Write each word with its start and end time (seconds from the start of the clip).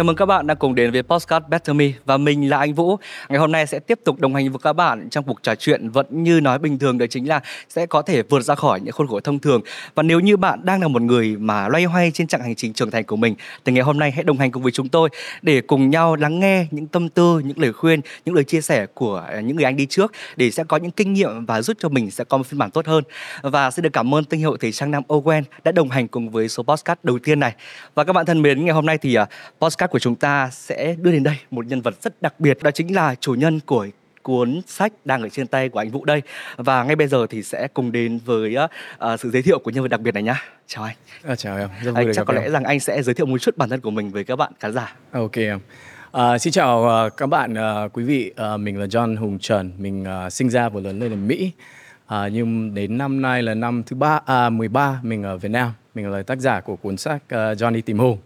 Chào 0.00 0.04
mừng 0.04 0.16
các 0.16 0.26
bạn 0.26 0.46
đã 0.46 0.54
cùng 0.54 0.74
đến 0.74 0.90
với 0.90 1.02
Postcard 1.02 1.46
Better 1.48 1.76
Me 1.76 1.86
và 2.04 2.16
mình 2.16 2.50
là 2.50 2.58
anh 2.58 2.74
Vũ. 2.74 2.96
Ngày 3.28 3.38
hôm 3.38 3.52
nay 3.52 3.66
sẽ 3.66 3.78
tiếp 3.78 4.00
tục 4.04 4.20
đồng 4.20 4.34
hành 4.34 4.50
với 4.50 4.58
các 4.62 4.72
bạn 4.72 5.10
trong 5.10 5.24
cuộc 5.24 5.42
trò 5.42 5.54
chuyện 5.54 5.90
vẫn 5.90 6.22
như 6.22 6.40
nói 6.40 6.58
bình 6.58 6.78
thường 6.78 6.98
đó 6.98 7.06
chính 7.10 7.28
là 7.28 7.40
sẽ 7.68 7.86
có 7.86 8.02
thể 8.02 8.22
vượt 8.22 8.40
ra 8.40 8.54
khỏi 8.54 8.80
những 8.80 8.92
khuôn 8.92 9.06
khổ 9.06 9.20
thông 9.20 9.38
thường. 9.38 9.60
Và 9.94 10.02
nếu 10.02 10.20
như 10.20 10.36
bạn 10.36 10.60
đang 10.64 10.80
là 10.80 10.88
một 10.88 11.02
người 11.02 11.36
mà 11.36 11.68
loay 11.68 11.84
hoay 11.84 12.10
trên 12.10 12.26
chặng 12.26 12.40
hành 12.40 12.54
trình 12.54 12.72
trưởng 12.72 12.90
thành 12.90 13.04
của 13.04 13.16
mình 13.16 13.34
thì 13.64 13.72
ngày 13.72 13.82
hôm 13.82 13.98
nay 13.98 14.10
hãy 14.10 14.24
đồng 14.24 14.38
hành 14.38 14.50
cùng 14.50 14.62
với 14.62 14.72
chúng 14.72 14.88
tôi 14.88 15.08
để 15.42 15.60
cùng 15.60 15.90
nhau 15.90 16.16
lắng 16.16 16.40
nghe 16.40 16.66
những 16.70 16.86
tâm 16.86 17.08
tư, 17.08 17.42
những 17.44 17.58
lời 17.58 17.72
khuyên, 17.72 18.00
những 18.24 18.34
lời 18.34 18.44
chia 18.44 18.60
sẻ 18.60 18.86
của 18.94 19.24
à, 19.28 19.40
những 19.40 19.56
người 19.56 19.64
anh 19.64 19.76
đi 19.76 19.86
trước 19.86 20.12
để 20.36 20.50
sẽ 20.50 20.64
có 20.64 20.76
những 20.76 20.90
kinh 20.90 21.12
nghiệm 21.12 21.46
và 21.46 21.62
giúp 21.62 21.76
cho 21.80 21.88
mình 21.88 22.10
sẽ 22.10 22.24
có 22.24 22.36
một 22.36 22.46
phiên 22.46 22.58
bản 22.58 22.70
tốt 22.70 22.86
hơn. 22.86 23.04
Và 23.42 23.70
xin 23.70 23.82
được 23.82 23.92
cảm 23.92 24.14
ơn 24.14 24.24
thương 24.24 24.40
hiệu 24.40 24.56
thời 24.56 24.72
trang 24.72 24.90
Nam 24.90 25.02
Owen 25.08 25.42
đã 25.64 25.72
đồng 25.72 25.88
hành 25.88 26.08
cùng 26.08 26.30
với 26.30 26.48
số 26.48 26.62
podcast 26.62 26.98
đầu 27.02 27.18
tiên 27.18 27.40
này. 27.40 27.52
Và 27.94 28.04
các 28.04 28.12
bạn 28.12 28.26
thân 28.26 28.42
mến, 28.42 28.64
ngày 28.64 28.74
hôm 28.74 28.86
nay 28.86 28.98
thì 28.98 29.14
à, 29.14 29.26
Postcard 29.60 29.89
của 29.90 29.98
chúng 29.98 30.16
ta 30.16 30.50
sẽ 30.52 30.96
đưa 31.00 31.12
đến 31.12 31.22
đây 31.22 31.36
một 31.50 31.66
nhân 31.66 31.80
vật 31.80 32.02
rất 32.02 32.22
đặc 32.22 32.40
biệt 32.40 32.58
đó 32.62 32.70
chính 32.70 32.94
là 32.94 33.14
chủ 33.14 33.34
nhân 33.34 33.60
của 33.66 33.86
cuốn 34.22 34.60
sách 34.66 34.92
đang 35.04 35.22
ở 35.22 35.28
trên 35.28 35.46
tay 35.46 35.68
của 35.68 35.78
anh 35.78 35.90
Vũ 35.90 36.04
đây. 36.04 36.22
Và 36.56 36.84
ngay 36.84 36.96
bây 36.96 37.06
giờ 37.06 37.26
thì 37.30 37.42
sẽ 37.42 37.68
cùng 37.74 37.92
đến 37.92 38.20
với 38.24 38.56
uh, 38.56 39.20
sự 39.20 39.30
giới 39.30 39.42
thiệu 39.42 39.58
của 39.58 39.70
nhân 39.70 39.82
vật 39.82 39.88
đặc 39.88 40.00
biệt 40.00 40.14
này 40.14 40.22
nhá. 40.22 40.44
Chào 40.66 40.84
anh. 40.84 40.96
À, 41.24 41.36
chào 41.36 41.58
em. 41.58 41.68
Rất 41.82 41.92
vui 41.92 42.04
anh, 42.04 42.14
chắc 42.14 42.26
có 42.26 42.34
em. 42.34 42.42
lẽ 42.42 42.50
rằng 42.50 42.64
anh 42.64 42.80
sẽ 42.80 43.02
giới 43.02 43.14
thiệu 43.14 43.26
một 43.26 43.38
chút 43.38 43.56
bản 43.56 43.68
thân 43.68 43.80
của 43.80 43.90
mình 43.90 44.10
với 44.10 44.24
các 44.24 44.36
bạn 44.36 44.52
khán 44.60 44.72
giả. 44.72 44.94
Ok 45.12 45.36
em. 45.36 45.60
À, 46.12 46.38
xin 46.38 46.52
chào 46.52 47.06
uh, 47.06 47.16
các 47.16 47.26
bạn 47.26 47.52
uh, 47.52 47.92
quý 47.92 48.04
vị. 48.04 48.32
Uh, 48.54 48.60
mình 48.60 48.78
là 48.78 48.86
John 48.86 49.16
Hùng 49.16 49.38
Trần. 49.38 49.72
Mình 49.78 50.06
uh, 50.26 50.32
sinh 50.32 50.50
ra 50.50 50.68
và 50.68 50.80
lớn 50.80 51.00
lên 51.00 51.12
ở 51.12 51.16
Mỹ. 51.16 51.52
À, 52.06 52.28
nhưng 52.28 52.74
đến 52.74 52.98
năm 52.98 53.22
nay 53.22 53.42
là 53.42 53.54
năm 53.54 53.82
thứ 53.86 53.96
ba 53.96 54.20
à, 54.26 54.50
13 54.50 55.00
mình 55.02 55.22
ở 55.22 55.36
Việt 55.36 55.48
Nam. 55.48 55.72
Mình 55.94 56.10
là 56.10 56.22
tác 56.22 56.38
giả 56.38 56.60
của 56.60 56.76
cuốn 56.76 56.96
sách 56.96 57.22
uh, 57.24 57.30
Johnny 57.32 57.80
tìm 57.82 57.98
hùng 57.98 58.18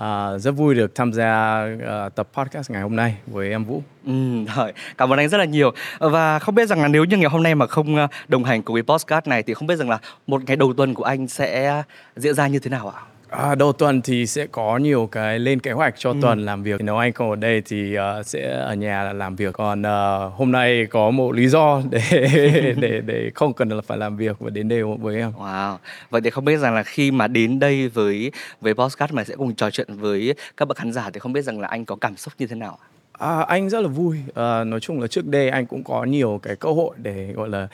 À, 0.00 0.38
rất 0.38 0.50
vui 0.50 0.74
được 0.74 0.94
tham 0.94 1.12
gia 1.12 1.62
uh, 1.74 2.14
tập 2.14 2.28
podcast 2.32 2.70
ngày 2.70 2.82
hôm 2.82 2.96
nay 2.96 3.16
với 3.26 3.50
em 3.50 3.64
Vũ. 3.64 3.82
Ừ, 4.06 4.12
rồi. 4.56 4.72
Cảm 4.98 5.12
ơn 5.12 5.18
anh 5.18 5.28
rất 5.28 5.38
là 5.38 5.44
nhiều. 5.44 5.72
Ờ, 5.98 6.08
và 6.08 6.38
không 6.38 6.54
biết 6.54 6.68
rằng 6.68 6.82
là 6.82 6.88
nếu 6.88 7.04
như 7.04 7.16
ngày 7.16 7.30
hôm 7.30 7.42
nay 7.42 7.54
mà 7.54 7.66
không 7.66 7.96
đồng 8.28 8.44
hành 8.44 8.62
cùng 8.62 8.74
với 8.74 8.82
podcast 8.82 9.26
này 9.26 9.42
thì 9.42 9.54
không 9.54 9.66
biết 9.66 9.76
rằng 9.76 9.90
là 9.90 9.98
một 10.26 10.42
ngày 10.46 10.56
đầu 10.56 10.72
tuần 10.72 10.94
của 10.94 11.04
anh 11.04 11.28
sẽ 11.28 11.82
diễn 12.16 12.34
ra 12.34 12.46
như 12.46 12.58
thế 12.58 12.70
nào 12.70 12.88
ạ? 12.88 13.00
À, 13.30 13.54
đầu 13.54 13.72
tuần 13.72 14.02
thì 14.02 14.26
sẽ 14.26 14.46
có 14.46 14.76
nhiều 14.76 15.08
cái 15.12 15.38
lên 15.38 15.60
kế 15.60 15.72
hoạch 15.72 15.94
cho 15.98 16.10
ừ. 16.10 16.16
tuần 16.22 16.44
làm 16.44 16.62
việc. 16.62 16.80
Nếu 16.80 16.96
anh 16.96 17.12
không 17.12 17.30
ở 17.30 17.36
đây 17.36 17.62
thì 17.64 17.96
uh, 17.98 18.26
sẽ 18.26 18.50
ở 18.50 18.74
nhà 18.74 19.12
làm 19.12 19.36
việc. 19.36 19.54
Còn 19.54 19.82
uh, 19.82 20.32
hôm 20.34 20.52
nay 20.52 20.86
có 20.90 21.10
một 21.10 21.32
lý 21.32 21.48
do 21.48 21.82
để 21.90 22.02
để 22.80 23.00
để 23.06 23.30
không 23.34 23.52
cần 23.52 23.68
là 23.68 23.80
phải 23.86 23.98
làm 23.98 24.16
việc 24.16 24.38
và 24.38 24.50
đến 24.50 24.68
đây 24.68 24.82
với 24.82 25.16
em. 25.16 25.32
Wow. 25.38 25.76
Vậy 26.10 26.20
thì 26.20 26.30
không 26.30 26.44
biết 26.44 26.56
rằng 26.56 26.74
là 26.74 26.82
khi 26.82 27.10
mà 27.10 27.28
đến 27.28 27.58
đây 27.58 27.88
với 27.88 28.32
với 28.60 28.74
podcast 28.74 29.12
mà 29.12 29.24
sẽ 29.24 29.36
cùng 29.36 29.54
trò 29.54 29.70
chuyện 29.70 29.96
với 29.96 30.34
các 30.56 30.68
bạn 30.68 30.76
khán 30.76 30.92
giả 30.92 31.10
thì 31.12 31.20
không 31.20 31.32
biết 31.32 31.42
rằng 31.42 31.60
là 31.60 31.68
anh 31.68 31.84
có 31.84 31.96
cảm 31.96 32.16
xúc 32.16 32.32
như 32.38 32.46
thế 32.46 32.56
nào? 32.56 32.78
À, 33.12 33.40
anh 33.40 33.70
rất 33.70 33.80
là 33.80 33.88
vui. 33.88 34.16
À, 34.34 34.64
nói 34.64 34.80
chung 34.80 35.00
là 35.00 35.06
trước 35.06 35.26
đây 35.26 35.48
anh 35.48 35.66
cũng 35.66 35.84
có 35.84 36.04
nhiều 36.04 36.40
cái 36.42 36.56
cơ 36.56 36.70
hội 36.70 36.94
để 36.96 37.32
gọi 37.32 37.48
là 37.48 37.68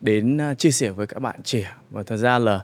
đến 0.00 0.38
chia 0.58 0.70
sẻ 0.70 0.90
với 0.90 1.06
các 1.06 1.22
bạn 1.22 1.42
trẻ 1.44 1.72
và 1.90 2.02
thật 2.02 2.16
ra 2.16 2.38
là 2.38 2.60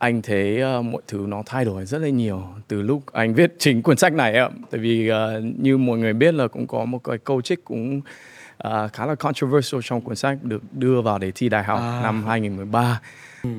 anh 0.00 0.22
thấy 0.22 0.62
uh, 0.78 0.84
mọi 0.84 1.02
thứ 1.08 1.24
nó 1.28 1.42
thay 1.46 1.64
đổi 1.64 1.86
rất 1.86 1.98
là 1.98 2.08
nhiều 2.08 2.42
từ 2.68 2.82
lúc 2.82 3.02
anh 3.12 3.34
viết 3.34 3.54
chính 3.58 3.82
cuốn 3.82 3.96
sách 3.96 4.12
này 4.12 4.36
ạ 4.36 4.48
tại 4.70 4.80
vì 4.80 5.10
uh, 5.10 5.14
như 5.58 5.78
mọi 5.78 5.98
người 5.98 6.12
biết 6.12 6.34
là 6.34 6.48
cũng 6.48 6.66
có 6.66 6.84
một 6.84 7.04
cái 7.04 7.18
câu 7.18 7.42
trích 7.42 7.64
cũng 7.64 8.00
uh, 8.68 8.92
khá 8.92 9.06
là 9.06 9.14
controversial 9.14 9.80
trong 9.84 10.00
cuốn 10.00 10.16
sách 10.16 10.38
được 10.42 10.62
đưa 10.72 11.02
vào 11.02 11.18
để 11.18 11.32
thi 11.34 11.48
đại 11.48 11.64
học 11.64 11.78
à. 11.80 12.00
năm 12.02 12.24
2013 12.26 13.00
Ừ. 13.42 13.50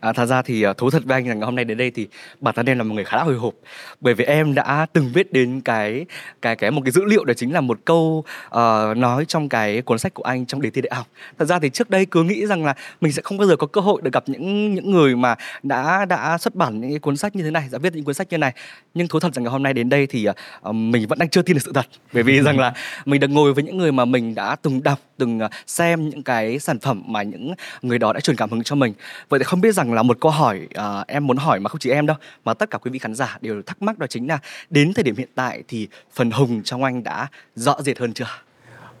À, 0.00 0.12
thật 0.12 0.26
ra 0.26 0.42
thì 0.42 0.62
à, 0.62 0.72
thú 0.72 0.90
thật 0.90 1.02
với 1.04 1.14
anh 1.14 1.28
rằng 1.28 1.40
hôm 1.40 1.56
nay 1.56 1.64
đến 1.64 1.78
đây 1.78 1.90
thì 1.90 2.08
bản 2.40 2.54
thân 2.54 2.66
em 2.66 2.78
là 2.78 2.84
một 2.84 2.94
người 2.94 3.04
khá 3.04 3.16
là 3.16 3.22
hồi 3.22 3.34
hộp 3.34 3.54
bởi 4.00 4.14
vì 4.14 4.24
em 4.24 4.54
đã 4.54 4.86
từng 4.92 5.12
biết 5.14 5.32
đến 5.32 5.60
cái 5.60 6.06
cái 6.42 6.56
cái 6.56 6.70
một 6.70 6.82
cái 6.84 6.92
dữ 6.92 7.04
liệu 7.04 7.24
đó 7.24 7.34
chính 7.34 7.52
là 7.52 7.60
một 7.60 7.78
câu 7.84 8.24
uh, 8.46 8.96
nói 8.96 9.24
trong 9.28 9.48
cái 9.48 9.82
cuốn 9.82 9.98
sách 9.98 10.14
của 10.14 10.22
anh 10.22 10.46
trong 10.46 10.60
đề 10.60 10.70
thi 10.70 10.80
đại 10.80 10.96
học. 10.96 11.06
Thật 11.38 11.44
ra 11.44 11.58
thì 11.58 11.70
trước 11.70 11.90
đây 11.90 12.06
cứ 12.06 12.22
nghĩ 12.22 12.46
rằng 12.46 12.64
là 12.64 12.74
mình 13.00 13.12
sẽ 13.12 13.22
không 13.22 13.38
bao 13.38 13.48
giờ 13.48 13.56
có 13.56 13.66
cơ 13.66 13.80
hội 13.80 14.02
được 14.02 14.12
gặp 14.12 14.24
những 14.26 14.74
những 14.74 14.90
người 14.90 15.16
mà 15.16 15.34
đã 15.62 16.04
đã 16.04 16.38
xuất 16.38 16.54
bản 16.54 16.80
những 16.80 16.90
cái 16.90 16.98
cuốn 16.98 17.16
sách 17.16 17.36
như 17.36 17.42
thế 17.42 17.50
này, 17.50 17.68
đã 17.72 17.78
viết 17.78 17.94
những 17.94 18.04
cuốn 18.04 18.14
sách 18.14 18.26
như 18.30 18.38
này. 18.38 18.52
Nhưng 18.94 19.08
thú 19.08 19.20
thật 19.20 19.34
rằng 19.34 19.44
ngày 19.44 19.52
hôm 19.52 19.62
nay 19.62 19.72
đến 19.72 19.88
đây 19.88 20.06
thì 20.06 20.28
uh, 20.28 20.74
mình 20.74 21.06
vẫn 21.08 21.18
đang 21.18 21.28
chưa 21.28 21.42
tin 21.42 21.56
được 21.56 21.62
sự 21.64 21.72
thật 21.72 21.86
bởi 22.12 22.22
vì 22.22 22.40
rằng 22.40 22.58
là 22.58 22.72
mình 23.04 23.20
được 23.20 23.30
ngồi 23.30 23.54
với 23.54 23.64
những 23.64 23.78
người 23.78 23.92
mà 23.92 24.04
mình 24.04 24.34
đã 24.34 24.56
từng 24.62 24.82
đọc, 24.82 24.98
từng 25.16 25.38
ờ, 25.38 25.48
xem 25.66 26.08
những 26.08 26.22
cái 26.22 26.58
sản 26.58 26.78
phẩm 26.78 27.02
mà 27.06 27.22
những 27.22 27.54
người 27.82 27.98
đó 27.98 28.12
đã 28.12 28.20
truyền 28.20 28.36
cảm 28.36 28.50
hứng 28.50 28.62
cho 28.62 28.76
mình 28.76 28.92
vậy 29.28 29.40
thì 29.40 29.44
không 29.44 29.60
biết 29.60 29.74
rằng 29.74 29.92
là 29.92 30.02
một 30.02 30.20
câu 30.20 30.32
hỏi 30.32 30.68
uh, 30.78 31.06
em 31.06 31.26
muốn 31.26 31.36
hỏi 31.36 31.60
mà 31.60 31.68
không 31.68 31.78
chỉ 31.78 31.90
em 31.90 32.06
đâu 32.06 32.16
mà 32.44 32.54
tất 32.54 32.70
cả 32.70 32.78
quý 32.78 32.90
vị 32.90 32.98
khán 32.98 33.14
giả 33.14 33.38
đều 33.40 33.62
thắc 33.62 33.82
mắc 33.82 33.98
đó 33.98 34.06
chính 34.06 34.26
là 34.26 34.38
đến 34.70 34.92
thời 34.94 35.04
điểm 35.04 35.16
hiện 35.16 35.28
tại 35.34 35.62
thì 35.68 35.88
phần 36.14 36.30
hùng 36.30 36.62
trong 36.62 36.84
anh 36.84 37.02
đã 37.02 37.28
rõ 37.54 37.76
rệt 37.82 37.98
hơn 37.98 38.12
chưa? 38.12 38.26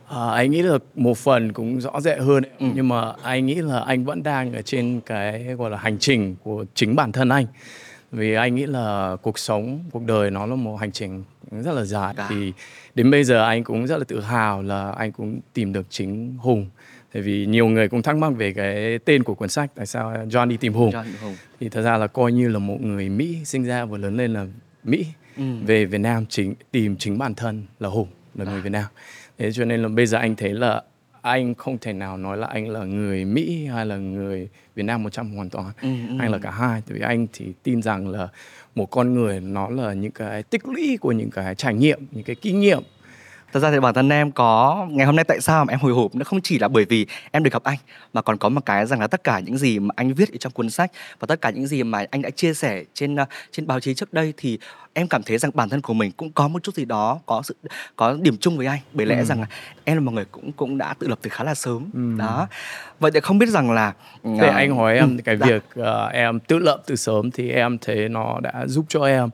À, 0.08 0.30
anh 0.30 0.50
nghĩ 0.50 0.62
là 0.62 0.78
một 0.94 1.18
phần 1.18 1.52
cũng 1.52 1.80
rõ 1.80 2.00
rệt 2.00 2.18
hơn 2.18 2.44
ừ. 2.58 2.66
nhưng 2.74 2.88
mà 2.88 3.12
anh 3.22 3.46
nghĩ 3.46 3.54
là 3.54 3.80
anh 3.80 4.04
vẫn 4.04 4.22
đang 4.22 4.52
ở 4.52 4.62
trên 4.62 5.00
cái 5.06 5.42
gọi 5.58 5.70
là 5.70 5.76
hành 5.76 5.98
trình 5.98 6.36
của 6.42 6.64
chính 6.74 6.96
bản 6.96 7.12
thân 7.12 7.28
anh. 7.28 7.46
Vì 8.12 8.34
anh 8.34 8.54
nghĩ 8.54 8.66
là 8.66 9.16
cuộc 9.22 9.38
sống 9.38 9.84
cuộc 9.92 10.02
đời 10.02 10.30
nó 10.30 10.46
là 10.46 10.54
một 10.54 10.76
hành 10.76 10.92
trình 10.92 11.24
rất 11.50 11.72
là 11.72 11.84
dài. 11.84 12.14
Đã. 12.16 12.26
thì 12.30 12.52
đến 12.94 13.10
bây 13.10 13.24
giờ 13.24 13.44
anh 13.44 13.64
cũng 13.64 13.86
rất 13.86 13.96
là 13.96 14.04
tự 14.04 14.20
hào 14.20 14.62
là 14.62 14.90
anh 14.90 15.12
cũng 15.12 15.40
tìm 15.52 15.72
được 15.72 15.86
chính 15.90 16.36
hùng 16.38 16.66
tại 17.16 17.22
vì 17.22 17.46
nhiều 17.46 17.66
người 17.66 17.88
cũng 17.88 18.02
thắc 18.02 18.16
mắc 18.16 18.32
về 18.36 18.52
cái 18.52 18.98
tên 18.98 19.22
của 19.22 19.34
cuốn 19.34 19.48
sách 19.48 19.70
tại 19.74 19.86
sao 19.86 20.14
John 20.30 20.48
đi 20.48 20.56
tìm 20.56 20.72
hùng. 20.72 20.90
John 20.90 21.04
hùng 21.22 21.36
thì 21.60 21.68
thật 21.68 21.82
ra 21.82 21.96
là 21.96 22.06
coi 22.06 22.32
như 22.32 22.48
là 22.48 22.58
một 22.58 22.80
người 22.80 23.08
Mỹ 23.08 23.38
sinh 23.44 23.64
ra 23.64 23.84
và 23.84 23.98
lớn 23.98 24.16
lên 24.16 24.32
là 24.32 24.46
Mỹ 24.84 25.06
ừ. 25.36 25.42
về 25.66 25.84
Việt 25.84 25.98
Nam 25.98 26.26
chính 26.26 26.54
tìm 26.70 26.96
chính 26.96 27.18
bản 27.18 27.34
thân 27.34 27.62
là 27.80 27.88
hùng 27.88 28.08
là 28.34 28.44
à. 28.44 28.52
người 28.52 28.60
Việt 28.60 28.70
Nam 28.70 28.84
thế 29.38 29.52
cho 29.52 29.64
nên 29.64 29.82
là 29.82 29.88
bây 29.88 30.06
giờ 30.06 30.18
anh 30.18 30.36
thấy 30.36 30.52
là 30.54 30.82
anh 31.22 31.54
không 31.54 31.78
thể 31.78 31.92
nào 31.92 32.16
nói 32.16 32.36
là 32.36 32.46
anh 32.46 32.68
là 32.68 32.84
người 32.84 33.24
Mỹ 33.24 33.66
hay 33.66 33.86
là 33.86 33.96
người 33.96 34.48
Việt 34.74 34.82
Nam 34.82 35.02
một 35.02 35.10
trăm 35.12 35.34
hoàn 35.34 35.50
toàn 35.50 35.72
ừ, 35.82 35.88
ừ. 36.08 36.16
anh 36.20 36.32
là 36.32 36.38
cả 36.38 36.50
hai 36.50 36.82
tại 36.88 36.98
vì 36.98 37.00
anh 37.00 37.26
thì 37.32 37.46
tin 37.62 37.82
rằng 37.82 38.08
là 38.08 38.28
một 38.74 38.86
con 38.86 39.14
người 39.14 39.40
nó 39.40 39.68
là 39.68 39.92
những 39.92 40.12
cái 40.12 40.42
tích 40.42 40.66
lũy 40.66 40.98
của 41.00 41.12
những 41.12 41.30
cái 41.30 41.54
trải 41.54 41.74
nghiệm 41.74 42.06
những 42.10 42.24
cái 42.24 42.36
kinh 42.36 42.60
nghiệm 42.60 42.82
thật 43.56 43.60
ra 43.60 43.70
thì 43.70 43.80
bản 43.80 43.94
thân 43.94 44.08
em 44.08 44.32
có 44.32 44.86
ngày 44.90 45.06
hôm 45.06 45.16
nay 45.16 45.24
tại 45.24 45.40
sao 45.40 45.64
mà 45.64 45.72
em 45.72 45.80
hồi 45.80 45.92
hộp 45.92 46.14
nó 46.14 46.24
không 46.24 46.40
chỉ 46.40 46.58
là 46.58 46.68
bởi 46.68 46.84
vì 46.84 47.06
em 47.30 47.42
được 47.42 47.52
gặp 47.52 47.62
anh 47.64 47.78
mà 48.12 48.22
còn 48.22 48.36
có 48.36 48.48
một 48.48 48.60
cái 48.66 48.86
rằng 48.86 49.00
là 49.00 49.06
tất 49.06 49.24
cả 49.24 49.40
những 49.40 49.58
gì 49.58 49.78
mà 49.78 49.92
anh 49.96 50.14
viết 50.14 50.32
ở 50.32 50.36
trong 50.40 50.52
cuốn 50.52 50.70
sách 50.70 50.90
và 51.20 51.26
tất 51.26 51.40
cả 51.40 51.50
những 51.50 51.66
gì 51.66 51.82
mà 51.82 52.04
anh 52.10 52.22
đã 52.22 52.30
chia 52.30 52.54
sẻ 52.54 52.84
trên 52.94 53.14
uh, 53.14 53.28
trên 53.50 53.66
báo 53.66 53.80
chí 53.80 53.94
trước 53.94 54.12
đây 54.12 54.34
thì 54.36 54.58
em 54.92 55.08
cảm 55.08 55.22
thấy 55.22 55.38
rằng 55.38 55.50
bản 55.54 55.68
thân 55.68 55.80
của 55.80 55.94
mình 55.94 56.12
cũng 56.12 56.32
có 56.32 56.48
một 56.48 56.62
chút 56.62 56.74
gì 56.74 56.84
đó 56.84 57.18
có 57.26 57.42
sự 57.44 57.56
có 57.96 58.16
điểm 58.20 58.36
chung 58.36 58.56
với 58.56 58.66
anh 58.66 58.80
bởi 58.92 59.06
lẽ 59.06 59.18
ừ. 59.18 59.24
rằng 59.24 59.40
là 59.40 59.46
em 59.84 59.96
là 59.96 60.00
một 60.00 60.12
người 60.12 60.24
cũng 60.24 60.52
cũng 60.52 60.78
đã 60.78 60.94
tự 60.98 61.08
lập 61.08 61.18
từ 61.22 61.30
khá 61.30 61.44
là 61.44 61.54
sớm 61.54 61.90
ừ. 61.94 62.18
đó 62.18 62.48
vậy 63.00 63.10
thì 63.14 63.20
không 63.20 63.38
biết 63.38 63.48
rằng 63.48 63.70
là 63.70 63.92
uh, 64.28 64.40
để 64.40 64.48
anh 64.48 64.76
hỏi 64.76 64.94
em 64.94 65.16
ừ, 65.16 65.22
cái 65.24 65.36
dạ. 65.36 65.46
việc 65.46 65.64
uh, 65.80 66.12
em 66.12 66.40
tự 66.40 66.58
lập 66.58 66.82
từ 66.86 66.96
sớm 66.96 67.30
thì 67.30 67.50
em 67.50 67.78
thấy 67.78 68.08
nó 68.08 68.40
đã 68.40 68.66
giúp 68.66 68.84
cho 68.88 69.04
em 69.04 69.28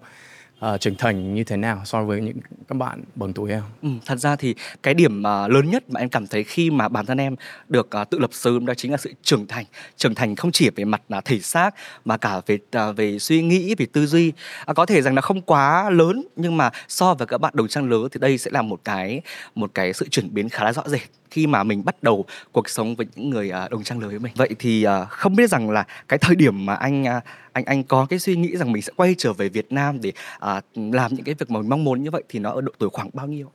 uh, 0.66 0.80
trưởng 0.80 0.94
thành 0.94 1.34
như 1.34 1.44
thế 1.44 1.56
nào 1.56 1.82
so 1.84 2.04
với 2.04 2.20
những 2.20 2.36
các 2.68 2.74
bạn 2.74 3.02
bằng 3.14 3.32
tuổi 3.32 3.50
em? 3.50 3.62
Ừ, 3.82 3.88
thật 4.06 4.16
ra 4.18 4.36
thì 4.36 4.54
cái 4.82 4.94
điểm 4.94 5.20
uh, 5.20 5.50
lớn 5.50 5.70
nhất 5.70 5.84
mà 5.88 6.00
em 6.00 6.08
cảm 6.08 6.26
thấy 6.26 6.44
khi 6.44 6.70
mà 6.70 6.88
bản 6.88 7.06
thân 7.06 7.18
em 7.18 7.36
được 7.68 7.90
uh, 8.02 8.10
tự 8.10 8.18
lập 8.18 8.30
sớm 8.32 8.66
đó 8.66 8.74
chính 8.74 8.90
là 8.90 8.96
sự 8.96 9.12
trưởng 9.22 9.46
thành, 9.46 9.64
trưởng 9.96 10.14
thành 10.14 10.36
không 10.36 10.52
chỉ 10.52 10.70
về 10.76 10.84
mặt 10.84 11.02
uh, 11.18 11.24
thể 11.24 11.38
xác 11.38 11.74
mà 12.04 12.16
cả 12.16 12.40
về 12.46 12.58
uh, 12.90 12.96
về 12.96 13.18
suy 13.18 13.42
nghĩ, 13.42 13.74
về 13.74 13.86
tư 13.92 14.06
duy. 14.06 14.32
Uh, 14.70 14.76
có 14.76 14.86
thể 14.86 15.02
rằng 15.02 15.14
là 15.14 15.20
không 15.20 15.40
quá 15.42 15.90
lớn 15.90 16.26
nhưng 16.36 16.56
mà 16.56 16.70
so 16.88 17.14
với 17.14 17.26
các 17.26 17.38
bạn 17.38 17.52
đồng 17.56 17.68
trang 17.68 17.88
lứa 17.88 18.08
thì 18.12 18.20
đây 18.20 18.38
sẽ 18.38 18.50
là 18.50 18.62
một 18.62 18.80
cái 18.84 19.20
một 19.54 19.70
cái 19.74 19.92
sự 19.92 20.08
chuyển 20.08 20.34
biến 20.34 20.48
khá 20.48 20.64
là 20.64 20.72
rõ 20.72 20.82
rệt 20.86 21.00
khi 21.30 21.46
mà 21.46 21.62
mình 21.62 21.84
bắt 21.84 22.02
đầu 22.02 22.24
cuộc 22.52 22.68
sống 22.68 22.94
với 22.94 23.06
những 23.14 23.30
người 23.30 23.52
uh, 23.64 23.70
đồng 23.70 23.82
trang 23.82 23.98
lứa 23.98 24.08
với 24.08 24.18
mình. 24.18 24.32
Vậy 24.36 24.50
thì 24.58 24.86
uh, 24.86 25.08
không 25.08 25.36
biết 25.36 25.50
rằng 25.50 25.70
là 25.70 25.84
cái 26.08 26.18
thời 26.18 26.36
điểm 26.36 26.66
mà 26.66 26.74
anh 26.74 27.02
uh, 27.02 27.22
anh 27.52 27.64
anh 27.64 27.84
có 27.84 28.06
cái 28.10 28.18
suy 28.18 28.36
nghĩ 28.36 28.56
rằng 28.56 28.72
mình 28.72 28.82
sẽ 28.82 28.92
quay 28.96 29.14
trở 29.18 29.32
về 29.32 29.48
Việt 29.48 29.72
Nam 29.72 30.00
để 30.00 30.12
uh, 30.36 30.94
làm 30.94 31.14
những 31.14 31.24
cái 31.24 31.34
việc 31.34 31.50
mà 31.50 31.60
mình 31.60 31.68
mong 31.68 31.84
muốn 31.84 32.02
như 32.02 32.10
vậy 32.10 32.22
thì 32.28 32.38
nó 32.38 32.50
ở 32.50 32.60
độ 32.60 32.72
tuổi 32.78 32.90
khoảng 32.92 33.10
bao 33.12 33.26
nhiêu? 33.26 33.50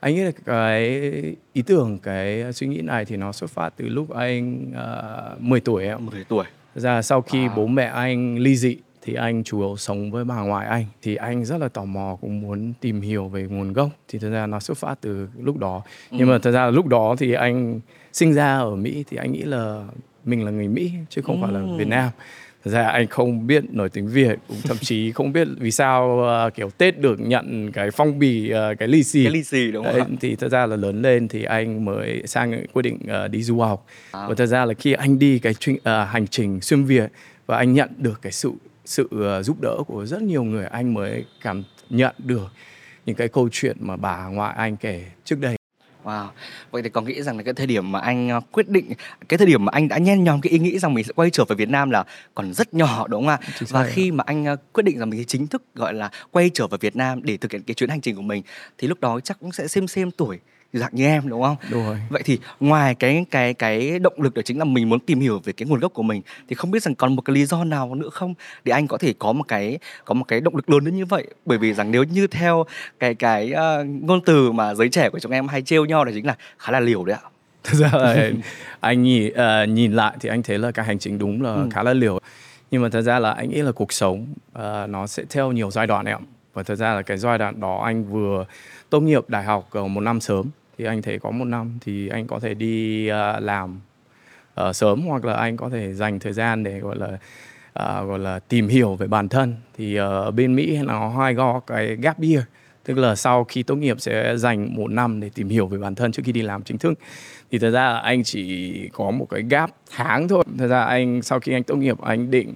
Anh 0.00 0.14
nghĩ 0.14 0.20
là 0.20 0.30
cái 0.44 1.00
ý 1.52 1.62
tưởng 1.62 1.98
cái 1.98 2.52
suy 2.52 2.66
nghĩ 2.66 2.80
này 2.80 3.04
thì 3.04 3.16
nó 3.16 3.32
xuất 3.32 3.50
phát 3.50 3.70
từ 3.76 3.88
lúc 3.88 4.10
anh 4.10 4.72
uh, 5.34 5.40
10 5.40 5.60
tuổi 5.60 5.84
em. 5.84 6.06
10 6.06 6.24
tuổi. 6.24 6.44
Ra 6.74 7.02
sau 7.02 7.20
khi 7.20 7.46
à. 7.46 7.52
bố 7.56 7.66
mẹ 7.66 7.84
anh 7.84 8.38
ly 8.38 8.56
dị 8.56 8.76
thì 9.06 9.14
anh 9.14 9.44
chủ 9.44 9.60
yếu 9.60 9.76
sống 9.76 10.10
với 10.10 10.24
bà 10.24 10.40
ngoại 10.40 10.66
anh 10.66 10.84
thì 11.02 11.16
anh 11.16 11.44
rất 11.44 11.60
là 11.60 11.68
tò 11.68 11.84
mò 11.84 12.16
cũng 12.20 12.40
muốn 12.40 12.72
tìm 12.80 13.00
hiểu 13.00 13.28
về 13.28 13.42
nguồn 13.42 13.72
gốc 13.72 13.88
thì 14.08 14.18
thật 14.18 14.30
ra 14.30 14.46
nó 14.46 14.60
xuất 14.60 14.78
phát 14.78 14.94
từ 15.00 15.28
lúc 15.42 15.56
đó 15.56 15.82
ừ. 16.10 16.16
nhưng 16.18 16.28
mà 16.28 16.38
thật 16.38 16.50
ra 16.50 16.64
là 16.64 16.70
lúc 16.70 16.86
đó 16.86 17.14
thì 17.18 17.32
anh 17.32 17.80
sinh 18.12 18.34
ra 18.34 18.58
ở 18.58 18.76
Mỹ 18.76 19.04
thì 19.10 19.16
anh 19.16 19.32
nghĩ 19.32 19.42
là 19.42 19.84
mình 20.24 20.44
là 20.44 20.50
người 20.50 20.68
Mỹ 20.68 20.92
chứ 21.08 21.22
không 21.22 21.36
ừ. 21.36 21.44
phải 21.44 21.52
là 21.52 21.60
ừ. 21.60 21.76
Việt 21.76 21.88
Nam 21.88 22.10
thật 22.66 22.72
ra 22.72 22.88
anh 22.88 23.06
không 23.06 23.46
biết 23.46 23.64
nói 23.74 23.88
tiếng 23.88 24.08
Việt 24.08 24.38
cũng 24.48 24.56
thậm 24.64 24.76
chí 24.80 25.12
không 25.14 25.32
biết 25.32 25.48
vì 25.58 25.70
sao 25.70 26.22
uh, 26.46 26.54
kiểu 26.54 26.70
Tết 26.70 26.98
được 26.98 27.20
nhận 27.20 27.72
cái 27.72 27.90
phong 27.90 28.18
bì 28.18 28.52
uh, 28.52 28.78
cái 28.78 28.88
lì 28.88 29.02
xì. 29.02 29.24
Cái 29.24 29.32
lì 29.32 29.42
xì 29.42 29.70
đúng 29.70 29.84
không 29.84 29.94
Đấy, 29.94 30.06
thì 30.20 30.36
thật 30.36 30.48
ra 30.48 30.66
là 30.66 30.76
lớn 30.76 31.02
lên 31.02 31.28
thì 31.28 31.44
anh 31.44 31.84
mới 31.84 32.22
sang 32.24 32.66
quyết 32.72 32.82
định 32.82 32.98
uh, 33.24 33.30
đi 33.30 33.42
du 33.42 33.60
học. 33.60 33.86
À. 34.10 34.26
và 34.28 34.34
thật 34.34 34.46
ra 34.46 34.64
là 34.64 34.74
khi 34.74 34.92
anh 34.92 35.18
đi 35.18 35.38
cái 35.38 35.54
uh, 35.72 35.78
hành 35.84 36.26
trình 36.26 36.60
xuyên 36.60 36.84
Việt 36.84 37.12
và 37.46 37.56
anh 37.56 37.72
nhận 37.72 37.90
được 37.96 38.22
cái 38.22 38.32
sự 38.32 38.52
sự 38.84 39.08
uh, 39.14 39.44
giúp 39.44 39.56
đỡ 39.60 39.76
của 39.86 40.06
rất 40.06 40.22
nhiều 40.22 40.44
người 40.44 40.66
anh 40.66 40.94
mới 40.94 41.24
cảm 41.42 41.62
nhận 41.90 42.14
được 42.18 42.52
những 43.06 43.16
cái 43.16 43.28
câu 43.28 43.48
chuyện 43.52 43.76
mà 43.80 43.96
bà 43.96 44.26
ngoại 44.26 44.54
anh 44.56 44.76
kể 44.76 45.04
trước 45.24 45.38
đây 45.40 45.56
Wow. 46.06 46.26
Vậy 46.70 46.82
thì 46.82 46.88
có 46.88 47.00
nghĩ 47.00 47.22
rằng 47.22 47.36
là 47.36 47.42
cái 47.42 47.54
thời 47.54 47.66
điểm 47.66 47.92
mà 47.92 48.00
anh 48.00 48.28
ờ, 48.28 48.40
quyết 48.52 48.68
định 48.68 48.92
cái 49.28 49.38
thời 49.38 49.46
điểm 49.46 49.64
mà 49.64 49.70
anh 49.74 49.88
đã 49.88 49.98
nhen 49.98 50.24
nhóm 50.24 50.40
cái 50.40 50.50
ý 50.50 50.58
nghĩ 50.58 50.78
rằng 50.78 50.94
mình 50.94 51.04
sẽ 51.04 51.12
quay 51.16 51.30
trở 51.30 51.44
về 51.44 51.56
Việt 51.56 51.68
Nam 51.68 51.90
là 51.90 52.04
còn 52.34 52.52
rất 52.54 52.74
nhỏ 52.74 53.06
đúng 53.08 53.22
không 53.22 53.28
ạ? 53.28 53.38
Chính 53.58 53.68
xác 53.68 53.74
Và 53.74 53.80
ạ. 53.80 53.88
khi 53.92 54.10
mà 54.10 54.24
anh 54.26 54.44
ờ, 54.44 54.56
quyết 54.72 54.82
định 54.82 54.98
rằng 54.98 55.10
mình 55.10 55.20
sẽ 55.20 55.24
chính 55.24 55.46
thức 55.46 55.62
gọi 55.74 55.94
là 55.94 56.10
quay 56.30 56.50
trở 56.54 56.66
về 56.66 56.78
Việt 56.80 56.96
Nam 56.96 57.20
để 57.22 57.36
thực 57.36 57.52
hiện 57.52 57.62
cái 57.62 57.74
chuyến 57.74 57.90
hành 57.90 58.00
trình 58.00 58.16
của 58.16 58.22
mình 58.22 58.42
thì 58.78 58.88
lúc 58.88 59.00
đó 59.00 59.20
chắc 59.20 59.40
cũng 59.40 59.52
sẽ 59.52 59.68
xem 59.68 59.88
xem 59.88 60.10
tuổi 60.10 60.38
dạng 60.78 60.90
như 60.94 61.04
em 61.06 61.28
đúng 61.28 61.42
không? 61.42 61.56
đúng 61.70 61.84
rồi 61.86 61.96
Vậy 62.08 62.22
thì 62.24 62.38
ngoài 62.60 62.94
cái 62.94 63.24
cái 63.30 63.54
cái 63.54 63.98
động 63.98 64.22
lực 64.22 64.34
đó 64.34 64.42
chính 64.44 64.58
là 64.58 64.64
mình 64.64 64.88
muốn 64.88 65.00
tìm 65.00 65.20
hiểu 65.20 65.40
về 65.44 65.52
cái 65.52 65.68
nguồn 65.68 65.80
gốc 65.80 65.92
của 65.94 66.02
mình 66.02 66.22
thì 66.48 66.54
không 66.54 66.70
biết 66.70 66.82
rằng 66.82 66.94
còn 66.94 67.16
một 67.16 67.22
cái 67.22 67.34
lý 67.34 67.44
do 67.46 67.64
nào 67.64 67.94
nữa 67.94 68.08
không 68.12 68.34
để 68.64 68.72
anh 68.72 68.86
có 68.86 68.98
thể 68.98 69.14
có 69.18 69.32
một 69.32 69.44
cái 69.48 69.78
có 70.04 70.14
một 70.14 70.24
cái 70.28 70.40
động 70.40 70.56
lực 70.56 70.70
lớn 70.70 70.84
đến 70.84 70.96
như 70.96 71.04
vậy 71.06 71.26
bởi 71.46 71.58
vì 71.58 71.72
rằng 71.72 71.90
nếu 71.90 72.04
như 72.04 72.26
theo 72.26 72.64
cái 72.98 73.14
cái 73.14 73.52
ờ, 73.52 73.84
ngôn 73.84 74.20
từ 74.24 74.52
mà 74.52 74.74
giới 74.74 74.88
trẻ 74.88 75.10
của 75.10 75.18
chúng 75.18 75.32
em 75.32 75.48
hay 75.48 75.62
trêu 75.62 75.84
nhau 75.84 76.04
là 76.04 76.12
chính 76.14 76.26
là 76.26 76.36
khá 76.58 76.72
là 76.72 76.80
liều 76.80 77.04
đấy 77.04 77.16
ạ. 77.22 77.28
thực 77.64 77.78
ra 77.78 77.90
là 77.92 78.30
anh 78.80 79.02
nhìn 79.02 79.32
ờ, 79.34 79.64
nhìn 79.66 79.92
lại 79.92 80.16
thì 80.20 80.28
anh 80.28 80.42
thấy 80.42 80.58
là 80.58 80.70
cái 80.70 80.84
hành 80.84 80.98
trình 80.98 81.18
đúng 81.18 81.42
là 81.42 81.50
Ừ. 81.54 81.68
khá 81.72 81.82
là 81.82 81.92
liều 81.92 82.18
nhưng 82.70 82.82
mà 82.82 82.88
thật 82.88 83.02
ra 83.02 83.18
là 83.18 83.30
anh 83.32 83.50
nghĩ 83.50 83.62
là 83.62 83.72
cuộc 83.72 83.92
sống 83.92 84.26
ờ, 84.52 84.86
nó 84.90 85.06
sẽ 85.06 85.22
theo 85.30 85.52
nhiều 85.52 85.70
giai 85.70 85.86
đoạn 85.86 86.06
em 86.06 86.18
và 86.54 86.62
thật 86.62 86.74
ra 86.74 86.94
là 86.94 87.02
cái 87.02 87.18
giai 87.18 87.38
đoạn 87.38 87.60
đó 87.60 87.82
anh 87.84 88.04
vừa 88.04 88.44
tốt 88.90 89.00
nghiệp 89.00 89.24
đại 89.28 89.44
học 89.44 89.68
một 89.74 90.00
năm 90.00 90.20
sớm 90.20 90.46
thì 90.78 90.84
anh 90.84 91.02
thấy 91.02 91.18
có 91.18 91.30
một 91.30 91.44
năm 91.44 91.78
thì 91.80 92.08
anh 92.08 92.26
có 92.26 92.40
thể 92.40 92.54
đi 92.54 93.08
uh, 93.10 93.42
làm 93.42 93.80
uh, 94.60 94.76
sớm 94.76 95.02
hoặc 95.06 95.24
là 95.24 95.34
anh 95.34 95.56
có 95.56 95.68
thể 95.68 95.92
dành 95.92 96.18
thời 96.18 96.32
gian 96.32 96.64
để 96.64 96.80
gọi 96.80 96.96
là 96.96 97.08
uh, 97.78 98.08
gọi 98.08 98.18
là 98.18 98.38
tìm 98.38 98.68
hiểu 98.68 98.94
về 98.94 99.06
bản 99.06 99.28
thân. 99.28 99.54
Thì 99.76 99.96
ờ, 99.96 100.22
ở 100.22 100.30
bên 100.30 100.56
Mỹ 100.56 100.78
nó 100.84 101.08
hay 101.08 101.34
có 101.34 101.60
cái 101.66 101.96
gap 101.96 102.20
year 102.20 102.42
tức 102.84 102.98
là 102.98 103.14
sau 103.14 103.44
khi 103.44 103.62
tốt 103.62 103.76
nghiệp 103.76 104.00
sẽ 104.00 104.36
dành 104.36 104.74
một 104.74 104.90
năm 104.90 105.20
để 105.20 105.30
tìm 105.34 105.48
hiểu 105.48 105.66
về 105.66 105.78
bản 105.78 105.94
thân 105.94 106.12
trước 106.12 106.22
khi 106.26 106.32
đi 106.32 106.42
làm 106.42 106.62
chính 106.62 106.78
thức. 106.78 106.98
Thì 107.50 107.58
thật 107.58 107.70
ra 107.70 107.92
là 107.92 107.98
anh 107.98 108.24
chỉ 108.24 108.88
có 108.92 109.10
một 109.10 109.26
cái 109.30 109.42
gap 109.50 109.70
tháng 109.96 110.28
thôi. 110.28 110.44
Thật 110.58 110.66
ra 110.66 110.82
anh 110.82 111.22
sau 111.22 111.40
khi 111.40 111.52
anh 111.52 111.62
tốt 111.62 111.76
nghiệp 111.76 112.00
anh 112.00 112.30
định 112.30 112.54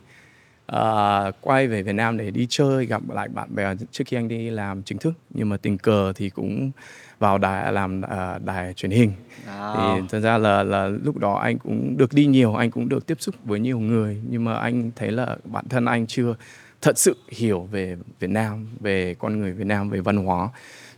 ờ, 0.71 1.33
quay 1.41 1.67
về 1.67 1.83
Việt 1.83 1.93
Nam 1.93 2.19
để 2.19 2.31
đi 2.31 2.47
chơi 2.51 2.87
gặp 2.87 3.03
lại 3.09 3.29
bạn 3.29 3.55
bè 3.55 3.75
trước 3.93 4.05
khi 4.07 4.17
anh 4.17 4.29
đi 4.29 4.51
làm 4.51 4.83
chính 4.83 4.99
thức. 4.99 5.15
Nhưng 5.31 5.49
mà 5.49 5.57
tình 5.57 5.79
cờ 5.79 6.13
thì 6.17 6.31
cũng 6.31 6.71
vào 7.19 7.39
đài 7.39 7.73
làm 7.73 8.03
ờ, 8.03 8.39
đài 8.45 8.75
truyền 8.75 8.91
hình. 8.91 9.13
Thì 9.47 10.07
thật 10.09 10.21
ra 10.21 10.39
là 10.39 10.63
là 10.63 10.89
lúc 11.05 11.17
đó 11.17 11.35
anh 11.35 11.59
cũng 11.59 11.97
được 11.97 12.13
đi 12.13 12.27
nhiều 12.27 12.55
anh 12.55 12.71
cũng 12.71 12.89
được 12.89 13.07
tiếp 13.07 13.17
xúc 13.21 13.35
với 13.45 13.61
nhiều 13.61 13.79
người. 13.79 14.23
Nhưng 14.29 14.45
mà 14.45 14.55
anh 14.55 14.91
thấy 14.97 15.11
là 15.11 15.37
bản 15.45 15.69
thân 15.69 15.85
anh 15.85 16.07
chưa 16.07 16.35
thật 16.83 16.99
sự 16.99 17.17
hiểu 17.29 17.69
về 17.73 17.97
Việt 18.21 18.31
Nam 18.31 18.67
về 18.81 19.15
con 19.19 19.39
người 19.39 19.53
Việt 19.53 19.67
Nam 19.67 19.91
về 19.91 20.01
văn 20.01 20.17
hóa. 20.17 20.49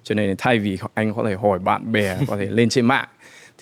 Cho 0.02 0.14
nên 0.14 0.34
thay 0.38 0.58
vì 0.58 0.78
anh 0.94 1.14
có 1.14 1.24
thể 1.24 1.34
hỏi 1.34 1.58
bạn 1.58 1.92
bè 1.92 2.18
có 2.26 2.36
thể 2.36 2.46
lên 2.50 2.68
trên 2.68 2.86
mạng 2.86 3.08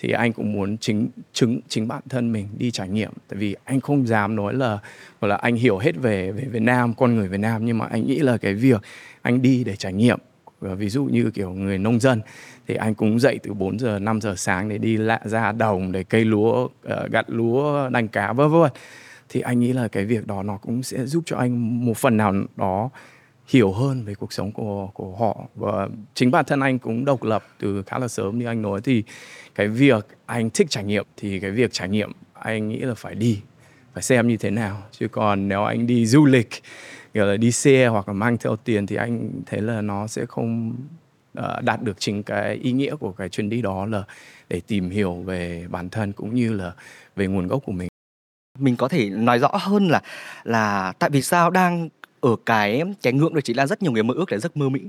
thì 0.01 0.11
anh 0.11 0.33
cũng 0.33 0.53
muốn 0.53 0.77
chính, 0.77 1.09
chứng, 1.33 1.59
chính 1.67 1.87
bản 1.87 2.01
thân 2.09 2.31
mình 2.31 2.47
đi 2.57 2.71
trải 2.71 2.89
nghiệm. 2.89 3.11
Tại 3.27 3.39
vì 3.39 3.55
anh 3.63 3.81
không 3.81 4.07
dám 4.07 4.35
nói 4.35 4.53
là, 4.53 4.79
gọi 5.21 5.29
là 5.29 5.35
anh 5.35 5.55
hiểu 5.55 5.77
hết 5.77 5.91
về 6.01 6.31
về 6.31 6.43
Việt 6.51 6.61
Nam, 6.61 6.93
con 6.93 7.15
người 7.15 7.27
Việt 7.27 7.39
Nam, 7.39 7.65
nhưng 7.65 7.77
mà 7.77 7.85
anh 7.85 8.07
nghĩ 8.07 8.19
là 8.19 8.37
cái 8.37 8.53
việc 8.53 8.81
anh 9.21 9.41
đi 9.41 9.63
để 9.63 9.75
trải 9.75 9.93
nghiệm, 9.93 10.19
Và 10.59 10.73
ví 10.73 10.89
dụ 10.89 11.03
như 11.05 11.31
kiểu 11.33 11.51
người 11.51 11.77
nông 11.77 11.99
dân, 11.99 12.21
thì 12.67 12.75
anh 12.75 12.95
cũng 12.95 13.19
dậy 13.19 13.39
từ 13.43 13.53
4 13.53 13.79
giờ 13.79 13.99
5 13.99 14.21
giờ 14.21 14.33
sáng 14.37 14.69
để 14.69 14.77
đi 14.77 14.97
lạ 14.97 15.19
ra 15.25 15.51
đồng, 15.51 15.91
để 15.91 16.03
cây 16.03 16.25
lúa 16.25 16.67
ờ, 16.83 17.07
gặt 17.11 17.25
lúa, 17.27 17.89
đánh 17.89 18.07
cá, 18.07 18.33
vân 18.33 18.49
vân. 18.49 18.71
Thì 19.29 19.41
anh 19.41 19.59
nghĩ 19.59 19.73
là 19.73 19.87
cái 19.87 20.05
việc 20.05 20.27
đó 20.27 20.43
nó 20.43 20.57
cũng 20.57 20.83
sẽ 20.83 21.05
giúp 21.05 21.23
cho 21.25 21.37
anh 21.37 21.85
một 21.85 21.97
phần 21.97 22.17
nào 22.17 22.33
đó 22.55 22.89
hiểu 23.51 23.71
hơn 23.71 24.03
về 24.05 24.15
cuộc 24.15 24.33
sống 24.33 24.51
của 24.51 24.87
của 24.93 25.15
họ. 25.15 25.47
Và 25.55 25.87
chính 26.13 26.31
bản 26.31 26.45
thân 26.45 26.59
anh 26.59 26.79
cũng 26.79 27.05
độc 27.05 27.23
lập 27.23 27.43
từ 27.59 27.83
khá 27.83 27.99
là 27.99 28.07
sớm 28.07 28.39
như 28.39 28.45
anh 28.45 28.61
nói. 28.61 28.81
Thì 28.83 29.03
cái 29.55 29.67
việc 29.67 30.07
anh 30.25 30.49
thích 30.49 30.67
trải 30.69 30.83
nghiệm 30.83 31.05
thì 31.17 31.39
cái 31.39 31.51
việc 31.51 31.73
trải 31.73 31.89
nghiệm 31.89 32.11
anh 32.33 32.69
nghĩ 32.69 32.79
là 32.79 32.93
phải 32.93 33.15
đi, 33.15 33.41
phải 33.93 34.03
xem 34.03 34.27
như 34.27 34.37
thế 34.37 34.49
nào. 34.49 34.83
Chứ 34.91 35.07
còn 35.07 35.47
nếu 35.47 35.63
anh 35.63 35.87
đi 35.87 36.05
du 36.05 36.25
lịch, 36.25 36.49
kiểu 37.13 37.25
là 37.25 37.37
đi 37.37 37.51
xe 37.51 37.87
hoặc 37.87 38.07
là 38.07 38.13
mang 38.13 38.37
theo 38.37 38.55
tiền 38.55 38.87
thì 38.87 38.95
anh 38.95 39.31
thấy 39.45 39.61
là 39.61 39.81
nó 39.81 40.07
sẽ 40.07 40.25
không 40.25 40.75
ờ, 41.33 41.61
đạt 41.61 41.81
được 41.81 41.99
chính 41.99 42.23
cái 42.23 42.55
ý 42.55 42.71
nghĩa 42.71 42.95
của 42.95 43.11
cái 43.11 43.29
chuyến 43.29 43.49
đi 43.49 43.61
đó 43.61 43.85
là 43.85 44.03
để 44.49 44.61
tìm 44.67 44.89
hiểu 44.89 45.13
về 45.13 45.65
bản 45.69 45.89
thân 45.89 46.13
cũng 46.13 46.35
như 46.35 46.53
là 46.53 46.73
về 47.15 47.27
nguồn 47.27 47.47
gốc 47.47 47.61
của 47.65 47.71
mình. 47.71 47.87
Mình 48.59 48.75
có 48.75 48.87
thể 48.87 49.09
nói 49.09 49.39
rõ 49.39 49.51
hơn 49.53 49.87
là 49.87 50.01
là 50.43 50.93
tại 50.99 51.09
vì 51.09 51.21
sao 51.21 51.49
đang 51.49 51.89
ở 52.21 52.35
cái 52.45 52.83
cái 53.01 53.13
ngưỡng 53.13 53.33
đó 53.33 53.41
chính 53.41 53.57
là 53.57 53.67
rất 53.67 53.81
nhiều 53.83 53.91
người 53.91 54.03
mơ 54.03 54.13
ước 54.17 54.31
là 54.31 54.37
giấc 54.37 54.57
mơ 54.57 54.69
Mỹ 54.69 54.81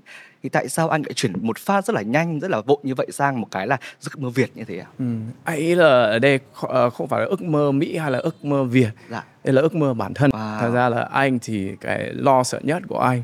thì 0.42 0.48
tại 0.48 0.68
sao 0.68 0.88
anh 0.88 1.02
lại 1.02 1.12
chuyển 1.12 1.32
một 1.46 1.58
phát 1.58 1.84
rất 1.84 1.94
là 1.94 2.02
nhanh 2.02 2.40
rất 2.40 2.50
là 2.50 2.60
vội 2.60 2.76
như 2.82 2.94
vậy 2.94 3.06
sang 3.12 3.40
một 3.40 3.46
cái 3.50 3.66
là 3.66 3.76
giấc 4.00 4.18
mơ 4.18 4.30
Việt 4.30 4.50
như 4.56 4.64
thế 4.64 4.78
à? 4.78 4.86
Ừ. 4.98 5.04
Anh 5.44 5.58
nghĩ 5.58 5.74
là 5.74 5.86
ở 6.02 6.18
đây 6.18 6.38
ờ, 6.60 6.90
không 6.90 7.08
phải 7.08 7.20
là 7.20 7.26
ước 7.26 7.42
mơ 7.42 7.72
Mỹ 7.72 7.96
hay 7.96 8.10
là 8.10 8.18
ước 8.18 8.44
mơ 8.44 8.64
Việt 8.64 8.90
Dạ. 9.10 9.24
đây 9.44 9.52
là 9.54 9.62
ước 9.62 9.74
mơ 9.74 9.94
bản 9.94 10.14
thân 10.14 10.30
Wow. 10.30 10.60
thật 10.60 10.70
ra 10.70 10.88
là 10.88 11.02
anh 11.12 11.38
thì 11.42 11.76
cái 11.80 12.10
lo 12.14 12.42
sợ 12.42 12.60
nhất 12.62 12.82
của 12.88 12.98
anh 12.98 13.22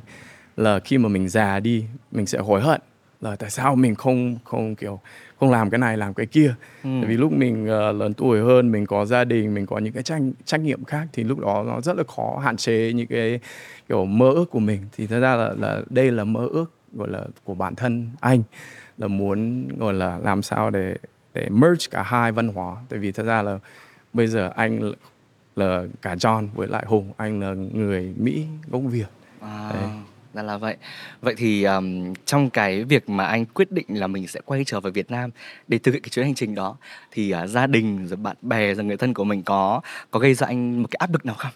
là 0.56 0.78
khi 0.78 0.98
mà 0.98 1.08
mình 1.08 1.28
già 1.28 1.60
đi 1.60 1.84
mình 2.12 2.26
sẽ 2.26 2.38
hối 2.38 2.60
hận 2.60 2.80
là 3.20 3.36
tại 3.36 3.50
sao 3.50 3.74
mình 3.76 3.94
không 3.94 4.38
không 4.44 4.74
kiểu 4.76 5.00
không 5.40 5.50
làm 5.50 5.70
cái 5.70 5.78
này 5.78 5.96
làm 5.96 6.14
cái 6.14 6.26
kia 6.26 6.54
Ừ. 6.84 6.90
tại 7.02 7.08
vì 7.10 7.16
lúc 7.16 7.32
mình 7.32 7.66
ờ, 7.66 7.92
lớn 7.92 8.14
tuổi 8.14 8.40
hơn 8.40 8.72
mình 8.72 8.86
có 8.86 9.04
gia 9.04 9.24
đình 9.24 9.54
mình 9.54 9.66
có 9.66 9.78
những 9.78 9.92
cái 9.92 10.02
trách 10.02 10.20
trách 10.44 10.60
nhiệm 10.60 10.84
khác 10.84 11.06
thì 11.12 11.24
lúc 11.24 11.38
đó 11.38 11.64
nó 11.66 11.80
rất 11.80 11.96
là 11.96 12.02
khó 12.16 12.38
hạn 12.44 12.56
chế 12.56 12.92
những 12.94 13.06
cái 13.06 13.40
kiểu 13.88 14.04
mơ 14.04 14.30
ước 14.30 14.50
của 14.50 14.58
mình 14.58 14.80
thì 14.96 15.06
thật 15.06 15.20
ra 15.20 15.36
là 15.36 15.54
là 15.58 15.82
đây 15.90 16.10
là 16.10 16.24
mơ 16.24 16.48
ước 16.50 16.72
gọi 16.92 17.08
là 17.10 17.24
của 17.44 17.54
bản 17.54 17.74
thân 17.74 18.10
anh 18.20 18.42
là 18.98 19.08
muốn 19.08 19.68
gọi 19.78 19.94
là 19.94 20.18
làm 20.18 20.42
sao 20.42 20.70
để 20.70 20.96
để 21.34 21.48
merge 21.48 21.86
cả 21.90 22.02
hai 22.02 22.32
văn 22.32 22.48
hóa 22.48 22.76
tại 22.88 22.98
vì 22.98 23.12
thật 23.12 23.22
ra 23.22 23.42
là 23.42 23.58
bây 24.12 24.26
giờ 24.26 24.50
anh 24.56 24.92
là, 25.56 25.84
cả 26.02 26.14
John 26.14 26.48
với 26.54 26.68
lại 26.68 26.84
Hùng 26.86 27.12
anh 27.16 27.40
là 27.40 27.54
người 27.54 28.14
Mỹ 28.16 28.46
gốc 28.70 28.82
Việt 28.84 29.06
À, 29.40 29.70
Đấy. 29.74 29.88
ra 30.34 30.42
là 30.42 30.56
vậy. 30.56 30.76
Vậy 31.20 31.34
thì 31.36 31.64
um, 31.64 32.14
trong 32.24 32.50
cái 32.50 32.84
việc 32.84 33.08
mà 33.08 33.24
anh 33.24 33.46
quyết 33.46 33.72
định 33.72 33.86
là 33.88 34.06
mình 34.06 34.26
sẽ 34.26 34.40
quay 34.44 34.64
trở 34.64 34.80
về 34.80 34.90
Việt 34.90 35.10
Nam 35.10 35.30
để 35.68 35.78
thực 35.78 35.92
hiện 35.92 36.02
cái 36.02 36.10
chuyến 36.10 36.24
hành 36.24 36.34
trình 36.34 36.54
đó 36.54 36.76
thì 37.10 37.30
à, 37.30 37.46
gia 37.46 37.66
đình 37.66 38.06
rồi 38.06 38.16
bạn 38.16 38.36
bè 38.42 38.74
rồi 38.74 38.84
người 38.84 38.96
thân 38.96 39.14
của 39.14 39.24
mình 39.24 39.42
có 39.42 39.80
có 40.10 40.20
gây 40.20 40.34
ra 40.34 40.46
anh 40.46 40.82
một 40.82 40.88
cái 40.90 40.96
áp 40.98 41.12
lực 41.12 41.26
nào 41.26 41.34
không? 41.38 41.52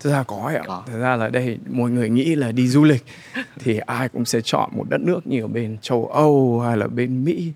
Thực 0.00 0.10
ra 0.10 0.22
có 0.22 0.52
ạ. 0.54 0.62
Có. 0.66 0.82
Thực 0.86 1.00
ra 1.00 1.16
là 1.16 1.28
đây 1.28 1.58
mọi 1.70 1.90
người 1.90 2.10
nghĩ 2.10 2.34
là 2.34 2.52
đi 2.52 2.68
du 2.68 2.84
lịch 2.84 3.04
thì 3.58 3.78
ai 3.78 4.08
cũng 4.08 4.24
sẽ 4.24 4.40
chọn 4.40 4.70
một 4.72 4.84
đất 4.90 5.00
nước 5.00 5.26
như 5.26 5.40
ở 5.42 5.48
bên 5.48 5.78
châu 5.82 6.06
Âu 6.06 6.60
hay 6.60 6.76
là 6.76 6.86
bên 6.86 7.24
Mỹ 7.24 7.52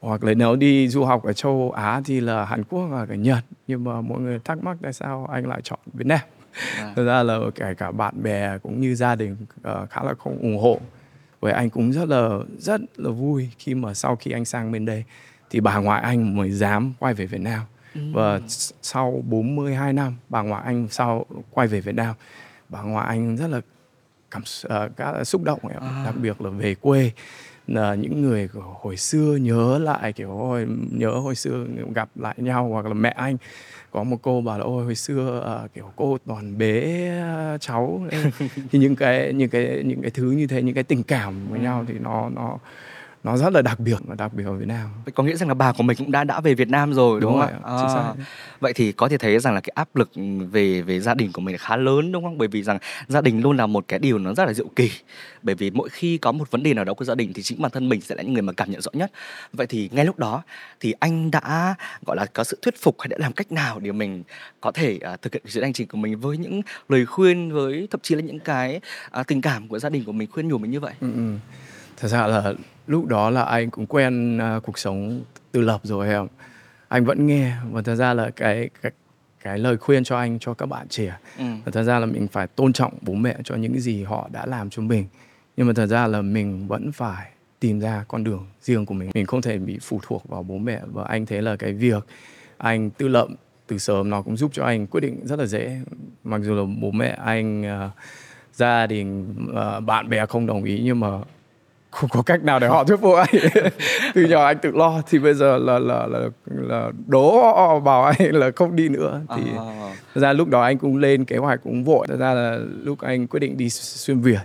hoặc 0.00 0.24
là 0.24 0.34
nếu 0.34 0.56
đi 0.56 0.88
du 0.88 1.04
học 1.04 1.24
ở 1.24 1.32
châu 1.32 1.70
Á 1.76 2.00
thì 2.04 2.20
là 2.20 2.44
Hàn 2.44 2.64
Quốc 2.64 2.86
hoặc 2.90 3.10
là 3.10 3.16
Nhật 3.16 3.44
nhưng 3.66 3.84
mà 3.84 4.00
mọi 4.00 4.20
người 4.20 4.38
thắc 4.44 4.62
mắc 4.62 4.76
tại 4.82 4.92
sao 4.92 5.28
anh 5.32 5.46
lại 5.46 5.60
chọn 5.64 5.78
Việt 5.94 6.06
Nam 6.06 6.20
À. 6.78 6.92
thực 6.96 7.06
ra 7.06 7.22
là 7.22 7.38
kể 7.54 7.74
cả 7.74 7.90
bạn 7.90 8.22
bè 8.22 8.58
cũng 8.58 8.80
như 8.80 8.94
gia 8.94 9.14
đình 9.14 9.36
ờ, 9.62 9.86
khá 9.90 10.02
là 10.02 10.14
không 10.18 10.38
ủng 10.38 10.58
hộ 10.58 10.80
với 11.40 11.52
anh 11.52 11.70
cũng 11.70 11.92
rất 11.92 12.08
là 12.08 12.28
rất 12.58 12.80
là 12.96 13.10
vui 13.10 13.50
khi 13.58 13.74
mà 13.74 13.94
sau 13.94 14.16
khi 14.16 14.30
anh 14.30 14.44
sang 14.44 14.72
bên 14.72 14.84
đây 14.84 15.04
thì 15.50 15.60
bà 15.60 15.78
ngoại 15.78 16.02
anh 16.02 16.36
mới 16.36 16.50
dám 16.50 16.92
quay 16.98 17.14
về 17.14 17.26
Việt 17.26 17.40
Nam 17.40 17.60
và 18.12 18.38
s- 18.38 18.72
sau 18.82 19.22
42 19.28 19.92
năm 19.92 20.14
bà 20.28 20.42
ngoại 20.42 20.62
anh 20.64 20.88
sau 20.90 21.26
quay 21.50 21.66
về 21.68 21.80
Việt 21.80 21.94
Nam 21.94 22.14
bà 22.68 22.82
ngoại 22.82 23.06
anh 23.06 23.36
rất 23.36 23.46
là 23.50 23.60
cảm 24.30 24.42
là 25.12 25.24
xúc 25.24 25.42
động 25.42 25.58
ấy, 25.62 25.76
À. 25.80 26.02
đặc 26.04 26.14
biệt 26.16 26.40
là 26.40 26.50
về 26.50 26.74
quê 26.74 27.10
là 27.66 27.94
những 27.94 28.22
người 28.22 28.48
hồi 28.82 28.96
xưa 28.96 29.36
nhớ 29.40 29.78
lại 29.78 30.12
kiểu 30.12 30.38
ôi 30.38 30.66
nhớ 30.92 31.10
hồi 31.10 31.34
xưa 31.34 31.66
gặp 31.94 32.08
lại 32.14 32.34
nhau 32.38 32.68
hoặc 32.68 32.86
là 32.86 32.94
mẹ 32.94 33.10
anh 33.16 33.36
có 33.90 34.02
một 34.04 34.16
cô 34.22 34.40
bảo 34.40 34.58
là 34.58 34.64
ôi 34.64 34.84
hồi 34.84 34.94
xưa 34.94 35.40
ờ, 35.44 35.68
kiểu 35.74 35.90
cô 35.96 36.18
toàn 36.26 36.58
bế 36.58 37.06
ờ, 37.22 37.58
cháu 37.60 38.06
lên." 38.12 38.30
thì 38.70 38.78
những 38.78 38.96
cái 38.96 39.32
những 39.32 39.48
cái 39.50 39.82
những 39.86 40.02
cái 40.02 40.10
thứ 40.10 40.30
như 40.30 40.46
thế 40.46 40.62
những 40.62 40.74
cái 40.74 40.84
tình 40.84 41.02
cảm 41.02 41.34
với 41.50 41.60
nhau 41.60 41.84
thì 41.88 41.94
nó 41.98 42.28
nó 42.34 42.58
nó 43.26 43.36
rất 43.36 43.52
là 43.52 43.62
đặc 43.62 43.80
biệt 43.80 43.96
và 44.06 44.14
đặc 44.14 44.34
biệt 44.34 44.44
ở 44.46 44.52
Việt 44.52 44.68
Nam 44.68 44.88
có 45.14 45.22
nghĩa 45.22 45.36
rằng 45.36 45.48
là 45.48 45.54
bà 45.54 45.72
của 45.72 45.82
mình 45.82 45.96
cũng 45.96 46.10
đã 46.10 46.24
đã 46.24 46.40
về 46.40 46.54
Việt 46.54 46.68
Nam 46.68 46.92
rồi 46.92 47.20
đúng, 47.20 47.32
Đúng 47.32 47.40
không 47.40 47.64
ạ? 47.64 47.88
xác. 47.94 48.14
Vậy 48.60 48.72
thì 48.72 48.92
có 48.92 49.08
thể 49.08 49.18
thấy 49.18 49.38
rằng 49.38 49.54
là 49.54 49.60
cái 49.60 49.72
áp 49.74 49.96
lực 49.96 50.10
về 50.50 50.82
về 50.82 51.00
gia 51.00 51.14
đình 51.14 51.32
của 51.32 51.40
mình 51.40 51.56
khá 51.58 51.76
lớn 51.76 52.12
đúng 52.12 52.24
không? 52.24 52.38
Bởi 52.38 52.48
vì 52.48 52.62
rằng 52.62 52.78
gia 53.08 53.20
đình 53.20 53.42
luôn 53.42 53.56
là 53.56 53.66
một 53.66 53.84
cái 53.88 53.98
điều 53.98 54.18
nó 54.18 54.34
rất 54.34 54.44
là 54.44 54.52
diệu 54.52 54.68
kỳ. 54.76 54.90
Bởi 55.42 55.54
vì 55.54 55.70
mỗi 55.70 55.88
khi 55.88 56.18
có 56.18 56.32
một 56.32 56.50
vấn 56.50 56.62
đề 56.62 56.74
nào 56.74 56.84
đó 56.84 56.94
của 56.94 57.04
gia 57.04 57.14
đình 57.14 57.32
thì 57.32 57.42
chính 57.42 57.62
bản 57.62 57.70
thân 57.70 57.88
mình 57.88 58.00
sẽ 58.00 58.14
là 58.14 58.22
những 58.22 58.32
người 58.32 58.42
mà 58.42 58.52
cảm 58.52 58.70
nhận 58.70 58.80
rõ 58.80 58.90
nhất. 58.94 59.10
Vậy 59.52 59.66
thì 59.66 59.88
ngay 59.92 60.04
lúc 60.04 60.18
đó 60.18 60.42
thì 60.80 60.94
anh 61.00 61.30
đã 61.30 61.74
gọi 62.06 62.16
là 62.16 62.26
có 62.26 62.44
sự 62.44 62.58
thuyết 62.62 62.74
phục 62.82 63.00
hay 63.00 63.08
đã 63.08 63.16
làm 63.20 63.32
cách 63.32 63.52
nào 63.52 63.80
để 63.80 63.92
mình 63.92 64.22
có 64.60 64.72
thể 64.72 64.98
à, 65.02 65.16
thực 65.22 65.32
hiện 65.34 65.42
chuyến 65.52 65.62
hành 65.64 65.72
trình 65.72 65.88
của 65.88 65.98
mình 65.98 66.20
với 66.20 66.38
những 66.38 66.60
lời 66.88 67.06
khuyên 67.06 67.52
với 67.52 67.88
thậm 67.90 68.00
chí 68.02 68.14
là 68.14 68.20
những 68.20 68.38
cái 68.40 68.80
à, 69.10 69.22
tình 69.22 69.40
cảm 69.40 69.68
của 69.68 69.78
gia 69.78 69.88
đình 69.88 70.04
của 70.04 70.12
mình 70.12 70.28
khuyên 70.32 70.48
nhủ 70.48 70.58
mình 70.58 70.70
như 70.70 70.80
vậy? 70.80 70.92
Ừ, 71.00 71.12
ừ. 71.14 71.36
Thật 71.96 72.08
ra 72.08 72.26
là 72.26 72.52
lúc 72.86 73.06
đó 73.06 73.30
là 73.30 73.42
anh 73.42 73.70
cũng 73.70 73.86
quen 73.86 74.38
à, 74.38 74.60
cuộc 74.62 74.78
sống 74.78 75.22
tự 75.52 75.60
lập 75.60 75.80
rồi 75.82 76.08
em. 76.08 76.26
Anh 76.88 77.04
vẫn 77.04 77.26
nghe 77.26 77.52
và 77.70 77.82
thật 77.82 77.94
ra 77.94 78.14
là 78.14 78.30
cái 78.30 78.70
cái 78.82 78.92
cái 79.42 79.58
lời 79.58 79.76
khuyên 79.76 80.04
cho 80.04 80.18
anh 80.18 80.38
cho 80.38 80.54
các 80.54 80.66
bạn 80.66 80.86
trẻ 80.88 81.16
Ừ. 81.38 81.44
và 81.64 81.72
thật 81.72 81.82
ra 81.82 81.98
là 81.98 82.06
mình 82.06 82.28
phải 82.28 82.46
tôn 82.46 82.72
trọng 82.72 82.92
bố 83.02 83.14
mẹ 83.14 83.36
cho 83.44 83.54
những 83.54 83.80
gì 83.80 84.02
họ 84.04 84.28
đã 84.32 84.46
làm 84.46 84.70
cho 84.70 84.82
mình. 84.82 85.04
Nhưng 85.56 85.66
mà 85.66 85.72
thật 85.76 85.86
ra 85.86 86.06
là 86.06 86.22
mình 86.22 86.68
vẫn 86.68 86.92
phải 86.92 87.30
tìm 87.60 87.80
ra 87.80 88.04
con 88.08 88.24
đường 88.24 88.46
riêng 88.62 88.86
của 88.86 88.94
mình. 88.94 89.10
Mình 89.14 89.26
không 89.26 89.42
thể 89.42 89.58
bị 89.58 89.78
phụ 89.82 90.00
thuộc 90.06 90.28
vào 90.28 90.42
bố 90.42 90.58
mẹ. 90.58 90.80
Và 90.92 91.04
anh 91.04 91.26
thấy 91.26 91.42
là 91.42 91.56
cái 91.56 91.72
việc 91.72 92.06
anh 92.56 92.90
tự 92.90 93.08
lập 93.08 93.28
từ 93.66 93.78
sớm 93.78 94.10
nó 94.10 94.22
cũng 94.22 94.36
giúp 94.36 94.50
cho 94.54 94.64
anh 94.64 94.86
quyết 94.86 95.00
định 95.00 95.26
rất 95.26 95.38
là 95.38 95.46
dễ. 95.46 95.80
Mặc 96.24 96.40
dù 96.42 96.54
là 96.54 96.62
bố 96.80 96.90
mẹ 96.90 97.18
anh 97.24 97.62
uh, 97.86 97.90
gia 98.52 98.86
đình 98.86 99.34
uh, 99.50 99.84
bạn 99.84 100.08
bè 100.08 100.26
không 100.26 100.46
đồng 100.46 100.64
ý 100.64 100.80
nhưng 100.84 101.00
mà 101.00 101.08
không 101.90 102.10
có 102.10 102.22
cách 102.22 102.44
nào 102.44 102.58
để 102.58 102.68
họ 102.68 102.84
thuyết 102.84 103.00
phục 103.00 103.14
anh. 103.14 103.34
Từ 104.14 104.26
nhỏ 104.26 104.46
anh 104.46 104.58
tự 104.58 104.70
lo 104.70 105.02
thì 105.10 105.18
bây 105.18 105.34
giờ 105.34 105.58
là 105.58 105.78
là 105.78 106.06
là 106.06 106.18
là 106.46 106.90
đố 107.06 107.80
bảo 107.80 108.04
anh 108.04 108.16
là 108.34 108.50
không 108.56 108.76
đi 108.76 108.88
nữa. 108.88 109.20
Thì 109.36 109.42
à. 109.58 109.96
ra 110.14 110.32
lúc 110.32 110.48
đó 110.48 110.62
anh 110.62 110.78
cũng 110.78 110.96
lên 110.96 111.24
kế 111.24 111.36
hoạch 111.36 111.60
cũng 111.62 111.84
vội. 111.84 112.06
Thật 112.08 112.16
ra 112.18 112.34
là 112.34 112.58
lúc 112.82 113.00
anh 113.00 113.26
quyết 113.26 113.40
định 113.40 113.56
đi 113.56 113.70
xuyên 113.70 114.20
việt 114.20 114.40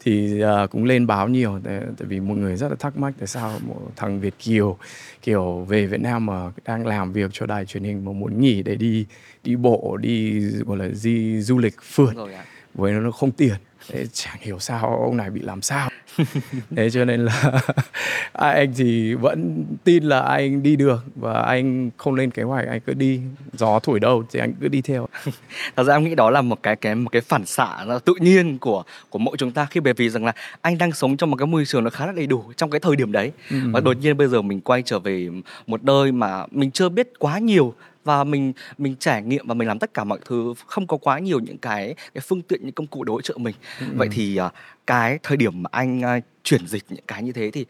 thì 0.00 0.42
uh, 0.44 0.70
cũng 0.70 0.84
lên 0.84 1.06
báo 1.06 1.28
nhiều. 1.28 1.60
Tại, 1.64 1.80
tại 1.98 2.06
vì 2.08 2.20
mọi 2.20 2.36
người 2.36 2.56
rất 2.56 2.68
là 2.68 2.76
thắc 2.78 2.96
mắc 2.96 3.14
tại 3.18 3.26
sao 3.26 3.52
một 3.66 3.80
thằng 3.96 4.20
Việt 4.20 4.34
kiều 4.38 4.78
kiểu 5.22 5.66
về 5.68 5.86
Việt 5.86 6.00
Nam 6.00 6.26
mà 6.26 6.50
đang 6.64 6.86
làm 6.86 7.12
việc 7.12 7.30
cho 7.32 7.46
đài 7.46 7.64
truyền 7.64 7.84
hình 7.84 8.04
mà 8.04 8.12
muốn 8.12 8.40
nghỉ 8.40 8.62
để 8.62 8.74
đi 8.74 9.06
đi 9.44 9.56
bộ 9.56 9.96
đi 10.00 10.40
gọi 10.40 10.76
là 10.76 10.88
đi 11.04 11.40
du 11.40 11.58
lịch 11.58 11.74
phượt 11.82 12.14
với 12.74 12.92
nó 12.92 13.10
không 13.10 13.30
tiền 13.30 13.54
thế 13.88 14.06
chẳng 14.12 14.36
hiểu 14.40 14.58
sao 14.58 14.98
ông 15.04 15.16
này 15.16 15.30
bị 15.30 15.40
làm 15.40 15.62
sao. 15.62 15.90
Thế 16.76 16.90
cho 16.90 17.04
nên 17.04 17.24
là 17.24 17.60
anh 18.32 18.72
thì 18.76 19.14
vẫn 19.14 19.64
tin 19.84 20.04
là 20.04 20.20
anh 20.20 20.62
đi 20.62 20.76
được 20.76 21.04
và 21.14 21.42
anh 21.42 21.90
không 21.96 22.14
lên 22.14 22.30
kế 22.30 22.42
hoạch 22.42 22.68
anh 22.68 22.80
cứ 22.80 22.94
đi. 22.94 23.20
Gió 23.52 23.78
thổi 23.78 24.00
đâu 24.00 24.24
thì 24.32 24.40
anh 24.40 24.52
cứ 24.60 24.68
đi 24.68 24.82
theo. 24.82 25.08
Thật 25.76 25.84
ra 25.84 25.94
em 25.94 26.04
nghĩ 26.04 26.14
đó 26.14 26.30
là 26.30 26.42
một 26.42 26.62
cái 26.62 26.76
cái 26.76 26.94
một 26.94 27.10
cái 27.12 27.22
phản 27.22 27.46
xạ 27.46 27.84
tự 28.04 28.14
nhiên 28.20 28.58
của 28.58 28.82
của 29.10 29.18
mỗi 29.18 29.36
chúng 29.36 29.52
ta 29.52 29.66
khi 29.70 29.80
bởi 29.80 29.92
vì 29.92 30.08
rằng 30.08 30.24
là 30.24 30.32
anh 30.60 30.78
đang 30.78 30.92
sống 30.92 31.16
trong 31.16 31.30
một 31.30 31.36
cái 31.36 31.46
môi 31.46 31.64
trường 31.64 31.84
nó 31.84 31.90
khá 31.90 32.06
là 32.06 32.12
đầy 32.12 32.26
đủ 32.26 32.52
trong 32.56 32.70
cái 32.70 32.80
thời 32.80 32.96
điểm 32.96 33.12
đấy. 33.12 33.32
Ừ. 33.50 33.56
và 33.72 33.80
đột 33.80 33.96
nhiên 34.00 34.16
bây 34.16 34.28
giờ 34.28 34.42
mình 34.42 34.60
quay 34.60 34.82
trở 34.82 34.98
về 34.98 35.28
một 35.66 35.84
nơi 35.84 36.12
mà 36.12 36.46
mình 36.50 36.70
chưa 36.70 36.88
biết 36.88 37.12
quá 37.18 37.38
nhiều 37.38 37.74
và 38.04 38.24
mình 38.24 38.52
mình 38.78 38.96
trải 38.98 39.22
nghiệm 39.22 39.46
và 39.46 39.54
mình 39.54 39.68
làm 39.68 39.78
tất 39.78 39.94
cả 39.94 40.04
mọi 40.04 40.18
thứ 40.24 40.54
không 40.66 40.86
có 40.86 40.96
quá 40.96 41.18
nhiều 41.18 41.40
những 41.40 41.58
cái 41.58 41.94
cái 42.14 42.22
phương 42.28 42.42
tiện 42.42 42.60
những 42.62 42.72
công 42.72 42.86
cụ 42.86 43.04
để 43.04 43.10
hỗ 43.10 43.20
trợ 43.20 43.34
mình 43.36 43.54
ừ. 43.80 43.86
vậy 43.94 44.08
thì 44.12 44.40
uh, 44.46 44.52
cái 44.86 45.18
thời 45.22 45.36
điểm 45.36 45.62
mà 45.62 45.68
anh 45.72 46.00
uh, 46.00 46.24
chuyển 46.42 46.66
dịch 46.66 46.84
những 46.88 47.04
cái 47.06 47.22
như 47.22 47.32
thế 47.32 47.50
thì 47.50 47.66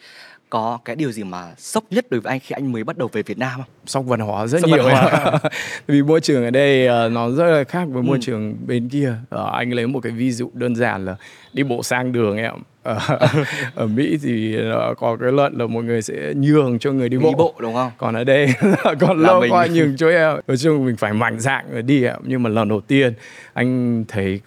có 0.50 0.78
cái 0.84 0.96
điều 0.96 1.12
gì 1.12 1.24
mà 1.24 1.54
sốc 1.58 1.84
nhất 1.90 2.06
đối 2.10 2.20
với 2.20 2.30
anh 2.30 2.40
khi 2.40 2.52
anh 2.52 2.72
mới 2.72 2.84
bắt 2.84 2.98
đầu 2.98 3.08
về 3.12 3.22
Việt 3.22 3.38
Nam 3.38 3.52
không? 3.56 3.70
Sốc 3.86 4.04
văn 4.06 4.20
hóa 4.20 4.46
rất 4.46 4.60
sốc 4.60 4.70
nhiều. 4.70 4.82
Văn 4.82 4.92
hóa. 4.92 5.38
Vì 5.86 6.02
môi 6.02 6.20
trường 6.20 6.44
ở 6.44 6.50
đây 6.50 6.88
uh, 7.06 7.12
nó 7.12 7.30
rất 7.30 7.44
là 7.44 7.64
khác 7.64 7.88
với 7.90 8.02
môi 8.02 8.16
ừ. 8.16 8.22
trường 8.22 8.56
bên 8.66 8.88
kia. 8.88 9.14
Uh, 9.34 9.52
anh 9.52 9.72
lấy 9.72 9.86
một 9.86 10.00
cái 10.00 10.12
ví 10.12 10.32
dụ 10.32 10.50
đơn 10.54 10.76
giản 10.76 11.04
là 11.04 11.16
đi 11.52 11.62
bộ 11.62 11.82
sang 11.82 12.12
đường 12.12 12.36
em 12.36 12.54
ở, 12.84 13.18
ở 13.74 13.86
Mỹ 13.86 14.18
thì 14.22 14.56
có 14.98 15.16
cái 15.20 15.32
luận 15.32 15.58
là 15.58 15.66
mọi 15.66 15.82
người 15.82 16.02
sẽ 16.02 16.34
nhường 16.36 16.78
cho 16.78 16.92
người 16.92 17.08
đi 17.08 17.18
bộ, 17.18 17.28
đi 17.28 17.34
bộ. 17.38 17.54
đúng 17.60 17.74
không? 17.74 17.90
Còn 17.98 18.14
ở 18.14 18.24
đây 18.24 18.48
còn 19.00 19.22
lâu 19.22 19.40
mình... 19.40 19.52
qua 19.52 19.66
nhường 19.66 19.96
cho 19.96 20.08
em. 20.08 20.36
Nói 20.46 20.56
chung 20.56 20.84
mình 20.84 20.96
phải 20.96 21.12
mạnh 21.12 21.40
dạn 21.40 21.86
đi 21.86 22.04
em. 22.04 22.16
Nhưng 22.22 22.42
mà 22.42 22.50
lần 22.50 22.68
đầu 22.68 22.80
tiên 22.80 23.14
anh 23.52 24.04
thấy 24.08 24.40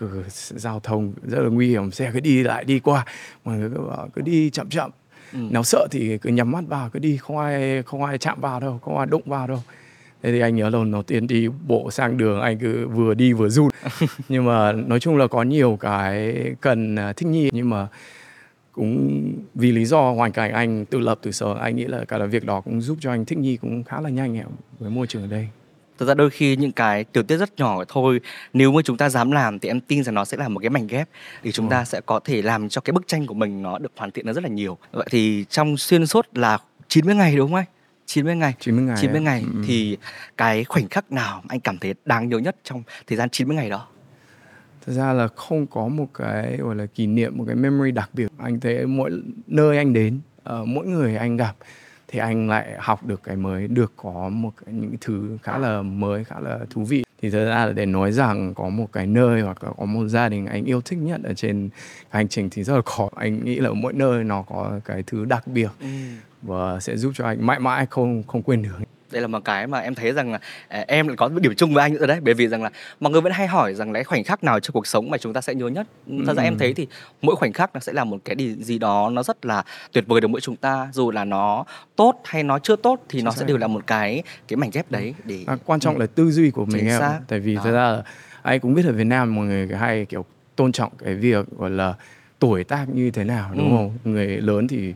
giao 0.56 0.80
thông 0.80 1.14
rất 1.24 1.40
là 1.40 1.50
nguy 1.50 1.70
hiểm, 1.70 1.92
xe 1.92 2.10
cứ 2.14 2.20
đi 2.20 2.44
lại 2.44 2.64
đi 2.64 2.80
qua, 2.80 3.06
mọi 3.46 3.58
người 3.58 3.70
cứ 3.76 3.82
bảo 3.82 4.10
cứ 4.16 4.22
đi 4.22 4.50
chậm 4.50 4.70
chậm. 4.70 4.92
Ừ. 5.34 5.40
nếu 5.50 5.64
sợ 5.64 5.88
thì 5.92 6.18
cứ 6.18 6.30
nhắm 6.30 6.52
mắt 6.52 6.64
vào 6.68 6.90
cứ 6.90 7.00
đi. 7.00 7.18
Không 7.18 7.38
ai 7.38 7.84
không 7.86 8.04
ai 8.04 8.18
chạm 8.18 8.42
vào 8.42 8.60
đâu 8.60 8.80
không 8.84 8.98
ai 8.98 9.06
đụng 9.06 9.24
vào 9.26 9.48
đâu. 9.48 9.60
Thế 10.24 10.32
thì 10.32 10.40
anh 10.40 10.56
nhớ 10.56 10.70
lần 10.70 10.92
đầu 10.92 11.04
tiên 11.04 11.28
đi 11.28 11.48
bộ 11.68 11.92
sang 11.92 12.18
đường 12.18 12.42
anh 12.42 12.58
cứ 12.58 12.88
vừa 12.88 13.14
đi 13.14 13.34
vừa 13.34 13.50
run. 13.50 13.70
Nhưng 14.30 14.46
mà 14.46 14.72
nói 14.72 15.00
chung 15.00 15.18
là 15.18 15.28
có 15.28 15.44
nhiều 15.44 15.78
cái 15.82 16.36
cần 16.62 16.96
à, 16.96 17.14
thích 17.14 17.28
nghi. 17.28 17.50
Nhưng 17.54 17.70
mà 17.70 17.88
cũng 18.78 19.34
vì 19.56 19.72
lý 19.72 19.86
do 19.86 20.12
hoàn 20.12 20.32
cảnh 20.32 20.52
anh 20.52 20.86
tự 20.86 21.00
lập 21.00 21.20
từ 21.22 21.32
sớm 21.32 21.58
anh 21.58 21.76
nghĩ 21.76 21.86
là 21.86 22.06
cả 22.06 22.18
là 22.18 22.26
việc 22.26 22.46
đó 22.46 22.62
cũng 22.62 22.82
giúp 22.82 22.98
cho 23.02 23.12
anh 23.12 23.26
thích 23.26 23.38
nghi 23.38 23.58
cũng 23.58 23.84
khá 23.84 24.02
là 24.02 24.10
nhanh 24.10 24.44
với 24.80 24.90
môi 24.90 25.08
trường 25.08 25.22
ở 25.22 25.28
đây. 25.28 25.48
Thực 25.98 26.06
ra 26.06 26.14
đôi 26.14 26.30
khi 26.30 26.56
những 26.56 26.72
cái 26.72 27.04
tiểu 27.04 27.24
tiết 27.24 27.38
rất 27.38 27.58
nhỏ 27.58 27.84
thôi 27.88 28.20
nếu 28.54 28.72
mà 28.72 28.82
chúng 28.82 28.98
ta 28.98 29.10
dám 29.10 29.32
làm 29.32 29.60
thì 29.60 29.70
em 29.70 29.80
tin 29.80 30.04
rằng 30.04 30.16
nó 30.16 30.26
sẽ 30.26 30.38
là 30.38 30.48
một 30.48 30.60
cái 30.60 30.70
mảnh 30.70 30.88
ghép 30.88 31.10
thì 31.44 31.52
chúng 31.52 31.70
ta 31.70 31.86
sẽ 31.86 32.02
có 32.06 32.20
thể 32.24 32.42
làm 32.42 32.70
cho 32.70 32.82
cái 32.82 32.92
bức 32.92 33.08
tranh 33.08 33.28
của 33.28 33.34
mình 33.34 33.62
nó 33.62 33.78
được 33.78 33.92
hoàn 33.96 34.12
thiện 34.12 34.26
nó 34.26 34.34
rất 34.34 34.44
là 34.44 34.50
nhiều. 34.50 34.78
Vậy 34.92 35.08
thì 35.10 35.46
trong 35.50 35.78
xuyên 35.78 36.08
suốt 36.08 36.28
là 36.34 36.58
90 36.88 37.16
ngày 37.16 37.36
đúng 37.36 37.48
không 37.48 37.56
anh? 37.56 37.66
90 38.06 38.36
ngày. 38.36 38.54
90 38.60 38.84
ngày 38.84 38.98
90 39.02 39.22
ngày 39.22 39.44
ừ. 39.54 39.64
thì 39.68 39.98
cái 40.38 40.64
khoảnh 40.64 40.88
khắc 40.88 41.12
nào 41.12 41.44
anh 41.48 41.60
cảm 41.60 41.78
thấy 41.78 41.94
đáng 42.06 42.30
nhớ 42.30 42.38
nhất 42.38 42.56
trong 42.64 42.84
thời 43.08 43.18
gian 43.18 43.30
90 43.30 43.58
ngày 43.58 43.70
đó 43.70 43.88
thật 44.88 44.94
ra 44.94 45.14
là 45.14 45.28
không 45.28 45.68
có 45.68 45.88
một 45.88 46.08
cái 46.14 46.58
gọi 46.58 46.76
là 46.76 46.86
kỷ 46.86 47.08
niệm 47.08 47.38
một 47.38 47.44
cái 47.48 47.56
memory 47.56 47.92
đặc 47.92 48.10
biệt. 48.14 48.28
Anh 48.38 48.60
thấy 48.60 48.86
mỗi 48.86 49.12
nơi 49.48 49.78
anh 49.78 49.94
đến 49.94 50.20
uh, 50.50 50.68
mỗi 50.68 50.88
người 50.88 51.16
anh 51.16 51.38
gặp 51.38 51.56
thì 52.08 52.20
anh 52.20 52.50
lại 52.50 52.76
học 52.80 53.06
được 53.06 53.24
cái 53.24 53.36
mới 53.36 53.68
được 53.68 53.94
có 53.96 54.30
một 54.30 54.52
cái, 54.66 54.74
những 54.74 54.96
thứ 55.02 55.38
khá 55.44 55.58
là 55.58 55.82
mới 55.82 56.24
khá 56.24 56.40
là 56.40 56.60
thú 56.70 56.84
vị. 56.84 57.04
Thì 57.22 57.30
thật 57.30 57.46
ra 57.46 57.66
là 57.66 57.72
để 57.72 57.86
nói 57.86 58.12
rằng 58.12 58.54
có 58.54 58.70
một 58.70 58.92
cái 58.92 59.08
nơi 59.08 59.42
hoặc 59.42 59.64
là 59.64 59.70
có 59.78 59.86
một 59.86 60.08
gia 60.08 60.30
đình 60.30 60.46
anh 60.46 60.66
yêu 60.66 60.82
thích 60.82 61.00
nhất 61.00 61.22
ở 61.24 61.34
trên 61.34 61.70
hành 62.10 62.28
trình 62.28 62.50
thì 62.50 62.64
rất 62.64 62.76
là 62.76 62.82
khó. 62.86 63.10
Anh 63.16 63.46
nghĩ 63.46 63.56
là 63.56 63.70
mỗi 63.74 63.94
nơi 63.94 64.24
nó 64.24 64.42
có 64.42 64.80
cái 64.86 65.04
thứ 65.08 65.26
đặc 65.26 65.48
biệt 65.48 65.70
ừ. 65.80 65.88
và 66.42 66.80
sẽ 66.80 66.98
giúp 66.98 67.12
cho 67.16 67.26
anh 67.26 67.46
mãi 67.46 67.60
mãi 67.60 67.86
không 67.90 68.24
không 68.28 68.42
quên 68.42 68.62
được 68.62 68.80
đây 69.12 69.22
là 69.22 69.28
một 69.28 69.46
cái 69.46 69.68
mà 69.68 69.80
em 69.80 69.96
thấy 69.96 70.12
rằng 70.12 70.32
là 70.32 70.40
à, 70.68 70.86
em 70.88 71.08
lại 71.08 71.18
có 71.18 71.30
điểm 71.30 71.56
chung 71.56 71.74
với 71.74 71.82
anh 71.82 71.94
nữa 71.94 72.06
đấy 72.08 72.20
bởi 72.22 72.34
vì 72.34 72.48
rằng 72.48 72.64
là 72.64 72.70
mọi 73.00 73.12
người 73.12 73.22
vẫn 73.22 73.32
hay 73.32 73.48
hỏi 73.48 73.74
rằng 73.74 73.92
là 73.92 74.04
khoảnh 74.04 74.24
khắc 74.24 74.44
nào 74.44 74.60
trong 74.60 74.74
cuộc 74.74 74.88
sống 74.88 75.10
mà 75.10 75.18
chúng 75.18 75.34
ta 75.34 75.42
sẽ 75.42 75.56
nhớ 75.56 75.68
nhất 75.68 75.88
thật 76.26 76.34
ra 76.38 76.44
ừ. 76.44 76.48
em 76.48 76.58
thấy 76.58 76.74
thì 76.74 76.88
mỗi 77.22 77.36
khoảnh 77.36 77.54
khắc 77.54 77.74
nó 77.74 77.80
sẽ 77.80 77.94
là 77.94 78.04
một 78.04 78.18
cái 78.26 78.36
gì 78.60 78.78
đó 78.78 79.10
nó 79.10 79.24
rất 79.24 79.46
là 79.46 79.64
tuyệt 79.92 80.04
vời 80.08 80.22
đối 80.22 80.32
với 80.32 80.42
chúng 80.42 80.56
ta 80.56 80.90
dù 80.94 81.12
là 81.12 81.26
nó 81.26 81.66
tốt 81.96 82.22
hay 82.24 82.44
nó 82.44 82.60
chưa 82.60 82.76
tốt 82.76 83.04
thì 83.10 83.22
nó 83.22 83.32
sẽ 83.32 83.46
đều 83.46 83.58
là 83.58 83.68
một 83.68 83.88
cái 83.88 84.24
cái 84.48 84.58
mảnh 84.58 84.70
ghép 84.74 84.92
đấy 84.92 85.14
để 85.24 85.44
à, 85.48 85.58
quan 85.66 85.80
trọng 85.80 85.96
ừ. 85.96 86.00
là 86.00 86.06
tư 86.06 86.32
duy 86.32 86.52
của 86.52 86.66
mình 86.66 86.88
em 86.88 87.02
tại 87.28 87.40
vì 87.40 87.56
đó. 87.56 87.62
thật 87.64 87.72
ra 87.72 87.92
là 87.92 88.04
anh 88.42 88.60
cũng 88.60 88.74
biết 88.74 88.86
ở 88.86 88.92
Việt 88.92 89.04
Nam 89.04 89.36
mọi 89.36 89.46
người 89.46 89.68
hay 89.68 90.06
kiểu 90.06 90.26
tôn 90.56 90.72
trọng 90.72 90.92
cái 91.04 91.16
việc 91.16 91.46
gọi 91.58 91.70
là 91.70 91.94
tuổi 92.40 92.64
tác 92.64 92.86
như 92.90 93.12
thế 93.12 93.24
nào 93.24 93.52
đúng 93.58 93.72
ừ. 93.72 93.76
không 93.76 94.14
người 94.14 94.28
lớn 94.28 94.68
thì 94.68 94.94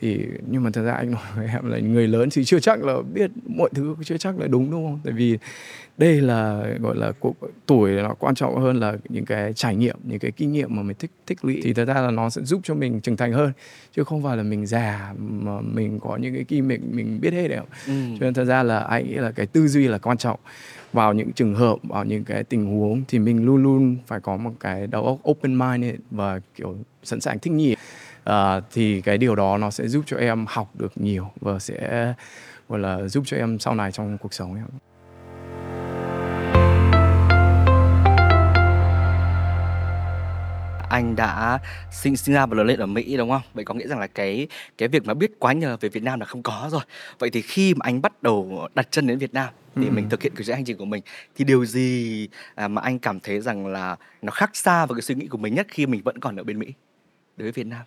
thì 0.00 0.26
nhưng 0.50 0.62
mà 0.62 0.70
thật 0.72 0.82
ra 0.82 0.92
anh 0.92 1.10
nói 1.10 1.22
với 1.36 1.48
em 1.52 1.70
là 1.70 1.78
người 1.78 2.08
lớn 2.08 2.28
thì 2.32 2.44
chưa 2.44 2.60
chắc 2.60 2.84
là 2.84 2.94
biết 3.14 3.30
mọi 3.46 3.70
thứ 3.74 3.94
chưa 4.04 4.16
chắc 4.16 4.38
là 4.38 4.46
đúng 4.46 4.70
đúng 4.70 4.86
không? 4.86 5.00
Tại 5.04 5.12
vì 5.12 5.38
đây 5.98 6.20
là 6.20 6.64
gọi 6.78 6.96
là 6.96 7.12
cuộc 7.12 7.36
tuổi 7.66 7.90
nó 7.90 8.14
quan 8.18 8.34
trọng 8.34 8.60
hơn 8.60 8.80
là 8.80 8.96
những 9.08 9.24
cái 9.24 9.52
trải 9.52 9.76
nghiệm 9.76 9.96
những 10.04 10.18
cái 10.18 10.30
kinh 10.30 10.52
nghiệm 10.52 10.76
mà 10.76 10.82
mình 10.82 10.96
thích 10.98 11.10
tích 11.26 11.44
lũy 11.44 11.60
thì 11.62 11.74
thật 11.74 11.84
ra 11.84 12.00
là 12.00 12.10
nó 12.10 12.30
sẽ 12.30 12.42
giúp 12.42 12.60
cho 12.64 12.74
mình 12.74 13.00
trưởng 13.00 13.16
thành 13.16 13.32
hơn 13.32 13.52
chứ 13.96 14.04
không 14.04 14.22
phải 14.22 14.36
là 14.36 14.42
mình 14.42 14.66
già 14.66 15.14
mà 15.18 15.60
mình 15.60 16.00
có 16.00 16.16
những 16.16 16.34
cái 16.34 16.44
kinh 16.44 16.68
nghiệm 16.68 16.80
mình 16.90 17.18
biết 17.20 17.32
hết 17.32 17.48
đâu 17.48 17.64
ừ. 17.86 17.92
cho 18.20 18.24
nên 18.24 18.34
thật 18.34 18.44
ra 18.44 18.62
là 18.62 18.78
anh 18.78 19.06
nghĩ 19.06 19.14
là 19.14 19.30
cái 19.30 19.46
tư 19.46 19.68
duy 19.68 19.88
là 19.88 19.98
quan 19.98 20.16
trọng. 20.16 20.40
Vào 20.92 21.12
những 21.12 21.32
trường 21.32 21.54
hợp 21.54 21.78
vào 21.82 22.04
những 22.04 22.24
cái 22.24 22.44
tình 22.44 22.66
huống 22.66 23.02
thì 23.08 23.18
mình 23.18 23.44
luôn 23.44 23.62
luôn 23.62 23.96
phải 24.06 24.20
có 24.20 24.36
một 24.36 24.52
cái 24.60 24.86
đầu 24.86 25.04
óc 25.04 25.18
open 25.30 25.58
mind 25.58 25.84
và 26.10 26.40
kiểu 26.54 26.76
sẵn 27.02 27.20
sàng 27.20 27.38
thích 27.38 27.52
nghi 27.52 27.76
uh, 28.30 28.64
thì 28.72 29.00
cái 29.00 29.18
điều 29.18 29.34
đó 29.34 29.58
nó 29.58 29.70
sẽ 29.70 29.88
giúp 29.88 30.04
cho 30.06 30.16
em 30.16 30.46
học 30.48 30.70
được 30.74 30.92
nhiều 30.96 31.30
và 31.40 31.58
sẽ 31.58 32.14
gọi 32.68 32.78
là 32.78 33.08
giúp 33.08 33.24
cho 33.26 33.36
em 33.36 33.58
sau 33.58 33.74
này 33.74 33.92
trong 33.92 34.18
cuộc 34.18 34.34
sống 34.34 34.54
em 34.54 34.66
anh 40.90 41.16
đã 41.16 41.58
sinh 41.92 42.16
sinh 42.16 42.34
ra 42.34 42.46
và 42.46 42.56
lớn 42.56 42.66
lên 42.66 42.78
ở 42.78 42.86
Mỹ 42.86 43.16
đúng 43.16 43.30
không? 43.30 43.42
Vậy 43.54 43.64
có 43.64 43.74
nghĩa 43.74 43.86
rằng 43.86 43.98
là 43.98 44.06
cái 44.06 44.46
cái 44.78 44.88
việc 44.88 45.04
mà 45.04 45.14
biết 45.14 45.30
quá 45.38 45.52
nhờ 45.52 45.76
về 45.80 45.88
Việt 45.88 46.02
Nam 46.02 46.20
là 46.20 46.26
không 46.26 46.42
có 46.42 46.68
rồi. 46.72 46.82
Vậy 47.18 47.30
thì 47.30 47.42
khi 47.42 47.74
mà 47.74 47.80
anh 47.84 48.02
bắt 48.02 48.22
đầu 48.22 48.68
đặt 48.74 48.88
chân 48.90 49.06
đến 49.06 49.18
Việt 49.18 49.34
Nam 49.34 49.48
để 49.74 49.86
ừ. 49.86 49.92
mình 49.92 50.08
thực 50.08 50.22
hiện 50.22 50.32
cái 50.36 50.56
hành 50.56 50.64
trình 50.64 50.76
của 50.76 50.84
mình 50.84 51.02
thì 51.36 51.44
điều 51.44 51.64
gì 51.64 52.28
à, 52.54 52.68
mà 52.68 52.82
anh 52.82 52.98
cảm 52.98 53.20
thấy 53.20 53.40
rằng 53.40 53.66
là 53.66 53.96
nó 54.22 54.30
khác 54.30 54.56
xa 54.56 54.86
với 54.86 54.94
cái 54.96 55.02
suy 55.02 55.14
nghĩ 55.14 55.26
của 55.26 55.38
mình 55.38 55.54
nhất 55.54 55.66
khi 55.70 55.86
mình 55.86 56.02
vẫn 56.04 56.18
còn 56.18 56.36
ở 56.36 56.44
bên 56.44 56.58
Mỹ 56.58 56.66
đối 57.36 57.44
với 57.44 57.52
Việt 57.52 57.66
Nam? 57.66 57.82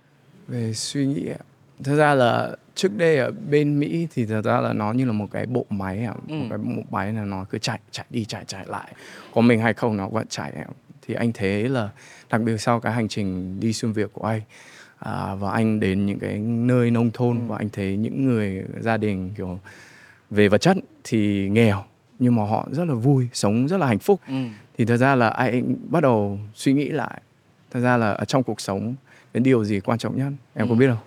Về 0.47 0.73
suy 0.73 1.05
nghĩ 1.05 1.29
thật 1.83 1.95
ra 1.95 2.15
là 2.15 2.55
trước 2.75 2.97
đây 2.97 3.17
ở 3.17 3.31
bên 3.50 3.79
Mỹ 3.79 4.07
thì 4.13 4.25
thật 4.25 4.41
ra 4.41 4.59
là 4.62 4.73
nó 4.73 4.91
như 4.91 5.05
là 5.05 5.12
một 5.12 5.27
cái 5.31 5.45
bộ 5.45 5.65
máy 5.69 6.07
ừ. 6.27 6.33
một 6.33 6.45
cái 6.50 6.57
bộ 6.57 6.83
máy 6.91 7.13
là 7.13 7.25
nó 7.25 7.45
cứ 7.50 7.57
chạy 7.57 7.79
chạy 7.91 8.05
đi 8.09 8.25
chạy 8.25 8.45
chạy 8.45 8.65
lại 8.67 8.93
có 9.33 9.41
mình 9.41 9.59
hay 9.59 9.73
không 9.73 9.97
nó 9.97 10.07
vẫn 10.07 10.27
chạy 10.29 10.53
thì 11.07 11.13
anh 11.13 11.33
thấy 11.33 11.69
là 11.69 11.89
đặc 12.29 12.41
biệt 12.41 12.57
sau 12.57 12.79
cái 12.79 12.93
hành 12.93 13.07
trình 13.07 13.59
đi 13.59 13.73
xuyên 13.73 13.91
việt 13.91 14.09
của 14.13 14.27
anh 14.27 14.41
à, 15.00 15.35
và 15.35 15.51
anh 15.51 15.79
đến 15.79 16.05
những 16.05 16.19
cái 16.19 16.38
nơi 16.39 16.91
nông 16.91 17.12
thôn 17.12 17.38
ừ. 17.39 17.43
và 17.47 17.57
anh 17.57 17.69
thấy 17.69 17.97
những 17.97 18.25
người 18.25 18.63
gia 18.79 18.97
đình 18.97 19.31
kiểu 19.38 19.59
về 20.29 20.47
vật 20.47 20.57
chất 20.57 20.77
thì 21.03 21.50
nghèo 21.50 21.83
nhưng 22.19 22.35
mà 22.35 22.43
họ 22.43 22.67
rất 22.71 22.88
là 22.88 22.93
vui 22.93 23.27
sống 23.33 23.67
rất 23.67 23.77
là 23.77 23.88
hạnh 23.88 24.00
phúc 24.00 24.19
ừ. 24.27 24.33
thì 24.77 24.85
thật 24.85 24.97
ra 24.97 25.15
là 25.15 25.29
anh 25.29 25.75
bắt 25.89 26.03
đầu 26.03 26.39
suy 26.55 26.73
nghĩ 26.73 26.89
lại 26.89 27.21
thật 27.71 27.79
ra 27.79 27.97
là 27.97 28.12
ở 28.12 28.25
trong 28.25 28.43
cuộc 28.43 28.62
sống 28.62 28.95
cái 29.34 29.42
điều 29.44 29.63
gì 29.63 29.80
quan 29.80 29.98
trọng 30.00 30.18
nhất 30.18 30.32
em 30.56 30.68
ừ. 30.68 30.70
có 30.70 30.75
biết 30.75 30.88
không 30.88 30.98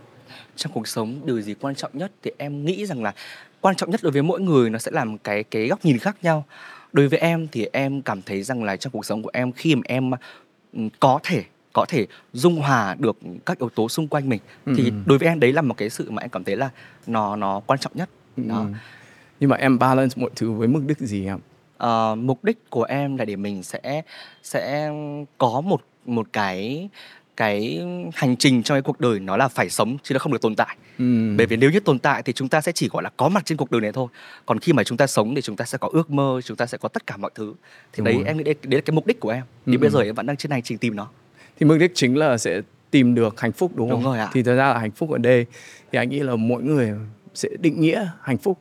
trong 0.56 0.72
cuộc 0.72 0.88
sống 0.88 1.20
điều 1.24 1.40
gì 1.40 1.54
quan 1.60 1.74
trọng 1.74 1.90
nhất 1.94 2.12
thì 2.22 2.30
em 2.38 2.64
nghĩ 2.64 2.86
rằng 2.86 3.02
là 3.02 3.14
quan 3.60 3.76
trọng 3.76 3.90
nhất 3.90 4.00
đối 4.02 4.12
với 4.12 4.22
mỗi 4.22 4.40
người 4.40 4.70
nó 4.70 4.78
sẽ 4.78 4.90
làm 4.90 5.18
cái 5.18 5.42
cái 5.44 5.68
góc 5.68 5.84
nhìn 5.84 5.98
khác 5.98 6.16
nhau 6.22 6.44
đối 6.92 7.08
với 7.08 7.18
em 7.18 7.48
thì 7.52 7.66
em 7.72 8.02
cảm 8.02 8.22
thấy 8.22 8.42
rằng 8.42 8.64
là 8.64 8.76
trong 8.76 8.92
cuộc 8.92 9.04
sống 9.06 9.22
của 9.22 9.30
em 9.32 9.52
khi 9.52 9.74
mà 9.74 9.82
em 9.84 10.10
ừ, 10.72 10.80
có 11.00 11.20
thể 11.22 11.44
có 11.72 11.84
thể 11.88 12.06
dung 12.32 12.56
hòa 12.56 12.96
được 12.98 13.16
các 13.46 13.58
yếu 13.58 13.68
tố 13.68 13.88
xung 13.88 14.08
quanh 14.08 14.28
mình 14.28 14.40
thì 14.66 14.84
Ừ. 14.84 14.90
đối 15.06 15.18
với 15.18 15.28
em 15.28 15.40
đấy 15.40 15.52
là 15.52 15.62
một 15.62 15.74
cái 15.76 15.90
sự 15.90 16.10
mà 16.10 16.22
em 16.22 16.30
cảm 16.30 16.44
thấy 16.44 16.56
là 16.56 16.70
nó 17.06 17.36
nó 17.36 17.60
quan 17.66 17.78
trọng 17.78 17.92
nhất 17.94 18.08
đó 18.36 18.60
Ừ. 18.60 18.72
nhưng 19.40 19.50
mà 19.50 19.56
em 19.56 19.78
balance 19.78 20.20
mọi 20.20 20.30
thứ 20.36 20.52
với 20.52 20.68
mục 20.68 20.82
đích 20.86 20.98
gì 20.98 21.26
em 21.26 21.38
Ờ, 21.78 22.14
mục 22.14 22.44
đích 22.44 22.70
của 22.70 22.82
em 22.82 23.16
là 23.16 23.24
để 23.24 23.36
mình 23.36 23.62
sẽ 23.62 24.02
sẽ 24.42 24.90
có 25.38 25.60
một 25.60 25.80
một 26.06 26.26
cái 26.32 26.88
cái 27.36 27.80
hành 28.14 28.36
trình 28.36 28.62
trong 28.62 28.74
cái 28.74 28.82
cuộc 28.82 29.00
đời 29.00 29.20
nó 29.20 29.36
là 29.36 29.48
phải 29.48 29.70
sống 29.70 29.96
chứ 30.02 30.14
nó 30.14 30.18
không 30.18 30.32
được 30.32 30.40
tồn 30.42 30.56
tại 30.56 30.76
ừ. 30.98 31.34
bởi 31.36 31.46
vì 31.46 31.56
nếu 31.56 31.70
như 31.70 31.80
tồn 31.80 31.98
tại 31.98 32.22
thì 32.22 32.32
chúng 32.32 32.48
ta 32.48 32.60
sẽ 32.60 32.72
chỉ 32.72 32.88
gọi 32.88 33.02
là 33.02 33.10
có 33.16 33.28
mặt 33.28 33.46
trên 33.46 33.58
cuộc 33.58 33.70
đời 33.70 33.80
này 33.80 33.92
thôi 33.92 34.08
còn 34.46 34.58
khi 34.58 34.72
mà 34.72 34.84
chúng 34.84 34.98
ta 34.98 35.06
sống 35.06 35.34
thì 35.34 35.42
chúng 35.42 35.56
ta 35.56 35.64
sẽ 35.64 35.78
có 35.78 35.88
ước 35.92 36.10
mơ 36.10 36.40
chúng 36.44 36.56
ta 36.56 36.66
sẽ 36.66 36.78
có 36.78 36.88
tất 36.88 37.06
cả 37.06 37.16
mọi 37.16 37.30
thứ 37.34 37.54
thì 37.92 37.96
Đúng 37.96 38.04
đấy 38.04 38.14
rồi. 38.14 38.24
em 38.26 38.36
nghĩ 38.36 38.42
đấy, 38.44 38.54
đấy 38.62 38.78
là 38.78 38.82
cái 38.84 38.94
mục 38.94 39.06
đích 39.06 39.20
của 39.20 39.30
em 39.30 39.44
thì 39.66 39.72
Ừ, 39.74 39.78
bây 39.78 39.90
giờ 39.90 40.00
em 40.00 40.14
vẫn 40.14 40.26
đang 40.26 40.36
trên 40.36 40.50
hành 40.50 40.62
trình 40.62 40.78
tìm 40.78 40.96
nó 40.96 41.08
thì 41.60 41.66
mục 41.66 41.78
đích 41.78 41.92
chính 41.94 42.16
là 42.16 42.38
sẽ 42.38 42.60
tìm 42.90 43.14
được 43.14 43.40
hạnh 43.40 43.52
phúc 43.52 43.72
đúng 43.74 43.90
không? 43.90 44.02
Đúng 44.02 44.10
rồi 44.10 44.18
ạ. 44.18 44.30
Thì 44.32 44.42
thật 44.42 44.56
ra 44.56 44.72
là 44.72 44.78
hạnh 44.78 44.90
phúc 44.90 45.10
ở 45.10 45.18
đây 45.18 45.46
thì 45.92 45.98
anh 45.98 46.08
nghĩ 46.08 46.20
là 46.20 46.36
mỗi 46.36 46.62
người 46.62 46.92
sẽ 47.34 47.48
định 47.60 47.80
nghĩa 47.80 48.08
hạnh 48.22 48.38
phúc. 48.38 48.58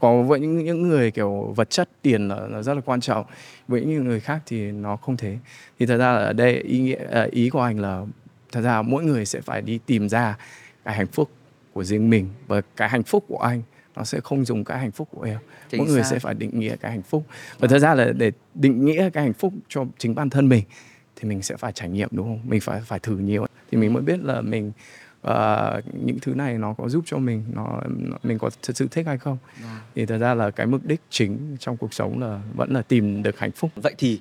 Có 0.00 0.22
với 0.22 0.40
những 0.40 0.64
những 0.64 0.88
người 0.88 1.10
kiểu 1.10 1.52
vật 1.56 1.70
chất 1.70 1.88
tiền 2.02 2.28
là, 2.28 2.36
là 2.48 2.62
rất 2.62 2.74
là 2.74 2.80
quan 2.80 3.00
trọng, 3.00 3.26
với 3.68 3.84
những 3.84 4.04
người 4.04 4.20
khác 4.20 4.42
thì 4.46 4.72
nó 4.72 4.96
không 4.96 5.16
thế. 5.16 5.38
Thì 5.78 5.86
thật 5.86 5.96
ra 5.98 6.12
là 6.12 6.18
ở 6.18 6.32
đây 6.32 6.52
ý 6.52 6.78
nghĩa 6.78 7.04
à, 7.10 7.28
ý 7.30 7.50
của 7.50 7.60
anh 7.60 7.80
là 7.80 8.04
thật 8.52 8.60
ra 8.60 8.82
mỗi 8.82 9.04
người 9.04 9.26
sẽ 9.26 9.40
phải 9.40 9.62
đi 9.62 9.78
tìm 9.86 10.08
ra 10.08 10.38
cái 10.84 10.94
hạnh 10.94 11.06
phúc 11.06 11.30
của 11.72 11.84
riêng 11.84 12.10
mình 12.10 12.28
và 12.46 12.60
cái 12.76 12.88
hạnh 12.88 13.02
phúc 13.02 13.24
của 13.28 13.38
anh 13.38 13.62
nó 13.96 14.04
sẽ 14.04 14.20
không 14.20 14.44
dùng 14.44 14.64
cái 14.64 14.78
hạnh 14.78 14.90
phúc 14.90 15.08
của 15.10 15.22
em. 15.22 15.38
Chính 15.68 15.78
mỗi 15.78 15.88
người 15.88 16.02
xác. 16.02 16.08
sẽ 16.10 16.18
phải 16.18 16.34
định 16.34 16.60
nghĩa 16.60 16.76
cái 16.76 16.90
hạnh 16.90 17.02
phúc. 17.02 17.24
Và 17.58 17.68
thật 17.68 17.78
ra 17.78 17.94
là 17.94 18.12
để 18.12 18.32
định 18.54 18.84
nghĩa 18.84 19.10
cái 19.10 19.22
hạnh 19.22 19.32
phúc 19.32 19.52
cho 19.68 19.84
chính 19.98 20.14
bản 20.14 20.30
thân 20.30 20.48
mình 20.48 20.64
thì 21.16 21.28
mình 21.28 21.42
sẽ 21.42 21.56
phải 21.56 21.72
trải 21.72 21.88
nghiệm 21.88 22.08
đúng 22.12 22.26
không? 22.26 22.40
Mình 22.44 22.60
phải 22.60 22.80
phải 22.80 22.98
thử 22.98 23.16
nhiều. 23.16 23.46
Thì 23.70 23.78
mình 23.78 23.92
mới 23.92 24.02
biết 24.02 24.24
là 24.24 24.40
mình 24.40 24.72
ờ, 25.22 25.80
những 26.02 26.18
thứ 26.22 26.34
này 26.34 26.58
nó 26.58 26.74
có 26.78 26.88
giúp 26.88 27.04
cho 27.06 27.18
mình 27.18 27.44
nó 27.52 27.80
mình 28.22 28.38
có 28.38 28.50
thật 28.62 28.76
sự 28.76 28.88
thích 28.90 29.06
hay 29.06 29.18
không? 29.18 29.38
Thì 29.94 30.06
thật 30.06 30.18
ra 30.18 30.34
là 30.34 30.50
cái 30.50 30.66
mục 30.66 30.80
đích 30.84 31.00
chính 31.10 31.56
trong 31.60 31.76
cuộc 31.76 31.94
sống 31.94 32.20
là 32.20 32.40
vẫn 32.54 32.72
là 32.72 32.82
tìm 32.82 33.22
được 33.22 33.38
hạnh 33.38 33.50
phúc. 33.52 33.70
Vậy 33.76 33.94
thì 33.98 34.20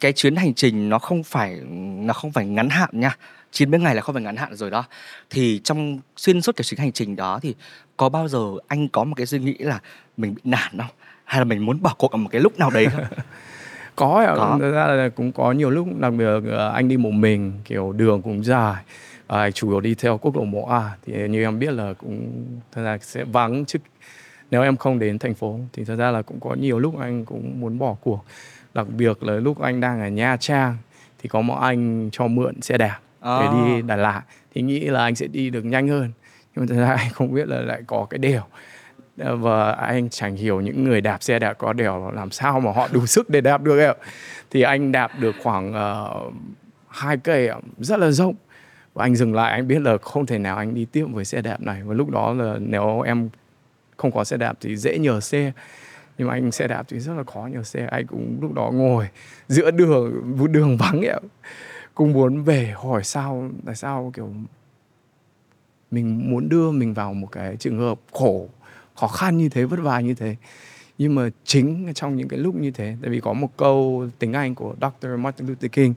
cái 0.00 0.12
chuyến 0.12 0.36
hành 0.36 0.54
trình 0.54 0.88
nó 0.88 0.98
không 0.98 1.22
phải 1.22 1.60
nó 1.96 2.12
không 2.14 2.32
phải 2.32 2.46
ngắn 2.46 2.68
hạn 2.68 2.90
nha. 2.92 3.16
90 3.50 3.80
ngày 3.80 3.94
là 3.94 4.00
không 4.00 4.14
phải 4.14 4.22
ngắn 4.22 4.36
hạn 4.36 4.56
rồi 4.56 4.70
đó. 4.70 4.84
Thì 5.30 5.60
trong 5.64 5.98
xuyên 6.16 6.42
suốt 6.42 6.56
cái 6.56 6.64
chuyến 6.64 6.80
hành 6.80 6.92
trình 6.92 7.16
đó 7.16 7.38
thì 7.42 7.54
có 7.96 8.08
bao 8.08 8.28
giờ 8.28 8.40
anh 8.68 8.88
có 8.88 9.04
một 9.04 9.14
cái 9.16 9.26
suy 9.26 9.38
nghĩ 9.38 9.54
là 9.58 9.80
mình 10.16 10.34
bị 10.34 10.40
nản 10.44 10.78
không? 10.78 10.96
Hay 11.24 11.40
là 11.40 11.44
mình 11.44 11.66
muốn 11.66 11.82
bỏ 11.82 11.94
cuộc 11.98 12.12
ở 12.12 12.16
một 12.16 12.28
cái 12.32 12.40
lúc 12.40 12.58
nào 12.58 12.70
đấy 12.70 12.86
không? 12.86 13.04
Có. 13.96 14.34
Có. 14.36 14.56
thật 14.60 14.70
ra 14.70 14.86
là 14.86 15.08
cũng 15.08 15.32
có 15.32 15.52
nhiều 15.52 15.70
lúc 15.70 15.88
đặc 15.98 16.12
biệt 16.12 16.24
là 16.24 16.40
ờ, 16.56 16.68
anh 16.68 16.88
đi 16.88 16.96
một 16.96 17.10
mình 17.10 17.52
kiểu 17.64 17.92
đường 17.92 18.22
cũng 18.22 18.44
dài 18.44 18.82
à, 19.32 19.50
chủ 19.50 19.70
yếu 19.70 19.80
đi 19.80 19.94
theo 19.94 20.18
quốc 20.18 20.36
lộ 20.36 20.44
1 20.44 20.68
A. 20.70 20.96
Thì 21.06 21.28
như 21.28 21.42
em 21.42 21.58
biết 21.58 21.70
là 21.72 21.92
cũng 21.92 22.46
thật 22.72 22.82
ra 22.82 22.98
sẽ 23.00 23.24
vắng 23.24 23.64
chứ 23.64 23.78
nếu 24.50 24.62
em 24.62 24.76
không 24.76 24.98
đến 24.98 25.18
thành 25.18 25.34
phố 25.34 25.60
thì 25.72 25.84
thật 25.84 25.96
ra 25.96 26.10
là 26.10 26.22
cũng 26.22 26.40
có 26.40 26.54
nhiều 26.54 26.78
lúc 26.78 26.98
anh 26.98 27.24
cũng 27.24 27.60
muốn 27.60 27.78
bỏ 27.78 27.96
cuộc. 28.00 28.24
Đặc 28.74 28.86
biệt 28.96 29.22
là 29.22 29.32
lúc 29.32 29.60
anh 29.60 29.80
đang 29.80 30.00
ở 30.00 30.08
Nha 30.08 30.36
Trang 30.36 30.76
thì 31.18 31.28
có 31.28 31.40
một 31.40 31.54
anh 31.54 32.08
cho 32.12 32.26
mượn 32.26 32.60
xe 32.62 32.78
đạp 32.78 32.98
để 33.22 33.28
À. 33.28 33.52
đi 33.52 33.82
Đà 33.82 33.96
Lạt. 33.96 34.22
Thì 34.54 34.62
nghĩ 34.62 34.80
là 34.80 35.02
anh 35.02 35.14
sẽ 35.14 35.26
đi 35.26 35.50
được 35.50 35.64
nhanh 35.64 35.88
hơn. 35.88 36.12
Nhưng 36.56 36.66
mà 36.66 36.74
thật 36.74 36.80
ra 36.80 36.94
anh 36.94 37.10
không 37.12 37.34
biết 37.34 37.48
là 37.48 37.60
lại 37.60 37.82
có 37.86 38.06
cái 38.10 38.18
đèo. 38.18 38.42
Và 39.16 39.72
anh 39.72 40.08
chẳng 40.10 40.36
hiểu 40.36 40.60
những 40.60 40.84
người 40.84 41.00
đạp 41.00 41.22
xe 41.22 41.38
đạp 41.38 41.52
có 41.52 41.72
đèo 41.72 42.10
làm 42.10 42.30
sao 42.30 42.60
mà 42.60 42.72
họ 42.72 42.88
đủ 42.92 43.06
sức 43.14 43.30
để 43.30 43.40
đạp 43.40 43.62
được 43.62 43.78
em 43.78 43.94
thì 44.50 44.62
anh 44.62 44.92
đạp 44.92 45.10
được 45.20 45.34
khoảng 45.42 45.72
ờ, 45.72 46.20
hai 46.88 47.16
cây 47.16 47.50
rất 47.78 47.98
là 47.98 48.10
rộng 48.10 48.34
và 48.94 49.04
anh 49.04 49.16
dừng 49.16 49.34
lại, 49.34 49.52
anh 49.52 49.68
biết 49.68 49.80
là 49.82 49.98
không 49.98 50.26
thể 50.26 50.38
nào 50.38 50.56
anh 50.56 50.74
đi 50.74 50.84
tiếp 50.84 51.04
với 51.12 51.24
xe 51.24 51.42
đạp 51.42 51.60
này. 51.60 51.82
Và 51.82 51.94
lúc 51.94 52.10
đó 52.10 52.32
là 52.32 52.56
nếu 52.60 53.00
em 53.00 53.28
không 53.96 54.12
có 54.12 54.24
xe 54.24 54.36
đạp 54.36 54.58
thì 54.60 54.76
dễ 54.76 54.98
nhờ 54.98 55.20
xe. 55.20 55.52
Nhưng 56.18 56.28
mà 56.28 56.34
anh 56.34 56.52
xe 56.52 56.68
đạp 56.68 56.82
thì 56.88 56.98
rất 56.98 57.14
là 57.14 57.24
khó 57.24 57.48
nhờ 57.52 57.62
xe. 57.62 57.86
Anh 57.86 58.06
cũng 58.06 58.38
lúc 58.40 58.52
đó 58.52 58.70
ngồi 58.70 59.08
giữa 59.48 59.70
đường 59.70 60.22
đường 60.52 60.76
vắng 60.76 61.00
ấy 61.00 61.20
cũng 61.94 62.12
muốn 62.12 62.42
về 62.42 62.74
hỏi 62.76 63.04
sao, 63.04 63.50
tại 63.66 63.74
sao 63.74 64.10
kiểu 64.14 64.28
mình 65.90 66.30
muốn 66.30 66.48
đưa 66.48 66.70
mình 66.70 66.94
vào 66.94 67.14
một 67.14 67.28
cái 67.32 67.56
trường 67.56 67.78
hợp 67.78 68.00
khổ, 68.12 68.48
khó 68.94 69.06
khăn 69.06 69.36
như 69.38 69.48
thế, 69.48 69.64
vất 69.64 69.80
vả 69.80 70.00
như 70.00 70.14
thế. 70.14 70.36
Nhưng 70.98 71.14
mà 71.14 71.28
chính 71.44 71.92
trong 71.94 72.16
những 72.16 72.28
cái 72.28 72.38
lúc 72.38 72.54
như 72.54 72.70
thế, 72.70 72.96
tại 73.02 73.10
vì 73.10 73.20
có 73.20 73.32
một 73.32 73.56
câu 73.56 74.06
tiếng 74.18 74.32
Anh 74.32 74.54
của 74.54 74.74
Dr. 74.80 75.08
Martin 75.18 75.48
Luther 75.48 75.72
King 75.72 75.94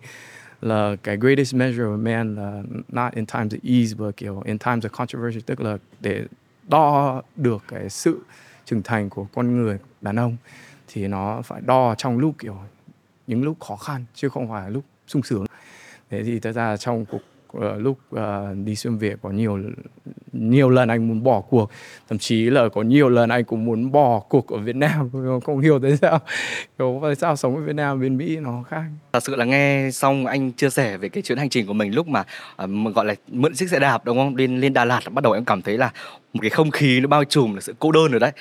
là 0.65 0.95
cái 1.03 1.17
greatest 1.17 1.55
measure 1.55 1.83
of 1.83 1.97
man 1.97 2.35
là 2.35 2.63
not 2.87 3.13
in 3.13 3.25
times 3.25 3.53
of 3.53 3.59
ease, 3.63 3.95
but 3.97 4.17
kiểu 4.17 4.41
in 4.45 4.57
times 4.57 4.85
of 4.85 4.89
controversy, 4.89 5.41
tức 5.41 5.61
là 5.61 5.77
để 5.99 6.25
đo 6.67 7.21
được 7.35 7.63
cái 7.67 7.89
sự 7.89 8.19
trưởng 8.65 8.83
thành 8.83 9.09
của 9.09 9.27
con 9.33 9.57
người, 9.57 9.79
đàn 10.01 10.15
ông, 10.15 10.37
thì 10.87 11.07
nó 11.07 11.41
phải 11.41 11.61
đo 11.61 11.95
trong 11.95 12.17
lúc 12.17 12.35
kiểu 12.39 12.57
những 13.27 13.43
lúc 13.43 13.59
khó 13.59 13.75
khăn, 13.75 14.05
chứ 14.13 14.29
không 14.29 14.49
phải 14.49 14.71
lúc 14.71 14.83
sung 15.07 15.23
sướng. 15.23 15.45
Thế 16.09 16.23
thì 16.23 16.39
thật 16.39 16.51
ra 16.51 16.77
trong 16.77 17.05
cuộc 17.05 17.21
Ờ, 17.61 17.77
lúc 17.77 17.99
uh, 18.15 18.57
đi 18.65 18.75
xuyên 18.75 18.97
Việt 18.97 19.17
có 19.21 19.29
nhiều 19.29 19.59
nhiều 20.33 20.69
lần 20.69 20.89
anh 20.89 21.07
muốn 21.07 21.23
bỏ 21.23 21.41
cuộc. 21.41 21.71
Thậm 22.09 22.17
chí 22.17 22.49
là 22.49 22.69
có 22.69 22.81
nhiều 22.81 23.09
lần 23.09 23.29
anh 23.29 23.43
cũng 23.43 23.65
muốn 23.65 23.91
bỏ 23.91 24.19
cuộc 24.19 24.47
ở 24.47 24.57
Việt 24.57 24.75
Nam. 24.75 25.09
Không 25.45 25.59
hiểu 25.59 25.79
tại 25.79 25.97
sao. 25.97 26.19
Kiểu 26.79 26.99
tại 27.03 27.15
sao 27.15 27.35
sống 27.35 27.55
ở 27.55 27.61
Việt 27.61 27.75
Nam 27.75 28.01
bên 28.01 28.17
Mỹ 28.17 28.37
nó 28.37 28.63
khác? 28.63 28.83
Thật 29.13 29.23
sự 29.23 29.35
là 29.35 29.45
nghe 29.45 29.89
xong 29.91 30.25
anh 30.25 30.51
chia 30.51 30.69
sẻ 30.69 30.97
về 30.97 31.09
cái 31.09 31.23
chuyến 31.23 31.37
hành 31.37 31.49
trình 31.49 31.67
của 31.67 31.73
mình 31.73 31.95
lúc 31.95 32.07
mà 32.07 32.23
uh, 32.63 32.95
gọi 32.95 33.05
là 33.05 33.15
mượn 33.27 33.53
chiếc 33.53 33.69
xe 33.69 33.79
đạp 33.79 34.05
đúng 34.05 34.17
không? 34.17 34.35
Lên 34.35 34.61
lên 34.61 34.73
Đà 34.73 34.85
Lạt 34.85 35.01
bắt 35.11 35.23
đầu 35.23 35.33
em 35.33 35.45
cảm 35.45 35.61
thấy 35.61 35.77
là 35.77 35.91
một 36.33 36.39
cái 36.41 36.49
không 36.49 36.71
khí 36.71 36.99
nó 36.99 37.07
bao 37.07 37.23
trùm 37.23 37.55
là 37.55 37.61
sự 37.61 37.75
cô 37.79 37.91
đơn 37.91 38.11
rồi 38.11 38.19
đấy 38.19 38.31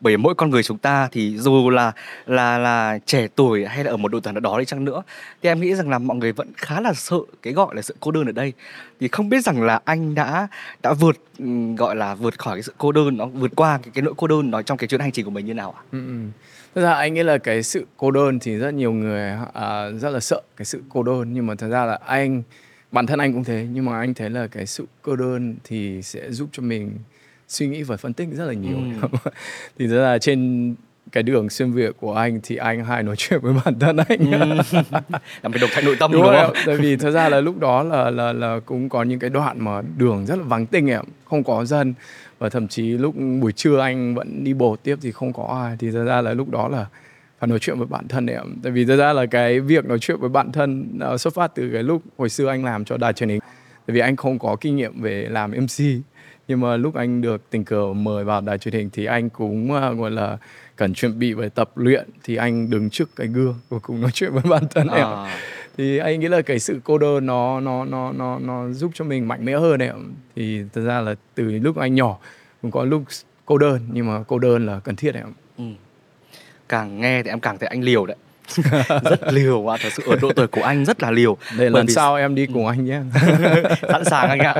bởi 0.00 0.16
mỗi 0.16 0.34
con 0.34 0.50
người 0.50 0.62
chúng 0.62 0.78
ta 0.78 1.08
thì 1.12 1.38
dù 1.38 1.70
là 1.70 1.92
là 2.26 2.58
là 2.58 2.98
trẻ 3.06 3.28
tuổi 3.36 3.66
hay 3.66 3.84
là 3.84 3.90
ở 3.90 3.96
một 3.96 4.12
độ 4.12 4.20
tuổi 4.20 4.32
nào 4.32 4.40
đó 4.40 4.58
đi 4.58 4.64
chăng 4.64 4.84
nữa 4.84 5.02
thì 5.42 5.48
em 5.48 5.60
nghĩ 5.60 5.74
rằng 5.74 5.90
là 5.90 5.98
mọi 5.98 6.16
người 6.16 6.32
vẫn 6.32 6.48
khá 6.56 6.80
là 6.80 6.92
sợ 6.94 7.18
cái 7.42 7.52
gọi 7.52 7.74
là 7.74 7.82
sự 7.82 7.96
cô 8.00 8.10
đơn 8.10 8.26
ở 8.26 8.32
đây 8.32 8.52
thì 9.00 9.08
không 9.08 9.28
biết 9.28 9.44
rằng 9.44 9.62
là 9.62 9.80
anh 9.84 10.14
đã 10.14 10.48
đã 10.82 10.92
vượt 10.92 11.16
ừ, 11.38 11.44
gọi 11.78 11.96
là 11.96 12.14
vượt 12.14 12.38
khỏi 12.38 12.56
cái 12.56 12.62
sự 12.62 12.74
cô 12.78 12.92
đơn 12.92 13.16
nó 13.16 13.26
vượt 13.26 13.52
qua 13.56 13.78
cái, 13.82 13.90
cái 13.94 14.02
nỗi 14.02 14.14
cô 14.16 14.26
đơn 14.26 14.50
nó 14.50 14.62
trong 14.62 14.78
cái 14.78 14.88
chuyến 14.88 15.00
hành 15.00 15.12
trình 15.12 15.24
của 15.24 15.30
mình 15.30 15.46
như 15.46 15.54
nào 15.54 15.74
ạ? 15.76 15.82
Ừ, 15.92 15.98
ừ. 16.06 16.14
Thật 16.74 16.82
ra 16.82 16.94
anh 16.94 17.14
nghĩ 17.14 17.22
là 17.22 17.38
cái 17.38 17.62
sự 17.62 17.86
cô 17.96 18.10
đơn 18.10 18.38
thì 18.38 18.56
rất 18.56 18.74
nhiều 18.74 18.92
người 18.92 19.32
à, 19.54 19.90
rất 19.90 20.10
là 20.10 20.20
sợ 20.20 20.40
cái 20.56 20.64
sự 20.64 20.82
cô 20.88 21.02
đơn 21.02 21.32
nhưng 21.32 21.46
mà 21.46 21.54
thật 21.54 21.68
ra 21.68 21.84
là 21.84 21.98
anh 22.06 22.42
bản 22.92 23.06
thân 23.06 23.18
anh 23.18 23.32
cũng 23.32 23.44
thế 23.44 23.66
nhưng 23.72 23.84
mà 23.84 23.98
anh 23.98 24.14
thấy 24.14 24.30
là 24.30 24.46
cái 24.46 24.66
sự 24.66 24.86
cô 25.02 25.16
đơn 25.16 25.56
thì 25.64 26.02
sẽ 26.02 26.30
giúp 26.30 26.48
cho 26.52 26.62
mình 26.62 26.98
suy 27.50 27.66
nghĩ 27.66 27.82
và 27.82 27.96
phân 27.96 28.12
tích 28.12 28.28
rất 28.32 28.44
là 28.44 28.52
nhiều. 28.52 28.76
Ừ. 28.76 29.08
thì 29.78 29.86
thật 29.88 30.02
ra 30.02 30.18
trên 30.18 30.74
cái 31.12 31.22
đường 31.22 31.50
xuyên 31.50 31.72
việt 31.72 31.96
của 32.00 32.14
anh 32.14 32.40
thì 32.42 32.56
anh 32.56 32.84
hay 32.84 33.02
nói 33.02 33.16
chuyện 33.18 33.40
với 33.40 33.54
bản 33.64 33.78
thân 33.78 33.96
anh. 33.96 34.30
Là 35.42 35.48
mình 35.48 35.60
độc 35.60 35.70
thoại 35.72 35.82
nội 35.84 35.96
tâm 36.00 36.12
đúng, 36.12 36.22
đúng, 36.22 36.34
không? 36.34 36.54
tại 36.66 36.76
vì 36.76 36.96
thật 36.96 37.10
ra 37.10 37.28
là 37.28 37.40
lúc 37.40 37.58
đó 37.58 37.82
là 37.82 38.10
là 38.10 38.32
là 38.32 38.60
cũng 38.66 38.88
có 38.88 39.02
những 39.02 39.18
cái 39.18 39.30
đoạn 39.30 39.64
mà 39.64 39.82
đường 39.96 40.26
rất 40.26 40.38
là 40.38 40.44
vắng 40.44 40.66
tinh 40.66 40.90
em 40.90 41.04
không 41.24 41.44
có 41.44 41.64
dân. 41.64 41.94
Và 42.38 42.48
thậm 42.48 42.68
chí 42.68 42.82
lúc 42.82 43.14
buổi 43.40 43.52
trưa 43.52 43.80
anh 43.80 44.14
vẫn 44.14 44.44
đi 44.44 44.54
bộ 44.54 44.76
tiếp 44.76 44.98
thì 45.02 45.12
không 45.12 45.32
có 45.32 45.60
ai. 45.62 45.76
Thì 45.78 45.90
thật 45.90 46.04
ra 46.04 46.20
là 46.20 46.34
lúc 46.34 46.50
đó 46.50 46.68
là 46.68 46.86
phải 47.38 47.48
nói 47.48 47.58
chuyện 47.58 47.78
với 47.78 47.86
bản 47.86 48.08
thân 48.08 48.26
em. 48.26 48.56
Tại 48.62 48.72
vì 48.72 48.84
thật 48.84 48.96
ra 48.96 49.12
là 49.12 49.26
cái 49.26 49.60
việc 49.60 49.84
nói 49.84 49.98
chuyện 49.98 50.20
với 50.20 50.28
bản 50.28 50.52
thân 50.52 50.86
nó 50.92 51.16
xuất 51.16 51.34
phát 51.34 51.54
từ 51.54 51.70
cái 51.72 51.82
lúc 51.82 52.02
hồi 52.18 52.28
xưa 52.28 52.48
anh 52.48 52.64
làm 52.64 52.84
cho 52.84 52.96
đài 52.96 53.12
truyền 53.12 53.28
hình. 53.28 53.40
Tại 53.86 53.94
vì 53.94 54.00
anh 54.00 54.16
không 54.16 54.38
có 54.38 54.56
kinh 54.60 54.76
nghiệm 54.76 55.02
về 55.02 55.26
làm 55.30 55.50
MC 55.50 55.84
nhưng 56.50 56.60
mà 56.60 56.76
lúc 56.76 56.94
anh 56.94 57.20
được 57.20 57.50
tình 57.50 57.64
cờ 57.64 57.92
mời 57.92 58.24
vào 58.24 58.40
đài 58.40 58.58
truyền 58.58 58.74
hình 58.74 58.90
thì 58.92 59.04
anh 59.04 59.30
cũng 59.30 59.70
uh, 59.72 59.98
gọi 59.98 60.10
là 60.10 60.38
cần 60.76 60.94
chuẩn 60.94 61.18
bị 61.18 61.32
về 61.34 61.48
tập 61.48 61.70
luyện 61.74 62.08
thì 62.24 62.36
anh 62.36 62.70
đứng 62.70 62.90
trước 62.90 63.16
cái 63.16 63.26
gương 63.26 63.54
và 63.68 63.78
cũng 63.78 64.00
nói 64.00 64.10
chuyện 64.14 64.32
với 64.32 64.42
bản 64.50 64.62
thân 64.70 64.88
em 64.88 65.06
À. 65.06 65.38
thì 65.76 65.98
anh 65.98 66.20
nghĩ 66.20 66.28
là 66.28 66.42
cái 66.42 66.58
sự 66.58 66.80
cô 66.84 66.98
đơn 66.98 67.26
nó 67.26 67.60
nó 67.60 67.84
nó 67.84 68.12
nó 68.12 68.38
nó 68.38 68.68
giúp 68.70 68.90
cho 68.94 69.04
mình 69.04 69.28
mạnh 69.28 69.44
mẽ 69.44 69.52
hơn 69.52 69.82
ấy 69.82 69.90
thì 70.36 70.62
thật 70.72 70.80
ra 70.84 71.00
là 71.00 71.14
từ 71.34 71.44
lúc 71.44 71.76
anh 71.76 71.94
nhỏ 71.94 72.18
cũng 72.62 72.70
có 72.70 72.84
lúc 72.84 73.02
cô 73.46 73.58
đơn 73.58 73.80
nhưng 73.92 74.06
mà 74.06 74.22
cô 74.28 74.38
đơn 74.38 74.66
là 74.66 74.80
cần 74.84 74.96
thiết 74.96 75.14
ấy 75.14 75.22
Ừ. 75.58 75.64
càng 76.68 77.00
nghe 77.00 77.22
thì 77.22 77.30
em 77.30 77.40
càng 77.40 77.58
thấy 77.58 77.68
anh 77.68 77.82
liều 77.82 78.06
đấy 78.06 78.16
rất 79.10 79.32
liều 79.32 79.72
à 79.72 79.76
thật 79.82 79.88
sự 79.92 80.02
ở 80.06 80.16
độ 80.22 80.32
tuổi 80.36 80.46
của 80.46 80.62
anh 80.62 80.84
rất 80.84 81.02
là 81.02 81.10
liều. 81.10 81.36
Để 81.50 81.56
Bởi 81.58 81.70
lần 81.70 81.86
vì- 81.86 81.92
sau 81.94 82.16
em 82.16 82.34
đi 82.34 82.46
cùng 82.46 82.66
anh 82.66 82.84
nhé. 82.84 83.00
Sẵn 83.92 84.04
sàng 84.04 84.28
anh 84.28 84.38
ạ. 84.38 84.54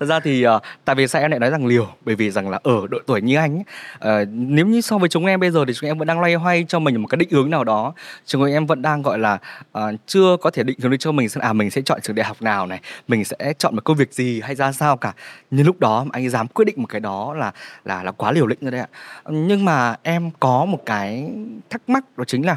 Thật 0.00 0.06
ra 0.06 0.20
thì 0.20 0.42
ờ, 0.42 0.60
tại 0.84 0.96
vì 0.96 1.06
sao 1.06 1.22
em 1.22 1.30
lại 1.30 1.40
nói 1.40 1.50
rằng 1.50 1.66
liều? 1.66 1.88
Bởi 2.04 2.14
vì 2.14 2.30
rằng 2.30 2.50
là 2.50 2.58
ở 2.62 2.86
độ 2.90 2.98
tuổi 3.06 3.20
như 3.22 3.36
anh 3.36 3.62
ờ, 3.98 4.24
nếu 4.30 4.66
như 4.66 4.80
so 4.80 4.98
với 4.98 5.08
chúng 5.08 5.26
em 5.26 5.40
bây 5.40 5.50
giờ 5.50 5.64
thì 5.66 5.72
chúng 5.74 5.90
em 5.90 5.98
vẫn 5.98 6.08
đang 6.08 6.20
loay 6.20 6.34
hoay 6.34 6.64
cho 6.68 6.78
mình 6.78 7.02
một 7.02 7.08
cái 7.08 7.16
định 7.16 7.28
hướng 7.32 7.50
nào 7.50 7.64
đó. 7.64 7.92
Chúng 8.26 8.44
em 8.44 8.66
vẫn 8.66 8.82
đang 8.82 9.02
gọi 9.02 9.18
là 9.18 9.38
ờ, 9.72 9.92
chưa 10.06 10.36
có 10.40 10.50
thể 10.50 10.62
định 10.62 10.78
hướng 10.82 10.90
được 10.90 10.96
cho 11.00 11.12
mình 11.12 11.28
xem 11.28 11.42
à 11.44 11.52
mình 11.52 11.70
sẽ 11.70 11.80
chọn 11.84 12.00
trường 12.02 12.16
đại 12.16 12.26
học 12.26 12.42
nào 12.42 12.66
này 12.66 12.80
mình 13.08 13.24
sẽ 13.24 13.36
chọn 13.58 13.74
một 13.76 13.84
công 13.84 13.96
việc 13.96 14.12
gì 14.12 14.40
hay 14.40 14.54
ra 14.54 14.72
sao 14.72 14.96
cả. 14.96 15.12
Nhưng 15.50 15.66
lúc 15.66 15.80
đó 15.80 16.04
mà 16.04 16.10
anh 16.12 16.30
dám 16.30 16.46
quyết 16.48 16.64
định 16.64 16.74
một 16.78 16.86
cái 16.88 17.00
đó 17.00 17.34
là 17.34 17.52
là 17.84 18.02
là 18.02 18.10
quá 18.12 18.32
liều 18.32 18.46
lĩnh 18.46 18.58
rồi 18.60 18.70
đấy 18.70 18.80
ạ. 18.80 18.86
Nhưng 19.30 19.64
mà 19.64 19.96
em 20.02 20.30
có 20.40 20.64
một 20.64 20.78
cái 20.86 21.30
thắc 21.70 21.88
mắc 21.88 22.04
đó 22.16 22.24
chính 22.24 22.46
là 22.46 22.56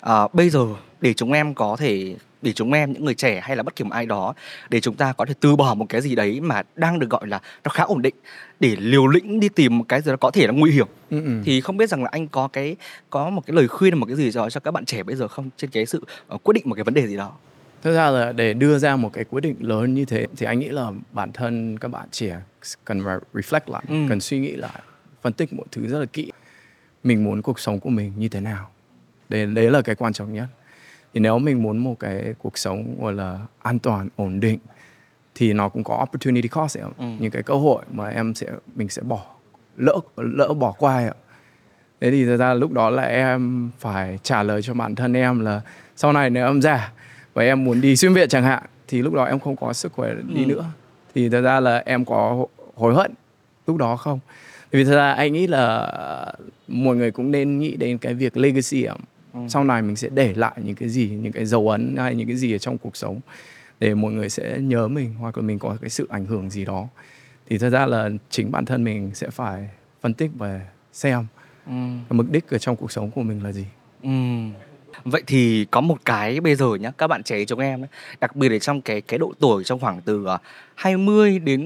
ờ, 0.00 0.28
bây 0.32 0.50
giờ 0.50 0.66
để 1.00 1.14
chúng 1.14 1.32
em 1.32 1.54
có 1.54 1.76
thể 1.78 2.16
để 2.42 2.52
chúng 2.52 2.72
em 2.72 2.92
những 2.92 3.04
người 3.04 3.14
trẻ 3.14 3.40
hay 3.42 3.56
là 3.56 3.62
bất 3.62 3.76
kỳ 3.76 3.84
một 3.84 3.90
ai 3.92 4.06
đó 4.06 4.34
để 4.70 4.80
chúng 4.80 4.94
ta 4.96 5.12
có 5.12 5.24
thể 5.24 5.34
từ 5.40 5.56
bỏ 5.56 5.74
một 5.74 5.86
cái 5.88 6.00
gì 6.00 6.14
đấy 6.14 6.40
mà 6.40 6.62
đang 6.76 6.98
được 6.98 7.10
gọi 7.10 7.26
là 7.26 7.40
nó 7.64 7.68
khá 7.70 7.82
ổn 7.82 8.02
định 8.02 8.14
để 8.60 8.76
liều 8.78 9.06
lĩnh 9.06 9.40
đi 9.40 9.48
tìm 9.48 9.78
một 9.78 9.84
cái 9.88 10.00
gì 10.02 10.10
đó 10.10 10.16
có 10.16 10.30
thể 10.30 10.46
là 10.46 10.52
nguy 10.52 10.70
hiểm 10.72 10.86
Ừ, 11.10 11.24
ừ. 11.24 11.30
thì 11.44 11.60
không 11.60 11.76
biết 11.76 11.88
rằng 11.90 12.02
là 12.02 12.08
anh 12.12 12.28
có 12.28 12.48
cái 12.48 12.76
có 13.10 13.30
một 13.30 13.46
cái 13.46 13.54
lời 13.56 13.68
khuyên 13.68 13.98
một 13.98 14.06
cái 14.06 14.16
gì 14.16 14.30
đó 14.34 14.50
cho 14.50 14.60
các 14.60 14.70
bạn 14.70 14.84
trẻ 14.84 15.02
bây 15.02 15.16
giờ 15.16 15.28
không 15.28 15.50
trên 15.56 15.70
cái 15.70 15.86
sự 15.86 16.04
uh, 16.34 16.42
quyết 16.44 16.52
định 16.54 16.62
một 16.66 16.74
cái 16.74 16.84
vấn 16.84 16.94
đề 16.94 17.06
gì 17.06 17.16
đó 17.16 17.32
Thực 17.82 17.94
ra 17.94 18.10
là 18.10 18.32
để 18.32 18.54
đưa 18.54 18.78
ra 18.78 18.96
một 18.96 19.10
cái 19.12 19.24
quyết 19.24 19.40
định 19.40 19.56
lớn 19.60 19.94
như 19.94 20.04
thế 20.04 20.26
thì 20.36 20.46
anh 20.46 20.58
nghĩ 20.58 20.68
là 20.68 20.90
bản 21.12 21.32
thân 21.32 21.78
các 21.78 21.88
bạn 21.88 22.08
trẻ 22.10 22.36
cần 22.84 23.04
phải 23.04 23.16
reflect 23.34 23.60
lại, 23.72 23.82
Ừ. 23.88 23.94
cần 24.08 24.20
suy 24.20 24.38
nghĩ 24.38 24.52
lại, 24.52 24.80
phân 25.22 25.32
tích 25.32 25.52
mọi 25.52 25.66
thứ 25.72 25.86
rất 25.86 25.98
là 25.98 26.06
kỹ. 26.06 26.32
Mình 27.04 27.24
muốn 27.24 27.42
cuộc 27.42 27.60
sống 27.60 27.80
của 27.80 27.90
mình 27.90 28.12
như 28.16 28.28
thế 28.28 28.40
nào? 28.40 28.70
Đấy, 29.30 29.46
đấy 29.46 29.70
là 29.70 29.82
cái 29.82 29.94
quan 29.94 30.12
trọng 30.12 30.32
nhất. 30.32 30.46
Thì 31.14 31.20
nếu 31.20 31.38
mình 31.38 31.62
muốn 31.62 31.78
một 31.78 31.96
cái 32.00 32.34
cuộc 32.38 32.58
sống 32.58 32.96
gọi 33.00 33.12
là 33.12 33.38
an 33.62 33.78
toàn, 33.78 34.08
ổn 34.16 34.40
định 34.40 34.58
thì 35.34 35.52
nó 35.52 35.68
cũng 35.68 35.84
có 35.84 35.98
opportunity 36.02 36.48
cost 36.48 36.78
ấy. 36.78 36.84
Ừ. 36.98 37.04
những 37.18 37.30
cái 37.30 37.42
cơ 37.42 37.54
hội 37.54 37.82
mà 37.92 38.08
em 38.08 38.34
sẽ 38.34 38.46
mình 38.74 38.88
sẽ 38.88 39.02
bỏ 39.02 39.26
lỡ 39.76 39.94
lỡ 40.16 40.48
bỏ 40.54 40.72
qua 40.78 40.96
ấy. 40.96 41.10
Thế 42.00 42.10
thì 42.10 42.26
thật 42.26 42.36
ra 42.36 42.54
lúc 42.54 42.72
đó 42.72 42.90
là 42.90 43.02
em 43.02 43.70
phải 43.78 44.18
trả 44.22 44.42
lời 44.42 44.62
cho 44.62 44.74
bản 44.74 44.94
thân 44.94 45.12
em 45.12 45.40
là 45.40 45.60
sau 45.96 46.12
này 46.12 46.30
nếu 46.30 46.46
em 46.46 46.62
già 46.62 46.92
và 47.34 47.42
em 47.42 47.64
muốn 47.64 47.80
đi 47.80 47.96
xuyên 47.96 48.14
Việt 48.14 48.28
chẳng 48.30 48.44
hạn 48.44 48.62
thì 48.88 49.02
lúc 49.02 49.14
đó 49.14 49.24
em 49.24 49.38
không 49.40 49.56
có 49.56 49.72
sức 49.72 49.92
khỏe 49.92 50.14
đi 50.28 50.42
Ừ. 50.44 50.46
nữa. 50.46 50.64
Thì 51.14 51.28
thật 51.28 51.40
ra 51.40 51.60
là 51.60 51.82
em 51.86 52.04
có 52.04 52.46
hối 52.74 52.94
hận 52.94 53.12
lúc 53.66 53.76
đó 53.76 53.96
không? 53.96 54.18
Vì 54.70 54.84
thật 54.84 54.94
ra 54.96 55.12
anh 55.12 55.32
nghĩ 55.32 55.46
là 55.46 55.92
mọi 56.68 56.96
người 56.96 57.10
cũng 57.10 57.30
nên 57.30 57.58
nghĩ 57.58 57.76
đến 57.76 57.98
cái 57.98 58.14
việc 58.14 58.36
legacy 58.36 58.84
ạ. 58.84 58.94
Ừ. 59.34 59.40
Sau 59.48 59.64
này 59.64 59.82
mình 59.82 59.96
sẽ 59.96 60.08
để 60.08 60.34
lại 60.34 60.52
những 60.64 60.74
cái 60.74 60.88
gì, 60.88 61.08
những 61.08 61.32
cái 61.32 61.44
dấu 61.44 61.68
ấn 61.68 61.96
hay 61.96 62.14
những 62.14 62.26
cái 62.26 62.36
gì 62.36 62.54
ở 62.54 62.58
trong 62.58 62.78
cuộc 62.78 62.96
sống 62.96 63.20
để 63.80 63.94
mọi 63.94 64.12
người 64.12 64.28
sẽ 64.28 64.58
nhớ 64.58 64.88
mình 64.88 65.14
hoặc 65.14 65.38
là 65.38 65.42
mình 65.42 65.58
có 65.58 65.76
cái 65.80 65.90
sự 65.90 66.06
ảnh 66.10 66.26
hưởng 66.26 66.50
gì 66.50 66.64
đó. 66.64 66.88
Thì 67.48 67.58
thật 67.58 67.70
ra 67.70 67.86
là 67.86 68.10
chính 68.30 68.50
bản 68.50 68.64
thân 68.64 68.84
mình 68.84 69.10
sẽ 69.14 69.30
phải 69.30 69.68
phân 70.00 70.14
tích 70.14 70.30
và 70.34 70.60
xem 70.92 71.26
ừ. 71.66 71.72
mục 72.10 72.26
đích 72.30 72.50
ở 72.50 72.58
trong 72.58 72.76
cuộc 72.76 72.92
sống 72.92 73.10
của 73.10 73.22
mình 73.22 73.44
là 73.44 73.52
gì 73.52 73.64
Ừm. 74.02 74.52
Vậy 75.04 75.22
thì 75.26 75.66
có 75.70 75.80
một 75.80 75.98
cái 76.04 76.40
bây 76.40 76.54
giờ 76.54 76.74
nhá, 76.80 76.90
các 76.98 77.06
bạn 77.06 77.22
trẻ 77.22 77.44
chúng 77.44 77.60
em 77.60 77.82
ấy, 77.82 77.88
đặc 78.20 78.36
biệt 78.36 78.48
là 78.48 78.58
trong 78.58 78.80
cái 78.80 79.00
cái 79.00 79.18
độ 79.18 79.32
tuổi 79.38 79.64
trong 79.64 79.80
khoảng 79.80 80.00
từ 80.00 80.24
ờ, 80.24 80.34
à, 80.34 80.38
20 80.74 81.38
đến 81.38 81.60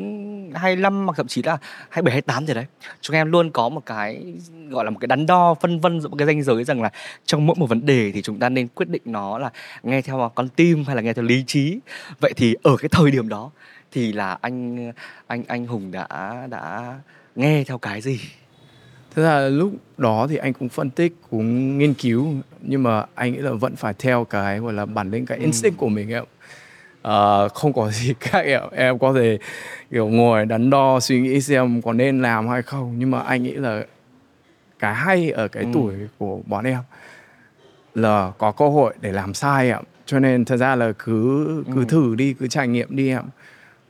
25 0.55 1.05
hoặc 1.07 1.15
thậm 1.17 1.27
chí 1.27 1.43
là 1.43 1.59
27 1.89 2.13
28 2.13 2.47
rồi 2.47 2.55
đấy. 2.55 2.67
Chúng 3.01 3.17
em 3.17 3.33
luôn 3.33 3.51
có 3.51 3.69
một 3.69 3.87
cái 3.87 4.35
gọi 4.69 4.85
là 4.85 4.91
một 4.91 4.99
cái 5.01 5.07
đắn 5.07 5.27
đo 5.27 5.55
phân 5.61 5.81
vân 5.81 6.01
giữa 6.01 6.09
một 6.09 6.17
cái 6.19 6.27
ranh 6.27 6.43
giới 6.43 6.65
rằng 6.65 6.83
là 6.83 6.91
trong 7.27 7.47
mỗi 7.47 7.57
một 7.59 7.67
vấn 7.67 7.87
đề 7.87 8.13
thì 8.13 8.23
chúng 8.23 8.39
ta 8.39 8.49
nên 8.49 8.69
quyết 8.69 8.89
định 8.89 9.03
nó 9.05 9.39
là 9.39 9.51
nghe 9.83 10.03
theo 10.03 10.33
con 10.35 10.49
tim 10.49 10.85
hay 10.85 10.97
là 10.97 11.03
nghe 11.03 11.13
theo 11.13 11.25
lý 11.25 11.45
trí. 11.47 11.79
Vậy 12.21 12.33
thì 12.37 12.55
ở 12.63 12.77
cái 12.77 12.89
thời 12.89 13.11
điểm 13.11 13.29
đó 13.29 13.51
thì 13.93 14.13
là 14.13 14.39
anh 14.41 14.93
anh 15.27 15.43
anh 15.49 15.67
Hùng 15.67 15.91
đã 15.91 16.07
đã 16.51 16.95
nghe 17.37 17.65
theo 17.65 17.79
cái 17.79 18.01
gì? 18.01 18.21
Thế 19.15 19.23
là 19.23 19.49
lúc 19.49 19.73
đó 19.99 20.27
thì 20.31 20.37
anh 20.37 20.53
cũng 20.53 20.69
phân 20.69 20.91
tích, 20.91 21.15
cũng 21.31 21.79
nghiên 21.79 21.95
cứu 21.95 22.27
nhưng 22.61 22.83
mà 22.83 23.05
anh 23.15 23.33
nghĩ 23.33 23.39
là 23.39 23.53
vẫn 23.53 23.77
phải 23.77 23.95
theo 23.99 24.25
cái 24.25 24.59
gọi 24.59 24.73
là 24.73 24.87
bản 24.87 25.11
lĩnh 25.11 25.27
cái 25.27 25.39
instinct 25.39 25.79
của 25.79 25.89
mình 25.89 26.11
em. 26.11 26.25
Ờ, 27.03 27.49
không 27.49 27.73
có 27.73 27.91
gì 27.91 28.15
khác 28.21 28.41
em. 28.45 28.63
Em 28.73 28.99
có 28.99 29.13
thể 29.13 29.39
kiểu 29.91 30.09
ngồi 30.09 30.47
đắn 30.47 30.71
đo 30.71 31.01
suy 31.01 31.21
nghĩ 31.21 31.41
xem 31.41 31.83
có 31.83 31.93
nên 31.93 32.23
làm 32.23 32.49
hay 32.49 32.63
không 32.63 32.95
nhưng 32.99 33.11
mà 33.11 33.21
anh 33.21 33.43
nghĩ 33.43 33.53
là 33.53 33.85
cái 34.79 34.95
hay 34.95 35.31
ở 35.31 35.49
cái 35.49 35.63
Ừ. 35.63 35.69
tuổi 35.73 35.95
của 36.19 36.41
bọn 36.47 36.65
em 36.65 36.79
là 37.95 38.33
có 38.39 38.53
cơ 38.53 38.69
hội 38.69 38.95
để 39.01 39.13
làm 39.13 39.35
sai 39.35 39.69
em. 39.71 39.83
Cho 40.07 40.19
nên 40.19 40.45
thật 40.45 40.57
ra 40.57 40.77
là 40.77 40.93
cứ 40.99 41.47
cứ 41.75 41.81
Ừ. 41.81 41.85
thử 41.89 42.15
đi, 42.15 42.33
cứ 42.35 42.47
trải 42.49 42.69
nghiệm 42.69 42.97
đi 42.97 43.09
em. 43.09 43.23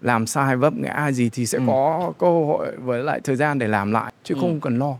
Làm 0.00 0.26
sai 0.26 0.56
vấp 0.56 0.74
ngã 0.76 1.10
gì 1.12 1.30
thì 1.32 1.46
sẽ 1.46 1.58
Ừ. 1.58 1.64
có 1.66 2.12
cơ 2.18 2.26
hội 2.26 2.76
với 2.76 3.02
lại 3.02 3.20
thời 3.24 3.36
gian 3.36 3.58
để 3.58 3.68
làm 3.68 3.92
lại 3.92 4.12
chứ 4.24 4.34
Ừ. 4.34 4.40
không 4.40 4.60
cần 4.60 4.78
lo 4.78 4.94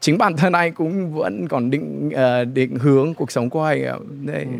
chính 0.00 0.18
bản 0.18 0.36
thân 0.36 0.52
anh 0.52 0.72
cũng 0.72 1.14
vẫn 1.14 1.48
còn 1.48 1.70
định 1.70 2.10
ờ, 2.14 2.44
định 2.44 2.74
hướng 2.76 3.14
cuộc 3.14 3.30
sống 3.30 3.50
của 3.50 3.62
anh 3.62 3.84
ạ. 3.84 3.96
Đây 4.24 4.42
Ừ. 4.42 4.50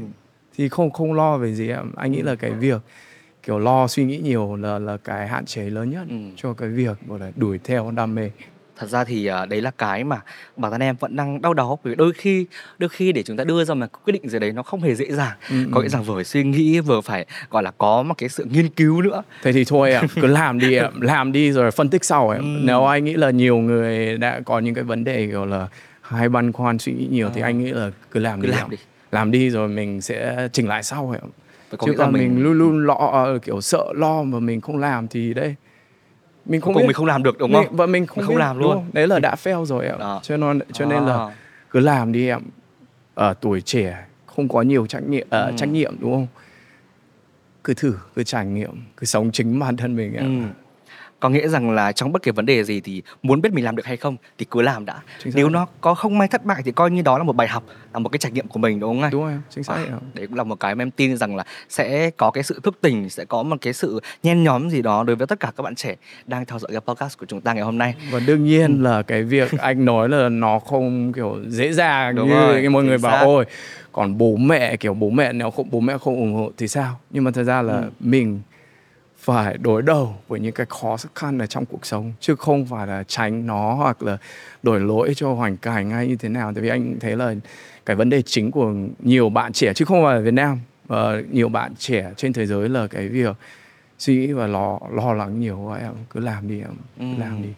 thì 0.57 0.69
không 0.69 0.91
không 0.91 1.13
lo 1.13 1.39
về 1.39 1.55
gì 1.55 1.69
ạ. 1.69 1.83
anh 1.97 2.13
nghĩ 2.13 2.23
là 2.23 2.35
cái 2.35 2.51
việc 2.51 2.83
kiểu 3.43 3.59
lo 3.59 3.87
suy 3.87 4.05
nghĩ 4.05 4.19
nhiều 4.19 4.57
là 4.57 4.79
là 4.79 4.97
cái 4.97 5.29
hạn 5.29 5.45
chế 5.45 5.63
lớn 5.63 5.91
nhất 5.91 6.07
Ừ. 6.11 6.17
cho 6.37 6.53
cái 6.55 6.69
việc 6.69 6.97
gọi 7.09 7.19
là 7.19 7.33
đuổi 7.37 7.59
theo 7.65 7.91
đam 7.97 8.15
mê 8.15 8.31
thật 8.79 8.87
ra 8.87 9.05
thì 9.05 9.27
à, 9.27 9.47
đấy 9.47 9.61
là 9.61 9.71
cái 9.79 10.05
mà 10.05 10.21
bản 10.57 10.73
thân 10.73 10.81
em 10.83 10.97
vẫn 11.01 11.17
đang 11.17 11.43
đau 11.43 11.55
đáu 11.55 11.79
bởi 11.85 11.91
vì 11.91 11.97
đôi 11.97 12.13
khi 12.13 12.47
đôi 12.79 12.89
khi 12.89 13.13
để 13.13 13.23
chúng 13.23 13.37
ta 13.37 13.45
đưa 13.45 13.65
ra 13.65 13.75
một 13.75 13.87
quyết 14.05 14.13
định 14.13 14.29
gì 14.29 14.39
đấy 14.39 14.53
nó 14.53 14.63
không 14.63 14.81
hề 14.81 14.95
dễ 14.95 15.13
dàng 15.13 15.37
Ừ, 15.51 15.57
có 15.73 15.81
ừ. 15.81 15.83
nghĩa 15.83 15.89
rằng 15.89 16.03
vừa 16.03 16.15
phải 16.15 16.25
suy 16.25 16.45
nghĩ 16.45 16.81
vừa 16.81 17.01
phải 17.01 17.27
gọi 17.51 17.63
là 17.63 17.71
có 17.79 18.03
một 18.03 18.15
cái 18.19 18.29
sự 18.29 18.45
nghiên 18.51 18.69
cứu 18.69 19.03
nữa 19.03 19.23
thế 19.43 19.53
thì 19.53 19.65
thôi 19.65 19.93
ạ 19.93 20.03
cứ 20.15 20.27
làm 20.27 20.59
đi 20.59 20.75
ạ 20.77 20.91
làm 21.01 21.33
đi 21.33 21.53
rồi 21.53 21.71
phân 21.71 21.89
tích 21.91 22.05
sau 22.05 22.31
ạ 22.31 22.39
Ừ. 22.41 22.45
nếu 22.63 22.85
anh 22.85 23.05
nghĩ 23.05 23.15
là 23.15 23.31
nhiều 23.31 23.59
người 23.59 24.17
đã 24.19 24.41
có 24.45 24.59
những 24.59 24.75
cái 24.75 24.85
vấn 24.85 25.05
đề 25.05 25.27
kiểu 25.27 25.45
là 25.47 25.67
hay 26.03 26.29
băn 26.29 26.53
khoăn 26.53 26.79
suy 26.79 26.93
nghĩ 26.93 27.09
nhiều 27.11 27.31
thì 27.35 27.41
À. 27.43 27.45
anh 27.49 27.65
nghĩ 27.65 27.71
là 27.71 27.91
cứ 28.11 28.21
làm 28.21 28.41
cứ 28.41 28.47
đi 28.47 28.53
làm 28.53 28.67
ạ. 28.67 28.71
đi 28.71 28.77
làm 29.13 29.31
đi 29.31 29.51
rồi 29.51 29.69
mình 29.69 30.01
sẽ 30.01 30.49
chỉnh 30.53 30.69
lại 30.69 30.83
sau 30.83 31.15
ạ 31.15 31.21
có 31.79 31.87
chứ 31.87 31.95
còn 31.99 32.13
mình, 32.13 32.35
mình 32.35 32.45
luôn 32.45 32.59
luôn 32.59 32.87
lo 32.87 32.95
ờ, 32.95 33.39
kiểu 33.39 33.61
sợ 33.61 33.85
lo 33.95 34.23
mà 34.23 34.39
mình 34.39 34.61
không 34.61 34.79
làm 34.79 35.09
thì 35.09 35.35
đây 35.35 35.55
mình 36.49 36.61
không 36.61 36.75
cùng 36.75 36.83
biết 36.83 36.87
mình 36.87 36.95
không 36.95 37.07
làm 37.07 37.23
được 37.23 37.39
đúng 37.39 37.53
mình, 37.53 37.65
không 37.67 37.77
và 37.77 37.87
mình 37.87 38.07
không, 38.07 38.17
Mình 38.19 38.27
không 38.27 38.35
biết, 38.35 38.41
làm 38.41 38.59
luôn. 38.59 38.85
đấy 38.93 39.07
là 39.09 39.19
đã 39.19 39.35
fail 39.45 39.65
rồi 39.65 39.87
ạ 39.87 39.97
Đó. 39.99 40.21
cho 40.23 40.37
nên 40.37 40.61
cho 40.73 40.85
nên 40.87 41.07
là 41.07 41.15
À. 41.19 41.35
cứ 41.71 41.81
làm 41.81 42.13
đi 42.13 42.27
em 42.29 42.41
ở 43.15 43.35
tuổi 43.35 43.61
trẻ 43.61 44.07
không 44.27 44.49
có 44.49 44.63
nhiều 44.63 44.87
trách 44.87 45.03
nhiệm 45.09 45.27
ờ, 45.31 45.45
Ừ. 45.47 45.53
trách 45.57 45.69
nhiệm 45.69 45.95
đúng 46.01 46.13
không 46.13 46.27
cứ 47.65 47.75
thử 47.75 47.95
cứ 48.17 48.23
trải 48.23 48.47
nghiệm 48.47 48.71
cứ 48.97 49.05
sống 49.05 49.31
chính 49.33 49.59
bản 49.59 49.77
thân 49.77 49.97
mình 49.97 50.15
em 50.15 50.43
Ừ. 50.43 50.49
có 51.21 51.29
nghĩa 51.29 51.49
rằng 51.49 51.71
là 51.71 51.93
trong 51.93 52.13
bất 52.13 52.23
kỳ 52.23 52.31
vấn 52.31 52.47
đề 52.47 52.65
gì 52.65 52.81
thì 52.81 53.03
muốn 53.23 53.41
biết 53.41 53.53
mình 53.53 53.65
làm 53.65 53.77
được 53.77 53.87
hay 53.87 53.97
không 53.97 54.17
thì 54.39 54.47
cứ 54.51 54.63
làm 54.63 54.85
đã 54.85 55.01
xác. 55.25 55.31
nếu 55.35 55.49
nó 55.49 55.67
có 55.81 55.95
không 55.95 56.19
may 56.19 56.29
thất 56.29 56.45
bại 56.45 56.63
thì 56.65 56.73
coi 56.73 56.91
như 56.91 57.03
đó 57.03 57.19
là 57.19 57.25
một 57.25 57.37
bài 57.37 57.49
học 57.49 57.63
là 57.93 57.99
một 57.99 58.09
cái 58.09 58.19
trải 58.19 58.33
nghiệm 58.33 58.49
của 58.49 58.59
mình 58.59 58.81
đúng 58.81 58.91
không 58.95 59.03
anh 59.03 59.11
đúng 59.13 59.29
em 59.29 59.41
chính 59.51 59.65
xác 59.65 59.75
À, 59.75 59.85
đấy 60.15 60.27
cũng 60.27 60.37
là 60.37 60.45
một 60.45 60.61
cái 60.61 60.75
mà 60.75 60.83
em 60.83 60.91
tin 60.91 61.17
rằng 61.17 61.37
là 61.37 61.45
sẽ 61.69 62.11
có 62.11 62.31
cái 62.31 62.45
sự 62.45 62.61
thức 62.63 62.79
tỉnh 62.81 63.11
sẽ 63.11 63.25
có 63.25 63.43
một 63.43 63.57
cái 63.61 63.73
sự 63.73 64.01
nhen 64.23 64.45
nhóm 64.45 64.71
gì 64.71 64.83
đó 64.83 65.05
đối 65.05 65.17
với 65.17 65.27
tất 65.27 65.41
cả 65.41 65.53
các 65.57 65.63
bạn 65.63 65.75
trẻ 65.75 65.95
đang 66.27 66.45
theo 66.45 66.59
dõi 66.59 66.69
cái 66.73 66.81
podcast 66.81 67.19
của 67.19 67.27
chúng 67.27 67.41
ta 67.41 67.53
ngày 67.53 67.65
hôm 67.65 67.79
nay 67.79 67.95
và 68.11 68.21
đương 68.27 68.45
nhiên 68.45 68.83
là 68.83 69.03
cái 69.03 69.23
việc 69.23 69.51
anh 69.59 69.85
nói 69.85 70.09
là 70.09 70.29
nó 70.29 70.59
không 70.59 71.13
kiểu 71.13 71.37
dễ 71.49 71.73
dàng 71.73 72.15
Đúng 72.15 72.29
như 72.29 72.35
rồi, 72.35 72.69
mọi 72.69 72.85
người 72.85 72.97
chính 72.99 73.03
bảo 73.03 73.13
xác. 73.13 73.25
ôi 73.25 73.45
còn 73.93 74.19
bố 74.19 74.37
mẹ 74.37 74.77
kiểu 74.77 74.95
bố 74.95 75.11
mẹ 75.11 75.33
nếu 75.33 75.51
không 75.51 75.69
bố 75.71 75.81
mẹ 75.81 75.99
không 75.99 76.17
ủng 76.17 76.35
hộ 76.35 76.51
thì 76.57 76.69
sao 76.69 77.01
nhưng 77.11 77.25
mà 77.25 77.31
thật 77.31 77.43
ra 77.45 77.63
là 77.63 77.75
Ừ. 77.79 77.91
mình 78.01 78.41
phải 79.35 79.59
đối 79.59 79.83
đầu 79.83 80.15
với 80.29 80.41
những 80.41 80.53
cái 80.53 80.67
khó 80.69 80.97
khăn 81.15 81.39
ở 81.39 81.47
trong 81.47 81.67
cuộc 81.67 81.87
sống 81.87 82.13
chứ 82.21 82.35
không 82.37 82.67
phải 82.67 82.87
là 82.87 83.05
tránh 83.09 83.47
nó 83.47 83.75
hoặc 83.75 84.03
là 84.03 84.19
đổi 84.63 84.81
lỗi 84.81 85.13
cho 85.17 85.33
hoàn 85.35 85.57
cảnh 85.57 85.91
hay 85.91 86.07
như 86.09 86.17
thế 86.17 86.29
nào 86.29 86.53
tại 86.55 86.63
vì 86.63 86.69
anh 86.69 86.97
thấy 87.01 87.17
là 87.17 87.35
cái 87.87 87.97
vấn 87.97 88.11
đề 88.11 88.23
chính 88.23 88.51
của 88.51 88.73
nhiều 88.99 89.29
bạn 89.29 89.53
trẻ 89.53 89.75
chứ 89.75 89.85
không 89.85 90.03
phải 90.05 90.17
ở 90.17 90.23
Việt 90.23 90.35
Nam 90.35 90.59
ờ, 90.89 91.23
nhiều 91.31 91.49
bạn 91.49 91.73
trẻ 91.79 92.11
trên 92.17 92.33
thế 92.33 92.47
giới 92.47 92.69
là 92.69 92.87
cái 92.87 93.09
việc 93.09 93.37
suy 93.99 94.17
nghĩ 94.17 94.33
và 94.33 94.47
lo 94.47 94.79
lo 94.93 95.13
lắng 95.13 95.41
nhiều 95.41 95.59
quá 95.59 95.79
em 95.79 95.93
cứ 96.11 96.21
làm 96.21 96.49
đi 96.49 96.61
em 96.61 96.71
cứ 96.99 97.05
Ừ. 97.05 97.19
làm 97.19 97.43
đi 97.43 97.49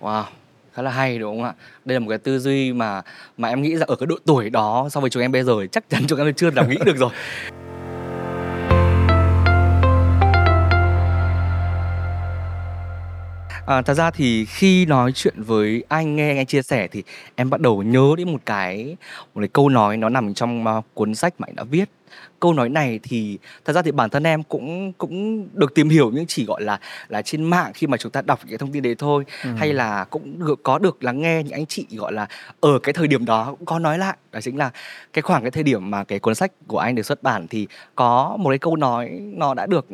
Wow, 0.00 0.24
khá 0.74 0.82
là 0.82 0.90
hay 0.90 1.18
đúng 1.18 1.36
không 1.36 1.44
ạ? 1.44 1.54
Đây 1.84 1.94
là 1.94 1.98
một 2.00 2.08
cái 2.08 2.18
tư 2.18 2.38
duy 2.38 2.72
mà 2.72 3.02
mà 3.38 3.48
em 3.48 3.62
nghĩ 3.62 3.76
rằng 3.76 3.88
ở 3.88 3.96
cái 3.96 4.06
độ 4.06 4.16
tuổi 4.26 4.50
đó 4.50 4.88
so 4.90 5.00
với 5.00 5.10
chúng 5.10 5.22
em 5.22 5.32
bây 5.32 5.42
giờ 5.42 5.52
chắc 5.72 5.84
chắn 5.90 6.02
chúng 6.08 6.18
em 6.18 6.34
chưa 6.34 6.50
làm 6.50 6.70
nghĩ 6.70 6.76
được 6.86 6.96
rồi. 6.96 7.10
À, 13.66 13.82
thật 13.82 13.94
ra 13.94 14.10
thì 14.10 14.44
khi 14.44 14.86
nói 14.86 15.12
chuyện 15.12 15.42
với 15.42 15.84
anh 15.88 16.16
nghe 16.16 16.36
anh 16.36 16.46
chia 16.46 16.62
sẻ 16.62 16.88
thì 16.88 17.02
em 17.34 17.50
bắt 17.50 17.60
đầu 17.60 17.82
nhớ 17.82 18.14
đến 18.16 18.32
một 18.32 18.40
cái 18.46 18.96
một 19.34 19.40
cái 19.40 19.48
câu 19.48 19.68
nói 19.68 19.96
nó 19.96 20.08
nằm 20.08 20.34
trong 20.34 20.64
uh, 20.78 20.84
cuốn 20.94 21.14
sách 21.14 21.34
mà 21.38 21.46
anh 21.50 21.56
đã 21.56 21.64
viết. 21.64 21.90
Câu 22.40 22.52
nói 22.52 22.68
này 22.68 23.00
thì 23.02 23.38
thật 23.64 23.72
ra 23.72 23.82
thì 23.82 23.92
bản 23.92 24.10
thân 24.10 24.26
em 24.26 24.42
cũng 24.42 24.92
cũng 24.92 25.48
được 25.54 25.74
tìm 25.74 25.88
hiểu 25.88 26.10
nhưng 26.14 26.26
chỉ 26.26 26.44
gọi 26.44 26.62
là 26.62 26.80
là 27.08 27.22
trên 27.22 27.44
mạng 27.44 27.72
khi 27.74 27.86
mà 27.86 27.96
chúng 27.96 28.12
ta 28.12 28.22
đọc 28.22 28.38
những 28.42 28.50
cái 28.50 28.58
thông 28.58 28.72
tin 28.72 28.82
đấy 28.82 28.94
thôi. 28.98 29.24
Ừ. 29.44 29.50
hay 29.56 29.72
là 29.72 30.04
cũng 30.04 30.46
được, 30.46 30.62
có 30.62 30.78
được 30.78 31.04
lắng 31.04 31.20
nghe 31.20 31.42
những 31.42 31.52
anh 31.52 31.66
chị 31.66 31.86
gọi 31.90 32.12
là 32.12 32.26
ở 32.60 32.78
cái 32.82 32.92
thời 32.92 33.08
điểm 33.08 33.24
đó 33.24 33.46
cũng 33.50 33.66
có 33.66 33.78
nói 33.78 33.98
lại. 33.98 34.16
Đó 34.32 34.40
chính 34.40 34.56
là 34.56 34.70
cái 35.12 35.22
khoảng 35.22 35.42
cái 35.42 35.50
thời 35.50 35.62
điểm 35.62 35.90
mà 35.90 36.04
cái 36.04 36.18
cuốn 36.18 36.34
sách 36.34 36.52
của 36.66 36.78
anh 36.78 36.94
được 36.94 37.06
xuất 37.06 37.22
bản 37.22 37.46
thì 37.48 37.66
có 37.94 38.36
một 38.38 38.50
cái 38.50 38.58
câu 38.58 38.76
nói 38.76 39.20
nó 39.22 39.54
đã 39.54 39.66
được 39.66 39.86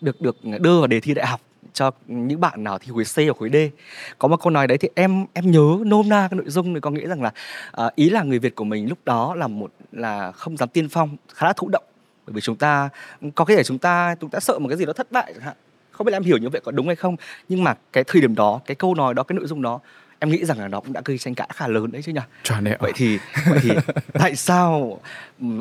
được 0.00 0.20
được 0.20 0.36
đưa 0.60 0.78
vào 0.78 0.86
đề 0.86 1.00
thi 1.00 1.14
đại 1.14 1.26
học 1.26 1.40
cho 1.78 1.90
những 2.06 2.40
bạn 2.40 2.64
nào 2.64 2.78
thi 2.78 2.90
khối 2.94 3.04
C 3.04 3.16
hoặc 3.16 3.36
khối 3.38 3.50
D. 3.52 3.56
Có 4.18 4.28
một 4.28 4.36
câu 4.42 4.50
nói 4.50 4.66
đấy 4.66 4.78
thì 4.78 4.88
em 4.94 5.26
em 5.32 5.50
nhớ 5.50 5.78
nôm 5.86 6.08
na 6.08 6.28
cái 6.30 6.36
nội 6.36 6.48
dung 6.48 6.72
này 6.72 6.80
có 6.80 6.90
nghĩa 6.90 7.06
rằng 7.06 7.22
là 7.22 7.32
à, 7.72 7.90
ý 7.94 8.10
là 8.10 8.22
người 8.22 8.38
Việt 8.38 8.54
của 8.54 8.64
mình 8.64 8.88
lúc 8.88 8.98
đó 9.04 9.34
là 9.34 9.46
một 9.46 9.70
là 9.92 10.32
không 10.32 10.56
dám 10.56 10.68
tiên 10.68 10.88
phong 10.88 11.16
khá 11.34 11.46
là 11.46 11.52
thụ 11.52 11.68
động. 11.68 11.84
Bởi 12.26 12.34
vì 12.34 12.40
chúng 12.40 12.56
ta 12.56 12.88
có 13.34 13.44
thể 13.44 13.62
chúng 13.64 13.78
ta 13.78 14.14
chúng 14.20 14.30
ta 14.30 14.40
sợ 14.40 14.58
một 14.58 14.68
cái 14.68 14.78
gì 14.78 14.84
đó 14.84 14.92
thất 14.92 15.12
bại 15.12 15.32
chẳng 15.34 15.42
hạn. 15.42 15.56
Không 15.90 16.04
biết 16.04 16.10
là 16.10 16.16
em 16.16 16.22
hiểu 16.22 16.38
như 16.38 16.48
vậy 16.48 16.60
có 16.64 16.72
đúng 16.72 16.86
hay 16.86 16.96
không 16.96 17.16
nhưng 17.48 17.64
mà 17.64 17.74
cái 17.92 18.04
thời 18.04 18.20
điểm 18.22 18.34
đó 18.34 18.60
cái 18.66 18.74
câu 18.74 18.94
nói 18.94 19.14
đó 19.14 19.22
cái 19.22 19.36
nội 19.36 19.46
dung 19.46 19.62
đó 19.62 19.80
em 20.18 20.30
nghĩ 20.30 20.44
rằng 20.44 20.58
là 20.58 20.68
nó 20.68 20.80
cũng 20.80 20.92
đã 20.92 21.00
gây 21.04 21.18
tranh 21.18 21.34
cãi 21.34 21.48
khá 21.54 21.68
lớn 21.68 21.92
đấy 21.92 22.02
chứ 22.02 22.12
nhỉ? 22.12 22.20
Vậy 22.80 22.92
thì 22.94 23.18
vậy 23.50 23.58
thì 23.62 23.70
tại 24.12 24.36
sao 24.36 25.00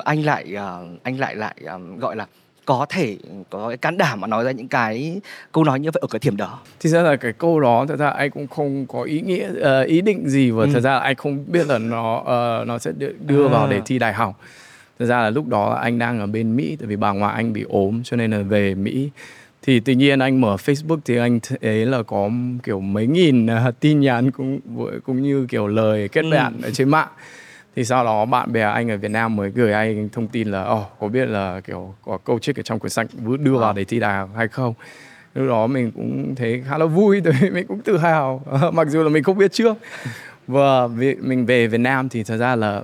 anh 0.06 0.25
lại 0.25 0.53
ờ, 0.56 0.86
anh 1.03 1.19
lại 1.19 1.36
lại 1.36 1.56
ờ, 1.65 1.80
gọi 1.99 2.15
là 2.15 2.27
có 2.67 2.86
thể 2.89 3.17
có 3.49 3.67
cái 3.67 3.77
can 3.77 3.97
đảm 3.97 4.21
mà 4.21 4.27
nói 4.27 4.43
ra 4.43 4.51
những 4.51 4.67
cái 4.67 5.21
câu 5.51 5.63
nói 5.63 5.80
như 5.80 5.89
vậy 5.93 5.99
ở 6.01 6.08
cái 6.12 6.19
điểm 6.23 6.38
đó 6.38 6.60
thì 6.80 6.89
ra 6.89 7.01
là 7.01 7.15
cái 7.15 7.34
câu 7.34 7.60
đó 7.60 7.86
thật 7.89 7.95
ra 7.99 8.10
anh 8.10 8.32
cũng 8.32 8.47
không 8.47 8.86
có 8.88 9.01
ý 9.03 9.21
nghĩa 9.21 9.49
ờ, 9.62 9.82
ý 9.84 10.01
định 10.01 10.30
gì 10.30 10.51
và 10.51 10.63
Ừ. 10.63 10.69
thật 10.73 10.80
ra 10.80 10.91
là 10.93 10.99
anh 10.99 11.15
không 11.15 11.45
biết 11.47 11.67
là 11.67 11.77
nó 11.77 12.23
ờ, 12.25 12.63
nó 12.67 12.77
sẽ 12.80 12.91
đưa, 12.97 13.12
đưa 13.25 13.47
vào 13.47 13.63
À. 13.63 13.67
để 13.69 13.82
thi 13.86 13.99
đại 13.99 14.13
học 14.13 14.39
thật 14.99 15.06
ra 15.06 15.17
là 15.21 15.30
lúc 15.30 15.47
đó 15.47 15.73
anh 15.73 15.99
đang 15.99 16.19
ở 16.19 16.27
bên 16.27 16.56
Mỹ 16.56 16.75
tại 16.80 16.88
vì 16.88 16.95
bà 16.95 17.12
ngoại 17.12 17.34
anh 17.36 17.53
bị 17.53 17.65
ốm 17.69 18.01
cho 18.03 18.17
nên 18.17 18.32
là 18.32 18.38
về 18.41 18.75
Mỹ 18.75 19.10
thì 19.62 19.80
tự 19.80 19.93
nhiên 19.93 20.19
anh 20.19 20.41
mở 20.41 20.56
Facebook 20.56 20.99
thì 21.06 21.17
anh 21.17 21.39
thấy 21.39 21.86
là 21.86 22.03
có 22.03 22.30
kiểu 22.63 22.80
mấy 22.80 23.08
nghìn 23.08 23.47
ờ, 23.47 23.71
tin 23.80 23.99
nhắn 23.99 24.32
cũng 24.32 24.60
cũng 25.06 25.21
như 25.21 25.45
kiểu 25.49 25.67
lời 25.67 26.08
kết 26.08 26.21
Ừ. 26.25 26.32
bạn 26.32 26.53
ở 26.63 26.71
trên 26.71 26.89
mạng 26.89 27.08
thì 27.78 27.86
sau 27.86 28.04
đó 28.04 28.26
bạn 28.26 28.52
bè 28.52 28.62
anh 28.62 28.92
ở 28.92 28.98
Việt 28.98 29.12
Nam 29.12 29.36
mới 29.36 29.50
gửi 29.50 29.74
anh 29.74 30.10
thông 30.10 30.28
tin 30.28 30.52
là 30.52 30.63
ồ 30.63 30.86
có 31.00 31.08
biết 31.08 31.26
là 31.26 31.62
kiểu 31.62 31.96
có 32.06 32.18
câu 32.18 32.40
trích 32.40 32.60
ở 32.60 32.63
trong 32.63 32.80
cuốn 32.80 32.90
sách 32.90 33.08
đưa 33.40 33.58
vào 33.58 33.74
Wow. 33.74 33.76
để 33.76 33.84
thi 33.84 34.00
đại 34.00 34.18
học 34.18 34.30
hay 34.36 34.48
không? 34.48 34.74
Lúc 35.34 35.48
đó 35.50 35.68
mình 35.68 35.92
cũng 35.92 36.36
thấy 36.36 36.63
khá 36.70 36.78
là 36.78 36.86
vui 36.86 37.22
tại 37.26 37.34
vì 37.42 37.50
mình 37.50 37.68
cũng 37.68 37.82
tự 37.82 37.98
hào. 37.98 38.42
Mặc 38.74 38.88
dù 38.88 39.04
là 39.04 39.10
mình 39.10 39.24
không 39.24 39.38
biết 39.38 39.52
trước. 39.52 39.78
Và 40.48 40.88
mình 41.22 41.46
về 41.46 41.68
Việt 41.68 41.78
Nam 41.78 42.10
thì 42.10 42.24
thật 42.24 42.38
ra 42.38 42.56
là 42.56 42.82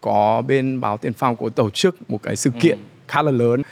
có 0.00 0.42
bên 0.48 0.80
báo 0.80 0.96
Tiền 0.96 1.12
Phong 1.12 1.36
có 1.36 1.48
tổ 1.48 1.70
chức 1.70 2.10
một 2.10 2.22
cái 2.22 2.36
sự 2.36 2.50
kiện 2.60 2.78
khá 3.08 3.22
là 3.22 3.30
lớn. 3.30 3.62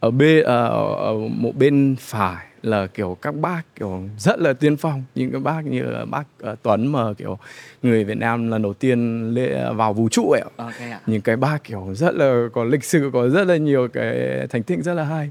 Ở 0.00 0.10
bên 0.10 0.44
ờ, 0.44 0.66
ở 0.94 1.14
một 1.30 1.52
bên 1.58 1.96
phải 2.00 2.46
là 2.66 2.86
kiểu 2.86 3.16
các 3.22 3.34
bác 3.34 3.62
kiểu 3.80 4.02
rất 4.18 4.38
là 4.38 4.52
tiên 4.52 4.76
phong. 4.76 5.04
Những 5.14 5.30
cái 5.30 5.40
bác 5.40 5.66
như 5.66 5.82
là 5.82 6.04
bác 6.04 6.24
ờ, 6.40 6.56
Tuấn 6.62 6.86
mà 6.92 7.12
kiểu 7.18 7.38
người 7.82 8.04
Việt 8.04 8.16
Nam 8.18 8.50
lần 8.50 8.62
đầu 8.62 8.74
tiên 8.74 9.30
lễ 9.34 9.64
vào 9.74 9.92
vũ 9.92 10.08
trụ 10.08 10.30
ấy 10.30 10.40
ạ. 10.40 10.50
Ok 10.56 10.80
ạ. 10.80 11.00
Những 11.06 11.20
cái 11.20 11.36
bác 11.36 11.64
kiểu 11.64 11.94
rất 11.94 12.14
là 12.14 12.46
có 12.52 12.64
lịch 12.64 12.84
sử 12.84 13.10
có 13.12 13.28
rất 13.28 13.46
là 13.46 13.56
nhiều 13.56 13.88
cái 13.92 14.16
thành 14.50 14.62
tích 14.62 14.78
rất 14.84 14.94
là 14.94 15.04
hay. 15.04 15.30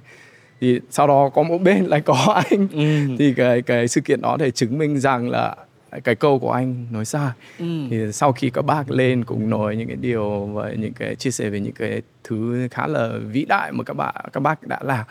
Thì 0.61 0.79
sau 0.89 1.07
đó 1.07 1.29
có 1.33 1.43
một 1.43 1.57
bên 1.61 1.85
lại 1.85 2.01
có 2.01 2.43
anh. 2.49 2.67
Ừ. 2.71 3.15
thì 3.19 3.33
cái 3.33 3.61
cái 3.61 3.87
sự 3.87 4.01
kiện 4.01 4.21
đó 4.21 4.37
để 4.39 4.51
chứng 4.51 4.77
minh 4.77 4.99
rằng 4.99 5.29
là 5.29 5.55
cái 6.03 6.15
câu 6.15 6.39
của 6.39 6.51
anh 6.51 6.85
nói 6.91 7.05
sai. 7.05 7.29
Ừ. 7.59 7.65
thì 7.89 8.11
sau 8.11 8.31
khi 8.31 8.49
các 8.49 8.65
bác 8.65 8.91
lên 8.91 9.23
cũng 9.23 9.49
nói 9.49 9.75
những 9.75 9.87
cái 9.87 9.97
điều 10.01 10.45
và 10.45 10.69
những 10.77 10.93
cái 10.93 11.15
chia 11.15 11.31
sẻ 11.31 11.49
về 11.49 11.59
những 11.59 11.73
cái 11.73 12.01
thứ 12.23 12.67
khá 12.71 12.87
là 12.87 13.09
vĩ 13.31 13.45
đại 13.45 13.71
mà 13.71 13.83
các 13.83 13.93
bạn 13.93 14.15
các 14.33 14.39
bác 14.39 14.67
đã 14.67 14.79
làm 14.83 15.05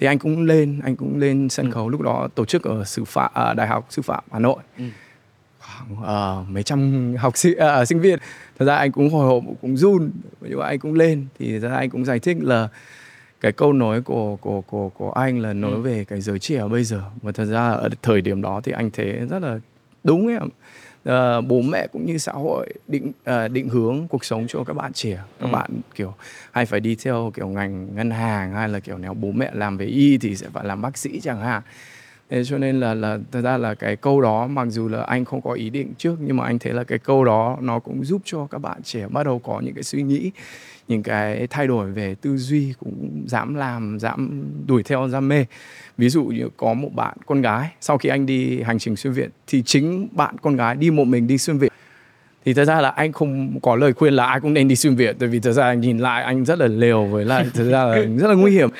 thì 0.00 0.06
anh 0.06 0.18
cũng 0.18 0.42
lên 0.42 0.80
anh 0.84 0.96
cũng 0.96 1.18
lên 1.18 1.48
sân 1.48 1.70
khấu 1.70 1.88
lúc 1.88 2.00
đó 2.00 2.28
tổ 2.34 2.44
chức 2.44 2.62
ở 2.62 2.84
sư 2.84 3.04
phạm 3.04 3.30
à, 3.34 3.54
đại 3.54 3.66
học 3.68 3.86
sư 3.90 4.02
phạm 4.02 4.24
hà 4.32 4.38
nội. 4.38 4.58
Ừ. 4.78 4.84
khoảng 5.60 6.02
ờ, 6.04 6.44
mấy 6.48 6.62
trăm 6.62 7.14
học 7.18 7.36
sinh 7.36 7.58
à, 7.58 7.84
sinh 7.84 8.00
viên. 8.00 8.18
Thật 8.58 8.64
ra 8.64 8.76
anh 8.76 8.92
cũng 8.92 9.10
hồi 9.10 9.26
hộp 9.26 9.42
cũng 9.60 9.76
run 9.76 10.10
nhưng 10.40 10.58
mà 10.58 10.66
anh 10.66 10.78
cũng 10.78 10.94
lên. 10.94 11.26
Thì 11.38 11.60
thật 11.60 11.68
ra 11.68 11.76
anh 11.76 11.90
cũng 11.90 12.04
giải 12.04 12.18
thích 12.18 12.36
là 12.40 12.68
cái 13.40 13.52
câu 13.52 13.72
nói 13.72 14.02
của 14.02 14.36
của 14.36 14.60
của 14.60 14.88
của 14.88 15.10
anh 15.12 15.38
là 15.38 15.52
nói 15.52 15.72
Ừ. 15.72 15.80
về 15.80 16.04
cái 16.04 16.20
giới 16.20 16.38
trẻ 16.38 16.62
bây 16.70 16.84
giờ. 16.84 17.02
Và 17.22 17.32
thật 17.32 17.44
ra 17.44 17.70
ở 17.70 17.88
thời 18.02 18.20
điểm 18.20 18.42
đó 18.42 18.60
thì 18.64 18.72
anh 18.72 18.90
thấy 18.90 19.06
rất 19.30 19.38
là 19.42 19.58
đúng 20.04 20.26
ấy 20.26 20.38
Ờ, 21.04 21.40
bố 21.40 21.60
mẹ 21.62 21.86
cũng 21.92 22.06
như 22.06 22.18
xã 22.18 22.32
hội 22.32 22.66
định 22.88 23.12
ờ, 23.24 23.48
định 23.48 23.68
hướng 23.68 24.08
cuộc 24.08 24.24
sống 24.24 24.46
cho 24.48 24.64
các 24.64 24.72
bạn 24.76 24.92
trẻ. 24.92 25.10
Các 25.40 25.46
Ừ. 25.46 25.52
bạn 25.52 25.70
kiểu 25.94 26.14
hay 26.52 26.66
phải 26.66 26.80
đi 26.80 26.94
theo 27.04 27.32
kiểu 27.34 27.48
ngành 27.48 27.94
ngân 27.96 28.10
hàng 28.10 28.52
hay 28.52 28.68
là 28.68 28.80
kiểu 28.80 28.98
nếu 28.98 29.14
bố 29.14 29.32
mẹ 29.32 29.50
làm 29.54 29.76
về 29.76 29.86
y 29.86 30.18
thì 30.18 30.36
sẽ 30.36 30.46
phải 30.52 30.64
làm 30.66 30.82
bác 30.82 30.98
sĩ 30.98 31.20
chẳng 31.20 31.40
hạn. 31.40 31.62
Thế 32.30 32.44
cho 32.44 32.58
nên 32.58 32.80
là 32.80 32.94
là 32.94 33.18
thật 33.32 33.40
ra 33.40 33.56
là 33.56 33.74
cái 33.74 33.96
câu 33.96 34.20
đó 34.20 34.46
mặc 34.46 34.66
dù 34.70 34.88
là 34.88 35.02
anh 35.02 35.24
không 35.24 35.40
có 35.42 35.52
ý 35.52 35.70
định 35.70 35.92
trước 35.98 36.16
nhưng 36.20 36.36
mà 36.36 36.44
anh 36.44 36.58
thấy 36.58 36.72
là 36.72 36.84
cái 36.84 36.98
câu 36.98 37.24
đó 37.24 37.58
nó 37.60 37.78
cũng 37.78 38.04
giúp 38.04 38.22
cho 38.24 38.46
các 38.50 38.58
bạn 38.58 38.82
trẻ 38.82 39.06
bắt 39.08 39.22
đầu 39.26 39.38
có 39.38 39.60
những 39.60 39.74
cái 39.74 39.82
suy 39.82 40.02
nghĩ 40.02 40.30
những 40.88 41.02
cái 41.02 41.46
thay 41.50 41.66
đổi 41.66 41.90
về 41.92 42.14
tư 42.14 42.36
duy 42.36 42.74
cũng 42.80 43.22
dám 43.26 43.54
làm 43.54 43.98
dám 44.00 44.44
đuổi 44.66 44.82
theo 44.82 45.08
đam 45.12 45.28
mê 45.28 45.44
ví 46.00 46.08
dụ 46.08 46.24
như 46.24 46.48
có 46.56 46.74
một 46.74 46.94
bạn 46.94 47.16
con 47.26 47.42
gái 47.42 47.70
sau 47.80 47.98
khi 47.98 48.08
anh 48.08 48.26
đi 48.26 48.62
hành 48.62 48.78
trình 48.78 48.96
xuyên 48.96 49.12
việt 49.12 49.28
thì 49.46 49.62
chính 49.62 50.08
bạn 50.12 50.36
con 50.42 50.56
gái 50.56 50.74
đi 50.76 50.90
một 50.90 51.04
mình 51.04 51.26
đi 51.26 51.38
xuyên 51.38 51.58
việt 51.58 51.72
thì 52.44 52.54
thật 52.54 52.64
ra 52.64 52.80
là 52.80 52.88
anh 52.88 53.12
không 53.12 53.60
có 53.62 53.76
lời 53.76 53.92
khuyên 53.92 54.14
là 54.14 54.24
ai 54.26 54.40
cũng 54.40 54.54
nên 54.54 54.68
đi 54.68 54.76
xuyên 54.76 54.94
việt 54.94 55.16
tại 55.18 55.28
vì 55.28 55.40
thật 55.40 55.52
ra 55.52 55.64
anh 55.64 55.80
nhìn 55.80 55.98
lại 55.98 56.22
anh 56.22 56.44
rất 56.44 56.58
là 56.58 56.66
liều 56.66 57.04
với 57.04 57.24
lại 57.24 57.46
thật 57.54 57.64
ra 57.64 57.84
là 57.84 57.96
rất 58.18 58.28
là 58.28 58.34
nguy 58.34 58.52
hiểm 58.52 58.70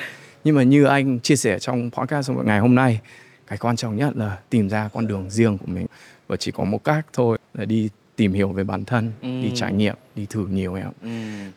nhưng 0.43 0.55
mà 0.55 0.63
như 0.63 0.83
anh 0.85 1.19
chia 1.19 1.35
sẻ 1.35 1.59
trong 1.59 1.89
podcast 1.91 2.31
ngày 2.45 2.59
hôm 2.59 2.75
nay 2.75 2.99
cái 3.47 3.57
quan 3.57 3.75
trọng 3.75 3.95
nhất 3.97 4.17
là 4.17 4.37
tìm 4.49 4.69
ra 4.69 4.89
con 4.93 5.07
đường 5.07 5.29
riêng 5.29 5.57
của 5.57 5.65
mình 5.67 5.85
và 6.27 6.35
chỉ 6.37 6.51
có 6.51 6.63
một 6.63 6.83
cách 6.83 7.05
thôi 7.13 7.37
là 7.53 7.65
đi 7.65 7.89
tìm 8.15 8.33
hiểu 8.33 8.49
về 8.49 8.63
bản 8.63 8.85
thân 8.85 9.11
Ừ. 9.21 9.27
đi 9.43 9.51
trải 9.55 9.73
nghiệm 9.73 9.95
đi 10.15 10.25
thử 10.29 10.47
nhiều 10.47 10.73
em 10.75 10.87
Ừ. 11.01 11.09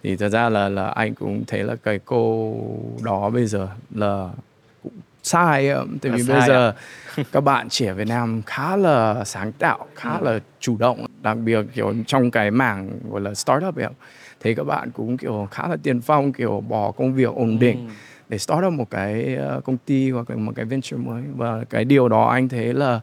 thì 0.03 0.17
thật 0.17 0.29
ra 0.29 0.49
là 0.49 0.69
là 0.69 0.87
anh 0.89 1.15
cũng 1.15 1.45
thấy 1.47 1.63
là 1.65 1.77
cái 1.77 1.99
câu 2.07 2.57
đó 3.05 3.31
bây 3.31 3.47
giờ 3.47 3.69
là 3.95 4.29
sai 5.29 5.69
tại 6.03 6.11
Là 6.11 6.17
vì 6.17 6.23
sai 6.23 6.39
bây 6.39 6.49
giờ 6.49 6.73
các 7.33 7.41
bạn 7.41 7.69
trẻ 7.69 7.93
Việt 7.93 8.09
Nam 8.09 8.43
khá 8.47 8.77
là 8.77 9.25
sáng 9.25 9.53
tạo 9.53 9.87
khá 9.95 10.21
là 10.21 10.39
chủ 10.61 10.77
động 10.79 11.07
đặc 11.23 11.37
biệt 11.45 11.63
kiểu 11.75 11.95
trong 12.07 12.31
cái 12.31 12.51
mảng 12.51 12.91
gọi 13.11 13.21
là 13.21 13.35
startup 13.35 13.77
ấy 13.77 13.87
thấy 14.43 14.55
các 14.55 14.65
bạn 14.65 14.91
cũng 14.91 15.17
kiểu 15.17 15.49
khá 15.51 15.69
là 15.69 15.77
tiền 15.83 16.01
phong 16.01 16.33
kiểu 16.33 16.61
bỏ 16.69 16.91
công 16.91 17.15
việc 17.15 17.29
ổn 17.35 17.59
định 17.59 17.87
Ừ. 17.89 17.93
để 18.29 18.39
start 18.39 18.65
up 18.67 18.73
một 18.73 18.91
cái 18.91 19.35
ờ, 19.35 19.61
công 19.65 19.77
ty 19.77 20.11
hoặc 20.11 20.31
là 20.31 20.37
một 20.37 20.53
cái 20.57 20.65
venture 20.65 20.97
mới. 20.97 21.23
Và 21.37 21.65
cái 21.71 21.85
điều 21.85 22.09
đó 22.09 22.25
anh 22.25 22.49
thấy 22.49 22.75
là 22.75 23.01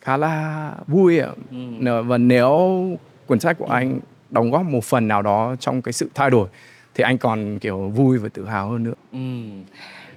khá 0.00 0.16
là 0.16 0.72
vui 0.86 1.18
ạ. 1.18 1.28
Ừ. 1.50 2.02
Và 2.02 2.18
nếu 2.18 2.80
cuốn 3.26 3.40
sách 3.40 3.58
của 3.58 3.66
anh 3.66 4.00
đóng 4.30 4.50
góp 4.50 4.64
một 4.64 4.84
phần 4.84 5.08
nào 5.08 5.22
đó 5.22 5.56
trong 5.60 5.82
cái 5.82 5.92
sự 5.92 6.10
thay 6.14 6.30
đổi 6.30 6.48
thì 6.94 7.04
anh 7.04 7.18
còn 7.18 7.58
kiểu 7.58 7.78
vui 7.88 8.18
và 8.18 8.28
tự 8.34 8.46
hào 8.46 8.70
hơn 8.70 8.82
nữa. 8.82 8.94
Ừ. 9.12 9.18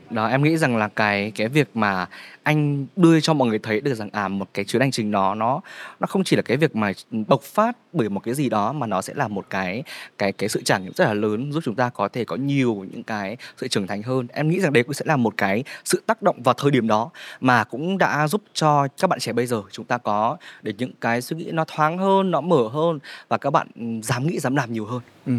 Đó, 0.09 0.27
em 0.27 0.43
nghĩ 0.43 0.57
rằng 0.57 0.77
là 0.77 0.87
cái 0.87 1.31
cái 1.35 1.47
việc 1.47 1.69
mà 1.73 2.07
anh 2.43 2.85
đưa 2.95 3.19
cho 3.19 3.33
mọi 3.33 3.47
người 3.47 3.59
thấy 3.59 3.81
được 3.81 3.93
rằng 3.93 4.09
à 4.11 4.27
một 4.27 4.47
cái 4.53 4.65
chuyến 4.65 4.81
hành 4.81 4.91
trình 4.91 5.11
đó, 5.11 5.35
nó 5.35 5.61
nó 5.99 6.07
không 6.07 6.23
chỉ 6.23 6.35
là 6.35 6.41
cái 6.41 6.57
việc 6.57 6.75
mà 6.75 6.91
bộc 7.27 7.41
phát 7.41 7.77
bởi 7.95 8.09
một 8.09 8.19
cái 8.19 8.33
gì 8.33 8.49
đó 8.49 8.71
mà 8.73 8.87
nó 8.87 9.01
sẽ 9.01 9.13
là 9.15 9.27
một 9.27 9.45
cái 9.49 9.83
cái 10.17 10.31
cái 10.31 10.49
sự 10.49 10.61
trải 10.65 10.81
nghiệm 10.81 10.93
rất 10.93 11.05
là 11.05 11.13
lớn 11.13 11.51
giúp 11.51 11.61
chúng 11.65 11.75
ta 11.75 11.89
có 11.89 12.07
thể 12.07 12.25
có 12.25 12.35
nhiều 12.35 12.85
những 12.91 13.03
cái 13.03 13.37
sự 13.57 13.67
trưởng 13.67 13.87
thành 13.87 14.03
hơn. 14.03 14.27
Em 14.33 14.49
nghĩ 14.49 14.59
rằng 14.59 14.73
đấy 14.73 14.83
cũng 14.83 14.93
sẽ 14.93 15.05
là 15.07 15.15
một 15.15 15.33
cái 15.37 15.63
sự 15.85 16.03
tác 16.05 16.21
động 16.21 16.43
vào 16.43 16.53
thời 16.53 16.71
điểm 16.71 16.87
đó 16.87 17.09
mà 17.41 17.63
cũng 17.63 17.97
đã 17.97 18.27
giúp 18.27 18.41
cho 18.53 18.87
các 19.01 19.09
bạn 19.09 19.19
trẻ 19.19 19.33
bây 19.33 19.45
giờ 19.45 19.61
chúng 19.71 19.85
ta 19.85 19.97
có 19.97 20.37
để 20.61 20.73
những 20.77 20.91
cái 21.01 21.21
suy 21.21 21.37
nghĩ 21.37 21.51
nó 21.51 21.65
thoáng 21.65 21.97
hơn, 21.97 22.31
nó 22.31 22.41
mở 22.41 22.67
hơn 22.67 22.99
và 23.27 23.37
các 23.37 23.49
bạn 23.49 23.67
ừ, 23.75 23.81
dám 24.03 24.27
nghĩ 24.27 24.39
dám 24.39 24.55
làm 24.55 24.73
nhiều 24.73 24.85
hơn. 24.85 25.01
ừ. 25.25 25.33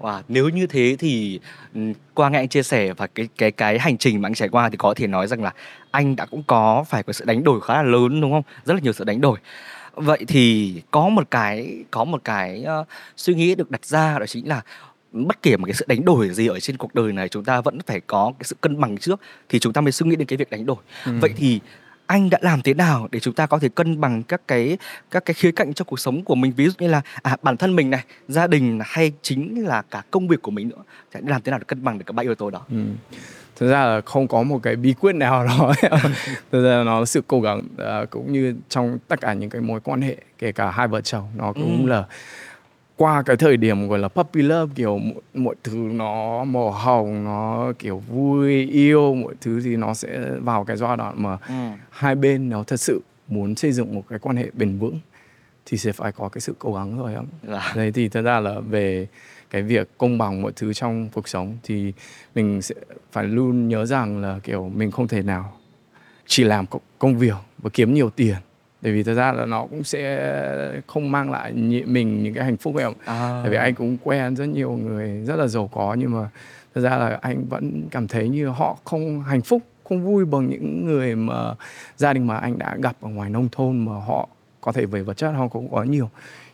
Wow, 0.00 0.22
nếu 0.28 0.48
như 0.48 0.66
thế 0.66 0.96
thì 0.98 1.40
ừm, 1.74 1.92
qua 2.14 2.28
nghe 2.28 2.38
anh 2.38 2.48
chia 2.48 2.62
sẻ 2.62 2.92
và 2.92 3.06
cái 3.06 3.28
cái 3.38 3.50
cái 3.52 3.78
hành 3.78 3.98
trình 3.98 4.22
mà 4.22 4.26
anh 4.26 4.34
trải 4.34 4.48
qua 4.48 4.68
thì 4.68 4.76
có 4.76 4.94
thể 4.94 5.06
nói 5.06 5.26
rằng 5.26 5.42
là 5.42 5.52
anh 5.90 6.16
đã 6.16 6.26
cũng 6.26 6.42
có 6.46 6.84
phải 6.88 7.02
có 7.02 7.12
sự 7.12 7.24
đánh 7.24 7.44
đổi 7.44 7.60
khá 7.60 7.74
là 7.74 7.82
lớn 7.82 8.20
đúng 8.20 8.32
không? 8.32 8.42
Rất 8.64 8.74
là 8.74 8.80
nhiều 8.80 8.92
sự 8.92 9.04
đánh 9.04 9.20
đổi. 9.20 9.38
Vậy 9.94 10.24
thì 10.28 10.74
có 10.90 11.08
một 11.08 11.30
cái 11.30 11.84
có 11.90 12.04
một 12.04 12.24
cái 12.24 12.62
ờ, 12.62 12.84
suy 13.16 13.34
nghĩ 13.34 13.54
được 13.54 13.70
đặt 13.70 13.84
ra 13.84 14.18
đó 14.18 14.26
chính 14.26 14.48
là 14.48 14.62
bất 15.12 15.42
kể 15.42 15.56
một 15.56 15.66
cái 15.66 15.74
sự 15.74 15.84
đánh 15.88 16.04
đổi 16.04 16.28
gì 16.30 16.46
ở 16.46 16.60
trên 16.60 16.76
cuộc 16.76 16.94
đời 16.94 17.12
này 17.12 17.28
chúng 17.28 17.44
ta 17.44 17.60
vẫn 17.60 17.78
phải 17.86 18.00
có 18.00 18.32
cái 18.38 18.44
sự 18.44 18.56
cân 18.60 18.80
bằng 18.80 18.98
trước 18.98 19.20
thì 19.48 19.58
chúng 19.58 19.72
ta 19.72 19.80
mới 19.80 19.92
suy 19.92 20.06
nghĩ 20.06 20.16
đến 20.16 20.26
cái 20.26 20.36
việc 20.36 20.50
đánh 20.50 20.66
đổi. 20.66 20.76
Ừ. 21.06 21.12
Vậy 21.20 21.30
thì 21.36 21.60
anh 22.12 22.30
đã 22.30 22.38
làm 22.42 22.62
thế 22.62 22.74
nào 22.74 23.08
để 23.12 23.20
chúng 23.20 23.34
ta 23.34 23.46
có 23.46 23.58
thể 23.58 23.68
cân 23.68 24.00
bằng 24.00 24.22
các 24.22 24.40
cái 24.48 24.78
các 25.10 25.24
cái 25.24 25.34
khía 25.34 25.52
cạnh 25.52 25.74
trong 25.74 25.86
cuộc 25.88 26.00
sống 26.00 26.24
của 26.24 26.34
mình 26.34 26.52
ví 26.56 26.66
dụ 26.66 26.72
như 26.78 26.88
là 26.88 27.00
à, 27.22 27.36
bản 27.42 27.56
thân 27.56 27.76
mình 27.76 27.90
này 27.90 28.04
gia 28.28 28.46
đình 28.46 28.78
hay 28.84 29.12
chính 29.22 29.64
là 29.66 29.82
cả 29.82 30.02
công 30.10 30.28
việc 30.28 30.42
của 30.42 30.50
mình 30.50 30.68
nữa 30.68 30.82
anh 31.12 31.28
làm 31.28 31.42
thế 31.42 31.50
nào 31.50 31.58
để 31.58 31.64
cân 31.68 31.84
bằng 31.84 31.98
được 31.98 32.04
cả 32.06 32.12
ba 32.12 32.22
yếu 32.22 32.34
tố 32.34 32.50
đó 32.50 32.60
Ừ. 32.70 32.76
Thực 33.56 33.70
ra 33.70 33.84
là 33.84 34.00
không 34.00 34.28
có 34.28 34.42
một 34.42 34.60
cái 34.62 34.76
bí 34.76 34.94
quyết 35.00 35.14
nào 35.14 35.44
đó 35.48 35.72
Thực 36.52 36.64
ra 36.64 36.82
nó 36.84 36.98
là 37.00 37.04
sự 37.04 37.22
cố 37.26 37.40
gắng 37.40 37.62
à, 37.78 38.04
cũng 38.10 38.32
như 38.32 38.54
trong 38.68 38.98
tất 39.08 39.20
cả 39.20 39.32
những 39.32 39.50
cái 39.50 39.60
mối 39.60 39.80
quan 39.80 40.00
hệ 40.02 40.16
kể 40.38 40.52
cả 40.52 40.70
hai 40.70 40.88
vợ 40.88 41.00
chồng 41.00 41.24
nó 41.36 41.52
cũng 41.52 41.82
Ừ. 41.86 41.88
là 41.90 42.04
qua 43.02 43.22
cái 43.22 43.36
thời 43.36 43.56
điểm 43.56 43.88
gọi 43.88 43.98
là 43.98 44.08
puppy 44.08 44.42
love 44.42 44.72
kiểu 44.76 44.98
mọi, 44.98 45.22
mọi 45.34 45.54
thứ 45.64 45.76
nó 45.76 46.44
màu 46.44 46.70
hồng 46.70 47.24
nó 47.24 47.72
kiểu 47.78 47.98
vui 47.98 48.66
yêu 48.66 49.14
mọi 49.14 49.34
thứ 49.40 49.60
thì 49.64 49.76
nó 49.76 49.94
sẽ 49.94 50.30
vào 50.40 50.64
cái 50.64 50.76
giai 50.76 50.96
đoạn 50.96 51.22
mà 51.22 51.38
ừ. 51.48 51.54
hai 51.90 52.14
bên 52.14 52.48
nếu 52.48 52.64
thật 52.64 52.76
sự 52.76 53.00
muốn 53.28 53.56
xây 53.56 53.72
dựng 53.72 53.94
một 53.94 54.02
cái 54.08 54.18
quan 54.18 54.36
hệ 54.36 54.50
bền 54.52 54.78
vững 54.78 54.98
thì 55.66 55.78
sẽ 55.78 55.92
phải 55.92 56.12
có 56.12 56.28
cái 56.28 56.40
sự 56.40 56.54
cố 56.58 56.74
gắng 56.74 56.98
rồi 56.98 57.14
ạ 57.14 57.22
Dạ. 57.48 57.72
Đấy 57.76 57.92
thì 57.92 58.08
thật 58.08 58.22
ra 58.22 58.40
là 58.40 58.60
về 58.60 59.06
cái 59.50 59.62
việc 59.62 59.98
công 59.98 60.18
bằng 60.18 60.42
mọi 60.42 60.52
thứ 60.56 60.72
trong 60.72 61.08
cuộc 61.12 61.28
sống 61.28 61.56
thì 61.62 61.92
mình 62.34 62.62
sẽ 62.62 62.74
phải 63.12 63.24
luôn 63.24 63.68
nhớ 63.68 63.86
rằng 63.86 64.20
là 64.22 64.38
kiểu 64.42 64.68
mình 64.74 64.90
không 64.90 65.08
thể 65.08 65.22
nào 65.22 65.52
chỉ 66.26 66.44
làm 66.44 66.64
công 66.98 67.18
việc 67.18 67.36
và 67.58 67.70
kiếm 67.72 67.94
nhiều 67.94 68.10
tiền 68.10 68.36
bởi 68.82 68.92
vì 68.92 69.02
thật 69.02 69.14
ra 69.14 69.32
là 69.32 69.46
nó 69.46 69.66
cũng 69.66 69.84
sẽ 69.84 70.82
không 70.86 71.10
mang 71.12 71.30
lại 71.30 71.52
mình 71.86 72.22
những 72.22 72.34
cái 72.34 72.44
hạnh 72.44 72.56
phúc 72.56 72.74
ấy 72.76 72.84
ạ. 72.84 72.90
À. 73.04 73.40
Tại 73.42 73.50
vì 73.50 73.56
anh 73.56 73.74
cũng 73.74 73.96
quen 74.02 74.36
rất 74.36 74.46
nhiều 74.46 74.72
người 74.72 75.22
rất 75.24 75.36
là 75.36 75.46
giàu 75.46 75.68
có 75.72 75.96
nhưng 75.98 76.10
mà 76.12 76.28
thật 76.74 76.80
ra 76.80 76.98
là 76.98 77.18
anh 77.22 77.44
vẫn 77.48 77.82
cảm 77.90 78.08
thấy 78.08 78.28
như 78.28 78.48
họ 78.48 78.78
không 78.84 79.22
hạnh 79.22 79.42
phúc, 79.42 79.62
không 79.88 80.04
vui 80.04 80.24
bằng 80.24 80.48
những 80.50 80.86
người 80.86 81.16
mà 81.16 81.54
gia 81.96 82.12
đình 82.12 82.26
mà 82.26 82.36
anh 82.36 82.58
đã 82.58 82.76
gặp 82.82 82.96
ở 83.00 83.08
ngoài 83.08 83.30
nông 83.30 83.48
thôn 83.52 83.84
mà 83.84 83.92
họ 83.92 84.28
có 84.60 84.72
thể 84.72 84.86
về 84.86 85.02
vật 85.02 85.14
chất 85.16 85.30
họ 85.30 85.48
cũng 85.48 85.68
có 85.72 85.82
nhiều 85.82 86.10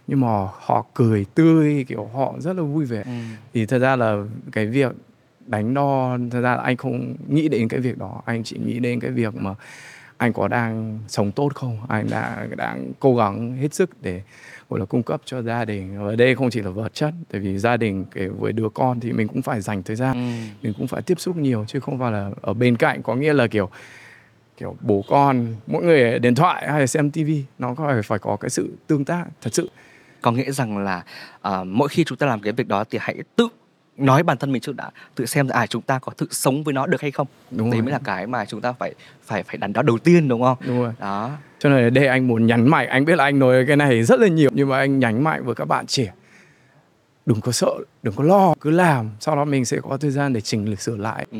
nhưng 0.07 0.21
mà 0.21 0.29
họ 0.61 0.87
cười 0.95 1.27
tươi 1.35 1.85
kiểu 1.89 2.05
họ 2.15 2.35
rất 2.39 2.57
là 2.57 2.63
vui 2.63 2.85
vẻ 2.85 3.03
Ừ. 3.07 3.13
thì 3.55 3.67
thật 3.67 3.79
ra 3.79 3.97
là 3.97 4.17
cái 4.53 4.67
việc 4.67 4.93
đánh 5.47 5.75
đo 5.75 6.19
thật 6.31 6.41
ra 6.41 6.57
là 6.57 6.63
anh 6.63 6.77
không 6.77 7.15
nghĩ 7.29 7.49
đến 7.49 7.69
cái 7.69 7.81
việc 7.81 7.99
đó 7.99 8.23
anh 8.25 8.45
chỉ 8.45 8.59
nghĩ 8.67 8.79
đến 8.79 9.01
cái 9.01 9.11
việc 9.11 9.35
mà 9.37 9.55
anh 10.19 10.33
có 10.33 10.49
đang 10.49 10.99
sống 11.09 11.33
tốt 11.33 11.55
không? 11.55 11.79
Anh 11.89 12.07
đã 12.11 12.47
đang 12.57 12.93
cố 13.01 13.17
gắng 13.17 13.57
hết 13.57 13.75
sức 13.75 13.91
để 14.03 14.23
gọi 14.71 14.81
là 14.81 14.87
cung 14.87 15.03
cấp 15.03 15.21
cho 15.25 15.43
gia 15.43 15.65
đình. 15.65 16.05
Và 16.05 16.15
đây 16.17 16.35
không 16.35 16.51
chỉ 16.51 16.63
là 16.63 16.71
vật 16.71 16.95
chất 16.95 17.15
tại 17.33 17.41
vì 17.41 17.59
gia 17.59 17.77
đình 17.77 18.05
cái 18.15 18.29
với 18.29 18.53
đứa 18.53 18.69
con 18.75 19.01
thì 19.01 19.13
mình 19.13 19.29
cũng 19.29 19.43
phải 19.43 19.61
dành 19.61 19.83
thời 19.83 19.97
gian 19.97 20.17
Ừ. 20.17 20.47
mình 20.63 20.73
cũng 20.79 20.87
phải 20.87 21.03
tiếp 21.03 21.21
xúc 21.21 21.37
nhiều 21.37 21.65
chứ 21.69 21.81
không 21.81 21.99
phải 21.99 22.13
là 22.13 22.31
ở 22.43 22.55
bên 22.55 22.77
cạnh. 22.77 23.03
Có 23.03 23.15
nghĩa 23.15 23.33
là 23.33 23.47
kiểu 23.47 23.71
kiểu 24.57 24.77
bố 24.81 25.05
con 25.09 25.47
mỗi 25.67 25.83
người 25.85 26.19
điện 26.19 26.35
thoại 26.35 26.69
hay 26.69 26.81
là 26.81 26.87
xem 26.87 27.11
tivi 27.11 27.45
nó 27.59 27.75
có 27.75 27.87
phải 27.87 28.03
phải 28.03 28.19
có 28.19 28.37
cái 28.37 28.51
sự 28.51 28.73
tương 28.87 29.05
tác 29.05 29.25
thật 29.43 29.55
sự. 29.55 29.71
Có 30.23 30.33
nghĩa 30.33 30.51
rằng 30.51 30.79
là 30.79 31.05
à, 31.43 31.65
mỗi 31.65 31.89
khi 31.89 32.05
chúng 32.05 32.19
ta 32.19 32.27
làm 32.27 32.41
cái 32.41 32.53
việc 32.53 32.69
đó 32.69 32.85
thì 32.91 32.99
hãy 33.03 33.17
tự 33.37 33.49
nói 33.99 34.23
bản 34.23 34.37
thân 34.37 34.53
mình 34.53 34.63
trước 34.63 34.77
đã 34.77 34.91
tự 35.15 35.27
xem 35.27 35.49
là 35.49 35.57
à 35.57 35.67
chúng 35.67 35.83
ta 35.83 35.99
có 35.99 36.13
thực 36.17 36.35
sống 36.35 36.65
với 36.65 36.75
nó 36.75 36.87
được 36.87 37.01
hay 37.01 37.11
không? 37.11 37.27
Đúng 37.51 37.71
đấy 37.71 37.79
rồi. 37.79 37.85
mới 37.85 37.93
là 37.93 38.01
cái 38.05 38.27
mà 38.27 38.45
chúng 38.45 38.61
ta 38.61 38.73
phải 38.73 38.95
phải 39.25 39.43
phải 39.43 39.57
đắn 39.57 39.73
đo 39.73 39.83
đầu 39.83 39.99
tiên 39.99 40.29
đúng 40.29 40.43
không? 40.43 40.59
Đúng 40.67 40.83
rồi. 40.83 40.93
Đó. 41.01 41.31
Cho 41.59 41.69
nên 41.69 41.85
ở 41.85 41.91
đây 41.91 42.07
anh 42.07 42.29
muốn 42.29 42.47
nhấn 42.47 42.69
mạnh 42.69 42.89
anh 42.89 43.05
biết 43.05 43.17
là 43.17 43.25
anh 43.25 43.39
nói 43.39 43.65
cái 43.67 43.77
này 43.77 44.03
rất 44.03 44.21
là 44.21 44.29
nhiều 44.29 44.51
nhưng 44.53 44.69
mà 44.69 44.79
anh 44.79 44.99
nhấn 44.99 45.25
mạnh 45.25 45.45
với 45.45 45.55
các 45.55 45.65
bạn 45.65 45.87
trẻ 45.87 46.13
đừng 47.27 47.41
có 47.41 47.53
sợ 47.53 47.71
đừng 48.03 48.15
có 48.15 48.25
lo 48.25 48.55
cứ 48.61 48.71
làm 48.71 49.11
sau 49.21 49.37
đó 49.37 49.45
mình 49.45 49.65
sẽ 49.65 49.77
có 49.83 49.97
thời 49.97 50.11
gian 50.11 50.33
để 50.33 50.41
chỉnh 50.41 50.77
sửa 50.77 50.97
lại. 50.97 51.27
Ừ. 51.33 51.39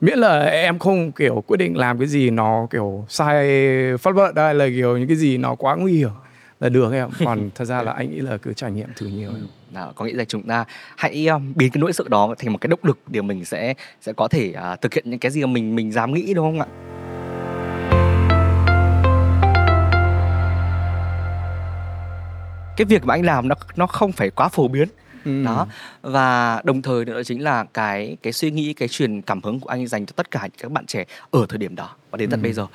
miễn 0.00 0.18
là 0.18 0.44
em 0.44 0.78
không 0.78 1.12
kiểu 1.12 1.44
quyết 1.46 1.56
định 1.56 1.76
làm 1.76 1.98
cái 1.98 2.08
gì 2.08 2.30
nó 2.30 2.66
kiểu 2.70 3.04
sai 3.08 3.48
pháp 4.00 4.14
luật 4.14 4.36
hay 4.36 4.54
là 4.54 4.68
kiểu 4.68 4.98
những 4.98 5.08
cái 5.08 5.16
gì 5.16 5.38
nó 5.38 5.54
quá 5.54 5.76
nguy 5.76 5.92
hiểm 5.92 6.10
là 6.60 6.68
được 6.68 6.92
em 6.92 7.08
còn 7.24 7.50
thật 7.54 7.64
ra 7.64 7.82
là 7.82 7.92
anh 7.92 8.10
nghĩ 8.10 8.20
là 8.20 8.36
cứ 8.36 8.52
trải 8.52 8.70
nghiệm 8.70 8.88
thử 8.96 9.06
nhiều 9.06 9.30
em. 9.30 9.46
Đó, 9.70 9.92
có 9.94 10.04
nghĩa 10.04 10.12
là 10.14 10.24
chúng 10.24 10.42
ta 10.42 10.64
hãy 10.96 11.26
um, 11.26 11.52
biến 11.56 11.70
cái 11.70 11.80
nỗi 11.80 11.92
sợ 11.92 12.04
đó 12.10 12.34
thành 12.38 12.52
một 12.52 12.58
cái 12.60 12.68
động 12.68 12.80
lực 12.82 12.98
để 13.06 13.22
mình 13.22 13.44
sẽ 13.44 13.74
sẽ 14.00 14.12
có 14.12 14.28
thể 14.28 14.52
à, 14.52 14.76
thực 14.76 14.94
hiện 14.94 15.10
những 15.10 15.18
cái 15.20 15.30
gì 15.32 15.40
mà 15.44 15.46
mình 15.52 15.74
mình 15.76 15.92
dám 15.92 16.14
nghĩ 16.14 16.34
đúng 16.34 16.46
không 16.46 16.60
ạ? 16.60 16.66
Cái 22.76 22.84
việc 22.84 23.04
mà 23.04 23.14
anh 23.14 23.24
làm 23.24 23.48
nó 23.48 23.54
nó 23.76 23.86
không 23.86 24.12
phải 24.12 24.30
quá 24.30 24.48
phổ 24.48 24.68
biến 24.68 24.88
Ừ. 25.24 25.42
đó 25.44 25.66
và 26.02 26.60
đồng 26.64 26.82
thời 26.82 27.04
nữa 27.04 27.22
chính 27.22 27.42
là 27.42 27.64
cái 27.74 28.16
cái 28.22 28.32
suy 28.32 28.50
nghĩ 28.50 28.72
cái 28.72 28.88
truyền 28.88 29.22
cảm 29.22 29.42
hứng 29.42 29.60
của 29.60 29.68
anh 29.68 29.86
dành 29.86 30.06
cho 30.06 30.12
tất 30.16 30.30
cả 30.30 30.48
các 30.62 30.72
bạn 30.72 30.86
trẻ 30.86 31.04
ở 31.30 31.46
thời 31.48 31.58
điểm 31.58 31.76
đó 31.76 31.90
và 32.10 32.16
đến 32.16 32.30
tận 32.30 32.40
Ừ. 32.40 32.42
bây 32.42 32.52
giờ 32.52 32.66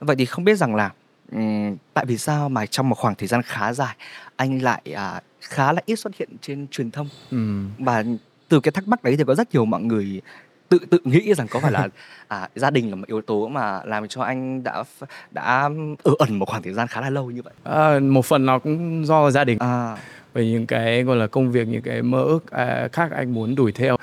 vậy 0.00 0.16
thì 0.16 0.24
không 0.24 0.44
biết 0.44 0.54
rằng 0.58 0.74
là 0.74 0.90
ừm, 1.32 1.76
tại 1.94 2.04
vì 2.06 2.18
sao 2.18 2.48
mà 2.48 2.66
trong 2.66 2.88
một 2.88 2.94
khoảng 2.98 3.14
thời 3.14 3.28
gian 3.28 3.42
khá 3.42 3.72
dài 3.72 3.96
anh 4.36 4.62
lại 4.62 4.82
à, 4.94 5.20
khá 5.40 5.72
là 5.72 5.82
ít 5.86 5.96
xuất 5.96 6.16
hiện 6.16 6.28
trên 6.40 6.66
truyền 6.70 6.90
thông? 6.90 7.08
Ừ. 7.30 7.62
và 7.78 8.04
từ 8.48 8.60
cái 8.60 8.72
thắc 8.72 8.88
mắc 8.88 9.04
đấy 9.04 9.16
thì 9.16 9.24
có 9.26 9.34
rất 9.34 9.52
nhiều 9.54 9.64
mọi 9.64 9.82
người 9.82 10.20
tự 10.68 10.78
tự 10.90 10.98
nghĩ 11.04 11.34
rằng 11.34 11.46
có 11.50 11.60
phải 11.60 11.72
là 11.72 11.88
à, 12.28 12.48
gia 12.54 12.70
đình 12.70 12.90
là 12.90 12.96
một 12.96 13.04
yếu 13.08 13.20
tố 13.22 13.48
mà 13.48 13.80
làm 13.84 14.08
cho 14.08 14.22
anh 14.22 14.62
đã 14.62 14.82
ph- 14.82 15.06
đã 15.30 15.68
ở 16.02 16.12
ẩn 16.18 16.38
một 16.38 16.48
khoảng 16.48 16.62
thời 16.62 16.72
gian 16.72 16.88
khá 16.88 17.00
là 17.00 17.10
lâu 17.10 17.30
như 17.30 17.42
vậy? 17.42 17.52
À, 17.64 17.98
một 18.00 18.24
phần 18.26 18.46
nó 18.46 18.58
cũng 18.58 19.06
do 19.06 19.30
gia 19.30 19.44
đình. 19.44 19.58
À. 19.58 19.96
Về 20.34 20.46
những 20.46 20.66
cái 20.66 21.02
gọi 21.02 21.16
là 21.16 21.26
công 21.26 21.52
việc 21.52 21.68
những 21.68 21.82
cái 21.82 22.02
mơ 22.02 22.22
ước 22.22 22.50
à, 22.50 22.88
khác 22.92 23.10
anh 23.10 23.34
muốn 23.34 23.54
đuổi 23.54 23.72
theo. 23.72 23.96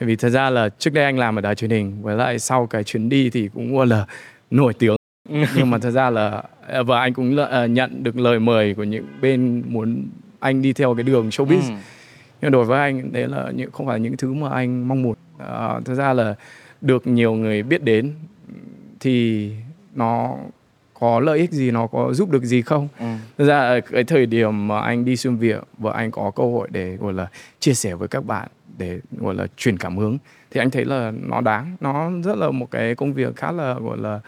Bởi 0.00 0.06
vì 0.06 0.16
thật 0.16 0.28
ra 0.28 0.50
là 0.50 0.68
trước 0.68 0.90
đây 0.94 1.04
anh 1.04 1.18
làm 1.18 1.38
ở 1.38 1.40
đài 1.40 1.54
truyền 1.54 1.70
hình 1.70 2.02
với 2.02 2.16
lại 2.16 2.38
sau 2.38 2.66
cái 2.66 2.84
chuyến 2.84 3.08
đi 3.08 3.30
thì 3.30 3.48
cũng 3.54 3.76
gọi 3.76 3.86
là 3.86 4.06
nổi 4.50 4.74
tiếng 4.74 4.96
nhưng 5.56 5.70
mà 5.70 5.78
thật 5.78 5.90
ra 5.90 6.10
là 6.10 6.42
và 6.86 7.00
anh 7.00 7.14
cũng 7.14 7.36
là- 7.36 7.66
nhận 7.66 8.02
được 8.02 8.16
lời 8.16 8.40
mời 8.40 8.74
của 8.74 8.84
những 8.84 9.04
bên 9.20 9.62
muốn 9.66 10.04
anh 10.40 10.62
đi 10.62 10.72
theo 10.72 10.94
cái 10.94 11.02
đường 11.02 11.28
showbiz 11.28 11.60
ừ. 11.70 11.74
nhưng 12.42 12.50
đối 12.50 12.64
với 12.64 12.78
anh 12.80 13.12
đấy 13.12 13.28
là 13.28 13.50
những 13.54 13.70
không 13.70 13.86
phải 13.86 14.00
những 14.00 14.16
thứ 14.16 14.34
mà 14.34 14.48
anh 14.50 14.88
mong 14.88 15.02
muốn 15.02 15.14
à, 15.38 15.80
thật 15.84 15.94
ra 15.94 16.12
là 16.12 16.34
được 16.80 17.06
nhiều 17.06 17.34
người 17.34 17.62
biết 17.62 17.82
đến 17.82 18.12
thì 19.00 19.50
nó 19.94 20.36
có 21.00 21.20
lợi 21.20 21.38
ích 21.38 21.50
gì 21.52 21.70
nó 21.70 21.86
có 21.86 22.12
giúp 22.12 22.30
được 22.30 22.44
gì 22.44 22.62
không 22.62 22.88
Ừ. 22.98 23.06
Thực 23.38 23.44
ra 23.48 23.58
ở 23.60 23.80
cái 23.80 24.04
thời 24.04 24.26
điểm 24.26 24.68
mà 24.68 24.80
anh 24.80 25.04
đi 25.04 25.16
xuyên 25.16 25.36
Việt 25.36 25.60
và 25.78 25.92
anh 25.92 26.10
có 26.10 26.30
cơ 26.30 26.42
hội 26.42 26.68
để 26.70 26.96
gọi 26.96 27.12
là 27.12 27.26
chia 27.60 27.74
sẻ 27.74 27.94
với 27.94 28.08
các 28.08 28.24
bạn 28.24 28.48
để 28.78 29.00
gọi 29.20 29.34
là 29.34 29.46
truyền 29.56 29.76
cảm 29.78 29.96
hứng 29.96 30.18
thì 30.50 30.60
anh 30.60 30.70
thấy 30.70 30.84
là 30.84 31.12
nó 31.28 31.40
đáng 31.40 31.76
nó 31.80 32.10
rất 32.24 32.36
là 32.38 32.50
một 32.50 32.70
cái 32.70 32.94
công 32.94 33.12
việc 33.12 33.36
khá 33.36 33.52
là 33.52 33.74
gọi 33.74 33.98
là 33.98 34.20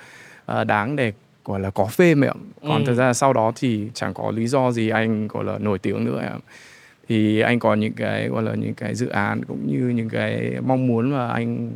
đáng 0.66 0.96
để 0.96 1.12
gọi 1.44 1.60
là 1.60 1.70
có 1.70 1.86
phê 1.86 2.14
mẹ 2.14 2.30
còn 2.62 2.82
Ừ. 2.82 2.86
thực 2.86 2.94
ra 2.94 3.12
sau 3.12 3.32
đó 3.32 3.52
thì 3.56 3.88
chẳng 3.94 4.14
có 4.14 4.30
lý 4.30 4.46
do 4.46 4.70
gì 4.70 4.88
anh 4.88 5.28
gọi 5.28 5.44
là 5.44 5.58
nổi 5.58 5.78
tiếng 5.78 6.04
nữa 6.04 6.20
em 6.22 6.38
thì 7.08 7.40
anh 7.40 7.58
có 7.58 7.74
những 7.74 7.92
cái 7.92 8.28
gọi 8.28 8.42
là 8.42 8.54
những 8.54 8.74
cái 8.74 8.94
dự 8.94 9.08
án 9.08 9.44
cũng 9.44 9.66
như 9.66 9.88
những 9.88 10.08
cái 10.08 10.52
mong 10.66 10.86
muốn 10.86 11.10
mà 11.10 11.28
anh 11.28 11.70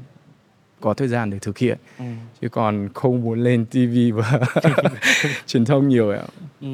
có 0.80 0.94
thời 0.94 1.08
gian 1.08 1.30
để 1.30 1.38
thực 1.38 1.58
hiện 1.58 1.78
Ừ. 1.98 2.04
chứ 2.40 2.48
còn 2.48 2.88
không 2.94 3.20
muốn 3.22 3.40
lên 3.44 3.64
TV 3.66 4.12
và 4.14 4.40
truyền 5.46 5.64
thông 5.64 5.88
nhiều 5.88 6.12
Ừ. 6.60 6.66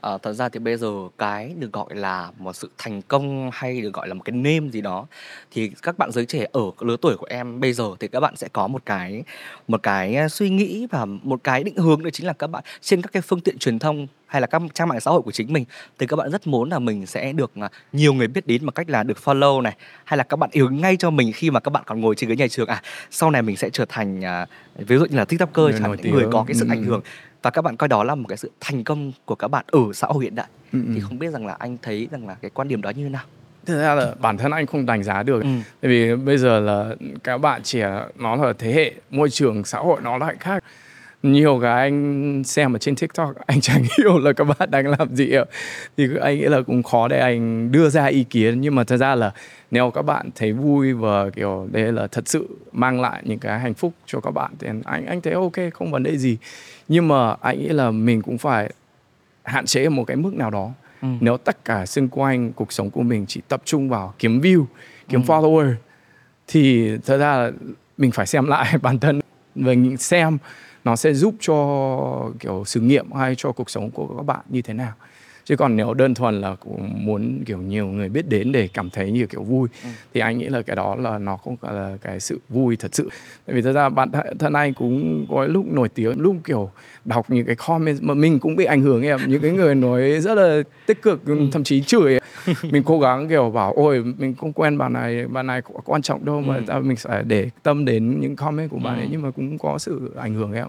Ờ, 0.00 0.18
thật 0.18 0.32
ra 0.32 0.48
thì 0.48 0.58
bây 0.58 0.76
giờ 0.76 0.92
cái 1.18 1.54
được 1.58 1.72
gọi 1.72 1.94
là 1.94 2.30
một 2.38 2.52
sự 2.52 2.70
thành 2.78 3.02
công 3.02 3.50
hay 3.52 3.80
được 3.80 3.92
gọi 3.92 4.08
là 4.08 4.14
một 4.14 4.22
cái 4.24 4.32
name 4.32 4.70
gì 4.70 4.80
đó 4.80 5.06
thì 5.50 5.70
các 5.82 5.98
bạn 5.98 6.12
giới 6.12 6.26
trẻ 6.26 6.46
ở 6.52 6.60
lứa 6.80 6.96
tuổi 7.02 7.16
của 7.16 7.26
em 7.30 7.60
bây 7.60 7.72
giờ 7.72 7.84
thì 8.00 8.08
các 8.08 8.20
bạn 8.20 8.36
sẽ 8.36 8.48
có 8.52 8.66
một 8.66 8.82
cái 8.86 9.22
một 9.68 9.82
cái 9.82 10.14
à, 10.14 10.28
suy 10.28 10.50
nghĩ 10.50 10.86
và 10.90 11.04
một 11.04 11.44
cái 11.44 11.64
định 11.64 11.76
hướng 11.76 12.02
đó 12.02 12.10
chính 12.10 12.26
là 12.26 12.32
các 12.32 12.46
bạn 12.46 12.64
trên 12.80 13.02
các 13.02 13.12
cái 13.12 13.22
phương 13.22 13.40
tiện 13.40 13.58
truyền 13.58 13.78
thông 13.78 14.06
hay 14.26 14.40
là 14.40 14.46
các 14.46 14.62
trang 14.74 14.88
mạng 14.88 15.00
xã 15.00 15.10
hội 15.10 15.22
của 15.22 15.32
chính 15.32 15.52
mình 15.52 15.64
thì 15.98 16.06
các 16.06 16.16
bạn 16.16 16.30
rất 16.30 16.46
muốn 16.46 16.70
là 16.70 16.78
mình 16.78 17.06
sẽ 17.06 17.32
được 17.32 17.52
uh, 17.64 17.70
nhiều 17.92 18.14
người 18.14 18.28
biết 18.28 18.46
đến 18.46 18.66
bằng 18.66 18.72
cách 18.72 18.90
là 18.90 19.02
được 19.02 19.18
follow 19.24 19.60
này 19.60 19.76
hay 20.04 20.18
là 20.18 20.24
các 20.24 20.36
bạn 20.36 20.50
yêu 20.52 20.70
ngay 20.70 20.96
cho 20.96 21.10
mình 21.10 21.32
khi 21.32 21.50
mà 21.50 21.60
các 21.60 21.70
bạn 21.70 21.82
còn 21.86 22.00
ngồi 22.00 22.14
trên 22.14 22.30
ghế 22.30 22.36
nhà 22.36 22.48
trường. 22.48 22.68
À 22.68 22.82
sau 23.10 23.30
này 23.30 23.42
mình 23.42 23.56
sẽ 23.56 23.70
trở 23.70 23.84
thành 23.88 24.20
uh, 24.20 24.88
ví 24.88 24.96
dụ 24.96 25.04
như 25.04 25.16
là 25.16 25.24
tiktoker 25.24 25.80
chẳng 25.80 25.96
những 26.02 26.14
người 26.14 26.26
có 26.32 26.44
cái 26.46 26.54
sự 26.54 26.64
Ừ. 26.64 26.70
ảnh 26.70 26.84
hưởng. 26.84 27.00
Và 27.42 27.50
các 27.50 27.62
bạn 27.62 27.76
coi 27.76 27.88
đó 27.88 28.04
là 28.04 28.14
một 28.14 28.24
cái 28.28 28.36
sự 28.36 28.50
thành 28.60 28.84
công 28.84 29.12
của 29.24 29.34
các 29.34 29.48
bạn 29.48 29.64
ở 29.68 29.80
xã 29.94 30.06
hội 30.06 30.24
hiện 30.24 30.34
đại. 30.34 30.46
Ừ, 30.72 30.78
thì 30.86 31.00
ừ. 31.00 31.00
không 31.08 31.18
biết 31.18 31.30
rằng 31.30 31.46
là 31.46 31.56
anh 31.58 31.76
thấy 31.82 32.08
rằng 32.10 32.28
là 32.28 32.34
cái 32.42 32.50
quan 32.54 32.68
điểm 32.68 32.82
đó 32.82 32.90
như 32.90 33.04
thế 33.04 33.08
nào? 33.10 33.24
Thực 33.66 33.80
ra 33.80 33.94
là 33.94 34.14
bản 34.18 34.38
thân 34.38 34.50
anh 34.52 34.66
không 34.66 34.86
đánh 34.86 35.02
giá 35.02 35.22
được. 35.22 35.42
Ừ. 35.42 35.48
Tại 35.80 35.88
vì 35.88 36.16
bây 36.16 36.38
giờ 36.38 36.60
là 36.60 36.94
các 37.24 37.38
bạn 37.38 37.62
trẻ 37.62 37.90
nó 38.16 38.36
là 38.36 38.52
thế 38.58 38.72
hệ 38.72 38.92
môi 39.10 39.30
trường 39.30 39.64
xã 39.64 39.78
hội 39.78 40.00
nó 40.02 40.18
lại 40.18 40.34
khác 40.40 40.64
nhiều 41.32 41.58
cái 41.62 41.72
anh 41.72 42.42
xem 42.44 42.72
ở 42.76 42.78
trên 42.78 42.96
TikTok 42.96 43.34
anh 43.46 43.60
chẳng 43.60 43.82
hiểu 43.98 44.18
là 44.18 44.32
các 44.32 44.44
bạn 44.44 44.70
đang 44.70 44.86
làm 44.86 45.16
gì 45.16 45.32
ạ 45.32 45.44
thì 45.96 46.08
anh 46.20 46.36
nghĩ 46.38 46.44
là 46.44 46.60
cũng 46.62 46.82
khó 46.82 47.08
để 47.08 47.18
anh 47.18 47.72
đưa 47.72 47.88
ra 47.88 48.04
ý 48.06 48.24
kiến 48.24 48.60
nhưng 48.60 48.74
mà 48.74 48.84
thật 48.84 48.96
ra 48.96 49.14
là 49.14 49.32
nếu 49.70 49.90
các 49.90 50.02
bạn 50.02 50.28
thấy 50.34 50.52
vui 50.52 50.92
và 50.92 51.30
kiểu 51.30 51.68
đây 51.72 51.92
là 51.92 52.06
thật 52.06 52.28
sự 52.28 52.48
mang 52.72 53.00
lại 53.00 53.22
những 53.24 53.38
cái 53.38 53.58
hạnh 53.60 53.74
phúc 53.74 53.92
cho 54.06 54.20
các 54.20 54.30
bạn 54.30 54.50
thì 54.58 54.68
anh 54.84 55.06
anh 55.06 55.20
thấy 55.20 55.32
ok 55.32 55.52
không 55.74 55.90
vấn 55.90 56.02
đề 56.02 56.16
gì 56.18 56.36
nhưng 56.88 57.08
mà 57.08 57.34
anh 57.40 57.58
nghĩ 57.58 57.68
là 57.68 57.90
mình 57.90 58.22
cũng 58.22 58.38
phải 58.38 58.72
hạn 59.44 59.66
chế 59.66 59.84
ở 59.84 59.90
một 59.90 60.04
cái 60.04 60.16
mức 60.16 60.34
nào 60.34 60.50
đó 60.50 60.70
Ừ. 61.02 61.08
nếu 61.20 61.36
tất 61.36 61.64
cả 61.64 61.86
xung 61.86 62.08
quanh 62.08 62.52
cuộc 62.52 62.72
sống 62.72 62.90
của 62.90 63.02
mình 63.02 63.24
chỉ 63.28 63.40
tập 63.48 63.62
trung 63.64 63.88
vào 63.88 64.14
kiếm 64.18 64.40
view 64.40 64.64
kiếm 65.08 65.22
Ừ. 65.22 65.26
follower 65.26 65.74
thì 66.48 66.90
thật 67.06 67.16
ra 67.18 67.36
là 67.36 67.50
mình 67.98 68.10
phải 68.10 68.26
xem 68.26 68.46
lại 68.46 68.74
bản 68.82 68.98
thân 68.98 69.20
và 69.54 69.72
xem 69.98 70.38
nó 70.86 70.96
sẽ 70.96 71.14
giúp 71.14 71.34
cho 71.40 71.56
kiểu 72.40 72.62
sự 72.66 72.80
nghiệm 72.80 73.12
hay 73.12 73.34
cho 73.38 73.52
cuộc 73.52 73.70
sống 73.70 73.90
của 73.90 74.06
các 74.16 74.22
bạn 74.26 74.40
như 74.48 74.62
thế 74.62 74.74
nào 74.74 74.92
chứ 75.44 75.56
còn 75.56 75.76
nếu 75.76 75.94
đơn 75.94 76.14
thuần 76.14 76.40
là 76.40 76.54
cũng 76.54 77.06
muốn 77.06 77.42
kiểu 77.46 77.58
nhiều 77.58 77.86
người 77.86 78.08
biết 78.08 78.28
đến 78.28 78.52
để 78.52 78.68
cảm 78.74 78.90
thấy 78.90 79.12
như 79.12 79.26
kiểu 79.26 79.42
vui 79.42 79.68
Ừ. 79.84 79.88
thì 80.14 80.20
anh 80.20 80.38
nghĩ 80.38 80.46
là 80.48 80.62
cái 80.62 80.76
đó 80.76 80.94
là 80.96 81.18
nó 81.18 81.36
không 81.36 81.56
phải 81.56 81.74
là 81.74 81.96
cái 82.02 82.20
sự 82.20 82.40
vui 82.48 82.76
thật 82.76 82.94
sự 82.94 83.10
tại 83.46 83.56
vì 83.56 83.62
thật 83.62 83.72
ra 83.72 83.88
bản 83.88 84.10
thân- 84.10 84.38
thân 84.38 84.52
anh 84.52 84.74
cũng 84.74 85.26
có 85.30 85.44
lúc 85.46 85.66
nổi 85.72 85.88
tiếng 85.88 86.20
lúc 86.20 86.36
kiểu 86.44 86.70
đọc 87.06 87.30
những 87.30 87.46
cái 87.46 87.54
comment 87.56 88.02
mà 88.02 88.14
mình 88.14 88.38
cũng 88.38 88.56
bị 88.56 88.64
ảnh 88.64 88.80
hưởng 88.82 89.02
em. 89.02 89.20
Những 89.26 89.42
cái 89.42 89.50
người 89.50 89.74
nói 89.74 90.20
rất 90.20 90.34
là 90.34 90.62
tích 90.86 91.02
cực 91.02 91.22
thậm 91.52 91.64
chí 91.64 91.82
chửi 91.82 92.18
mình 92.70 92.82
cố 92.82 93.00
gắng 93.00 93.28
kiểu 93.28 93.50
bảo 93.50 93.72
ôi 93.76 94.04
mình 94.18 94.34
không 94.34 94.52
quen 94.52 94.78
bạn 94.78 94.92
này 94.92 95.26
bạn 95.26 95.46
này 95.46 95.62
có 95.62 95.80
quan 95.84 96.02
trọng 96.02 96.24
đâu 96.24 96.40
mà 96.40 96.54
Ừ. 96.56 96.62
ta 96.66 96.78
mình 96.78 96.96
phải 96.96 97.22
để 97.26 97.50
tâm 97.62 97.84
đến 97.84 98.20
những 98.20 98.36
comment 98.36 98.70
của 98.70 98.78
bạn 98.78 98.94
ấy 98.96 99.02
Ừ. 99.04 99.08
nhưng 99.12 99.22
mà 99.22 99.30
cũng 99.30 99.58
có 99.58 99.78
sự 99.78 100.12
ảnh 100.16 100.34
hưởng 100.34 100.52
em. 100.52 100.66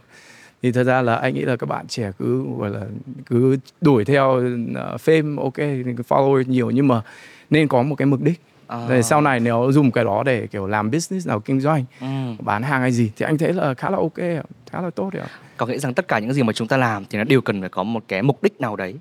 Thì 0.64 0.72
thật 0.72 0.84
ra 0.84 1.02
là 1.02 1.16
anh 1.16 1.34
nghĩ 1.34 1.42
là 1.42 1.56
các 1.56 1.70
bạn 1.70 1.88
trẻ 1.88 2.12
cứ 2.20 2.44
gọi 2.60 2.70
là 2.70 2.82
cứ 3.26 3.58
đuổi 3.82 4.06
theo 4.06 4.36
uh, 4.38 5.02
fame 5.06 5.40
ok 5.42 5.58
follow 6.10 6.44
nhiều 6.48 6.70
nhưng 6.72 6.88
mà 6.88 7.02
nên 7.50 7.68
có 7.68 7.84
một 7.84 7.96
cái 7.96 8.06
mục 8.06 8.22
đích 8.22 8.40
À. 8.68 8.86
để 8.90 9.04
sau 9.04 9.22
này 9.22 9.40
nếu 9.40 9.72
dùng 9.72 9.92
cái 9.92 10.04
đó 10.04 10.24
để 10.24 10.48
kiểu 10.48 10.68
làm 10.68 10.92
business 10.92 11.28
nào 11.28 11.40
kinh 11.40 11.60
doanh 11.60 11.86
Ừ. 12.02 12.08
bán 12.40 12.64
hàng 12.64 12.82
hay 12.82 12.92
gì 12.92 13.12
thì 13.18 13.26
anh 13.26 13.38
thấy 13.38 13.54
là 13.54 13.74
khá 13.74 13.90
là 13.90 13.98
ok 13.98 14.14
khá 14.72 14.82
là 14.82 14.90
tốt 14.96 15.10
đấy 15.14 15.22
ạ. 15.22 15.30
có 15.58 15.66
nghĩa 15.66 15.78
rằng 15.78 15.94
tất 15.94 16.08
cả 16.08 16.20
những 16.20 16.34
gì 16.34 16.44
mà 16.44 16.54
chúng 16.54 16.68
ta 16.68 16.78
làm 16.78 17.06
thì 17.10 17.18
nó 17.18 17.24
đều 17.24 17.42
cần 17.42 17.60
phải 17.62 17.70
có 17.70 17.84
một 17.84 18.04
cái 18.08 18.22
mục 18.22 18.44
đích 18.44 18.62
nào 18.62 18.76
đấy 18.76 18.96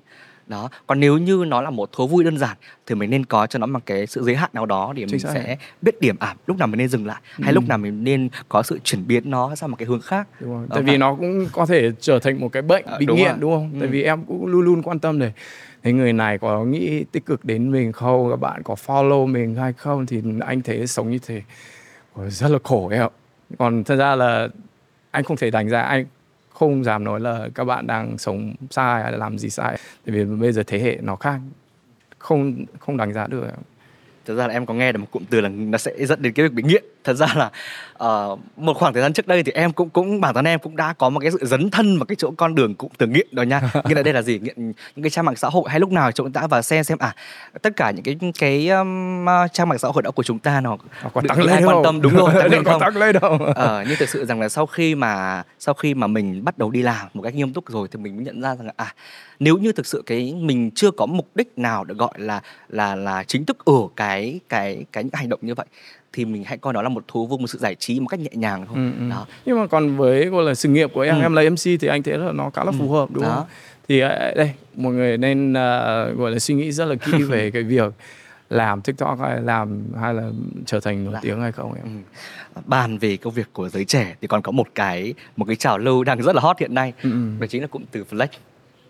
đó 0.47 0.69
còn 0.87 0.99
nếu 0.99 1.17
như 1.17 1.43
nó 1.47 1.61
là 1.61 1.69
một 1.69 1.91
thú 1.91 2.07
vui 2.07 2.23
đơn 2.23 2.37
giản 2.37 2.57
thì 2.85 2.95
mình 2.95 3.09
nên 3.09 3.25
có 3.25 3.47
cho 3.47 3.59
nó 3.59 3.65
một 3.65 3.79
cái 3.85 4.07
sự 4.07 4.23
giới 4.23 4.35
hạn 4.35 4.49
nào 4.53 4.65
đó 4.65 4.93
để 4.95 5.05
Chính 5.07 5.19
mình 5.23 5.33
sẽ 5.33 5.57
biết 5.81 6.01
điểm 6.01 6.15
ảm 6.19 6.37
lúc 6.47 6.57
nào 6.57 6.67
mình 6.67 6.77
nên 6.77 6.87
dừng 6.87 7.05
lại 7.05 7.21
hay 7.41 7.51
Ừ. 7.51 7.55
lúc 7.55 7.63
nào 7.67 7.77
mình 7.77 8.03
nên 8.03 8.29
có 8.49 8.63
sự 8.63 8.79
chuyển 8.83 9.07
biến 9.07 9.29
nó 9.29 9.55
sang 9.55 9.71
một 9.71 9.77
cái 9.79 9.85
hướng 9.85 10.01
khác 10.01 10.27
đúng 10.39 10.49
rồi. 10.53 10.67
Đó, 10.69 10.75
tại 10.75 10.83
vì 10.83 10.97
nó 10.97 11.15
cũng 11.15 11.47
có 11.51 11.65
thể 11.65 11.91
trở 11.99 12.19
thành 12.19 12.39
một 12.39 12.49
cái 12.51 12.61
bệnh 12.61 12.85
Ờ, 12.85 12.97
bị 12.99 13.05
đúng 13.05 13.17
nghiện 13.17 13.27
rồi. 13.27 13.37
đúng 13.39 13.51
không 13.53 13.69
Ừ. 13.73 13.77
tại 13.79 13.87
vì 13.89 14.03
em 14.03 14.23
cũng 14.25 14.45
luôn 14.45 14.61
luôn 14.61 14.81
quan 14.83 14.99
tâm 14.99 15.19
để 15.19 15.31
thấy 15.83 15.93
người 15.93 16.13
này 16.13 16.37
có 16.37 16.63
nghĩ 16.65 17.03
tích 17.11 17.25
cực 17.25 17.45
đến 17.45 17.71
mình 17.71 17.91
không 17.91 18.29
các 18.29 18.35
bạn 18.39 18.63
có 18.63 18.75
follow 18.85 19.25
mình 19.27 19.55
hay 19.55 19.73
không 19.73 20.05
thì 20.05 20.21
anh 20.39 20.61
thấy 20.61 20.87
sống 20.87 21.11
như 21.11 21.19
thế 21.27 21.41
rất 22.27 22.47
là 22.51 22.59
khổ 22.63 22.89
em 22.89 23.01
ạ. 23.01 23.09
còn 23.57 23.83
thật 23.83 23.95
ra 23.95 24.15
là 24.15 24.47
anh 25.11 25.23
không 25.23 25.37
thể 25.37 25.51
đánh 25.51 25.69
giá 25.69 25.81
anh 25.81 26.05
không 26.59 26.83
dám 26.83 27.03
nói 27.03 27.19
là 27.19 27.49
các 27.55 27.63
bạn 27.63 27.87
đang 27.87 28.17
sống 28.17 28.53
sai 28.69 29.03
hay 29.03 29.11
là 29.11 29.17
làm 29.17 29.37
gì 29.37 29.49
sai, 29.49 29.77
tại 30.05 30.15
vì 30.15 30.25
bây 30.25 30.51
giờ 30.51 30.63
thế 30.67 30.79
hệ 30.79 30.97
nó 31.01 31.15
khác 31.15 31.39
không 32.17 32.65
không 32.79 32.97
đánh 32.97 33.13
giá 33.13 33.27
được 33.27 33.47
thật 34.27 34.33
ra 34.33 34.47
là 34.47 34.53
em 34.53 34.65
có 34.65 34.73
nghe 34.73 34.91
được 34.91 34.99
một 34.99 35.07
cụm 35.11 35.23
từ 35.29 35.41
là 35.41 35.49
nó 35.49 35.77
sẽ 35.77 36.05
dẫn 36.05 36.21
đến 36.21 36.33
cái 36.33 36.43
việc 36.43 36.53
bị 36.53 36.63
nghiện. 36.63 36.83
Thật 37.03 37.13
ra 37.13 37.27
là 37.35 37.49
ờ, 37.93 38.37
một 38.57 38.77
khoảng 38.77 38.93
thời 38.93 39.01
gian 39.01 39.13
trước 39.13 39.27
đây 39.27 39.43
thì 39.43 39.51
em 39.51 39.71
cũng 39.71 39.89
cũng 39.89 40.21
bản 40.21 40.33
thân 40.33 40.45
em 40.45 40.59
cũng 40.59 40.75
đã 40.75 40.93
có 40.93 41.09
một 41.09 41.19
cái 41.19 41.31
sự 41.31 41.39
dấn 41.41 41.69
thân 41.69 41.97
vào 41.97 42.05
cái 42.05 42.15
chỗ 42.15 42.31
con 42.37 42.55
đường 42.55 42.75
cụm 42.75 42.91
từ 42.97 43.07
nghiện 43.07 43.27
đó 43.31 43.43
nha. 43.43 43.61
Nghiện 43.85 43.97
ở 43.97 44.03
đây 44.03 44.13
là 44.13 44.21
gì? 44.21 44.39
Nghiện 44.39 44.55
những 44.95 45.03
cái 45.03 45.09
trang 45.09 45.25
mạng 45.25 45.35
xã 45.35 45.49
hội 45.49 45.63
hay 45.69 45.79
lúc 45.79 45.91
nào 45.91 46.11
chúng 46.11 46.31
ta 46.31 46.47
vào 46.47 46.61
xem 46.61 46.83
xem. 46.83 46.97
À 46.97 47.15
tất 47.61 47.75
cả 47.75 47.91
những 47.91 48.03
cái 48.03 48.31
cái 48.39 48.69
um, 48.69 49.25
uh, 49.25 49.53
trang 49.53 49.69
mạng 49.69 49.79
xã 49.79 49.87
hội 49.87 50.03
đó 50.03 50.11
của 50.11 50.23
chúng 50.23 50.39
ta 50.39 50.61
nó 50.61 50.77
có 51.13 51.21
tăng 51.27 51.43
lên 51.43 51.65
quan 51.65 51.83
tâm 51.83 52.01
đúng 52.01 52.15
rồi 52.15 52.33
tăng 52.33 52.51
lên 52.51 52.63
không? 52.63 52.79
tăng 52.79 52.97
lên 52.97 53.15
đâu 53.21 53.39
ờ 53.55 53.83
nhưng 53.87 53.97
thực 53.97 54.09
sự 54.09 54.25
rằng 54.25 54.41
là 54.41 54.49
sau 54.49 54.65
khi 54.65 54.95
mà 54.95 55.43
sau 55.59 55.73
khi 55.73 55.93
mà 55.93 56.07
mình 56.07 56.43
bắt 56.43 56.57
đầu 56.57 56.71
đi 56.71 56.81
làm 56.81 57.07
một 57.13 57.21
cách 57.21 57.35
nghiêm 57.35 57.53
túc 57.53 57.69
rồi 57.69 57.87
thì 57.91 57.99
mình 57.99 58.15
mới 58.15 58.25
nhận 58.25 58.41
ra 58.41 58.55
rằng 58.55 58.67
là 58.67 58.73
à 58.77 58.93
nếu 59.39 59.57
như 59.57 59.71
thực 59.71 59.85
sự 59.85 60.03
cái 60.05 60.33
mình 60.41 60.71
chưa 60.75 60.91
có 60.91 61.05
mục 61.05 61.27
đích 61.35 61.57
nào 61.57 61.83
được 61.83 61.97
gọi 61.97 62.11
là 62.17 62.41
là 62.69 62.95
là 62.95 63.23
chính 63.23 63.45
thức 63.45 63.57
ở 63.65 63.73
cái 63.95 64.39
cái 64.49 64.85
cái 64.91 65.03
những 65.03 65.13
hành 65.13 65.29
động 65.29 65.39
như 65.43 65.53
vậy 65.55 65.65
thì 66.13 66.25
mình 66.25 66.43
hãy 66.43 66.57
coi 66.57 66.73
nó 66.73 66.81
là 66.81 66.89
một 66.89 67.03
thú 67.07 67.27
vui 67.27 67.39
một 67.39 67.47
sự 67.47 67.59
giải 67.59 67.75
trí 67.75 67.99
một 67.99 68.07
cách 68.07 68.19
nhẹ 68.19 68.29
nhàng 68.33 68.65
thôi 68.67 68.75
Ừ, 68.77 68.91
ừ. 68.99 69.09
đó 69.09 69.25
nhưng 69.45 69.59
mà 69.59 69.67
còn 69.67 69.97
với 69.97 70.25
gọi 70.25 70.43
là 70.43 70.53
sự 70.55 70.69
nghiệp 70.69 70.91
của 70.93 71.01
em 71.01 71.15
Ừ. 71.15 71.21
em 71.21 71.33
lấy 71.33 71.49
MC 71.49 71.63
thì 71.79 71.87
anh 71.87 72.03
thấy 72.03 72.17
là 72.17 72.31
nó 72.31 72.49
khá 72.49 72.63
là 72.63 72.71
phù 72.79 72.91
hợp 72.91 73.11
đúng 73.11 73.23
Đó. 73.23 73.35
không 73.35 73.45
thì 73.87 73.99
ờ, 73.99 74.33
đây 74.35 74.51
mọi 74.75 74.93
người 74.93 75.17
nên 75.17 75.53
ờ, 75.53 76.11
gọi 76.13 76.31
là 76.31 76.39
suy 76.39 76.55
nghĩ 76.55 76.71
rất 76.71 76.85
là 76.85 76.95
kỹ 76.95 77.11
về 77.29 77.51
cái 77.51 77.63
việc 77.63 77.93
làm 78.49 78.81
TikTok 78.81 79.19
hay 79.19 79.41
làm 79.41 79.83
hay 80.01 80.13
là 80.13 80.29
trở 80.65 80.79
thành 80.79 81.03
nổi 81.05 81.13
tiếng 81.21 81.41
hay 81.41 81.51
không 81.51 81.73
em 81.73 81.83
ừ. 82.55 82.61
bàn 82.65 82.97
về 82.97 83.17
công 83.17 83.33
việc 83.33 83.47
của 83.53 83.69
giới 83.69 83.85
trẻ 83.85 84.15
thì 84.21 84.27
còn 84.27 84.41
có 84.41 84.51
một 84.51 84.67
cái 84.75 85.13
một 85.37 85.45
cái 85.45 85.55
trào 85.55 85.77
lưu 85.77 86.03
đang 86.03 86.21
rất 86.21 86.35
là 86.35 86.41
hot 86.41 86.59
hiện 86.59 86.73
nay 86.75 86.93
Ừ, 87.03 87.11
ừ. 87.11 87.17
đó 87.39 87.47
chính 87.47 87.61
là 87.61 87.67
cụm 87.67 87.83
từ 87.91 88.03
flex 88.09 88.27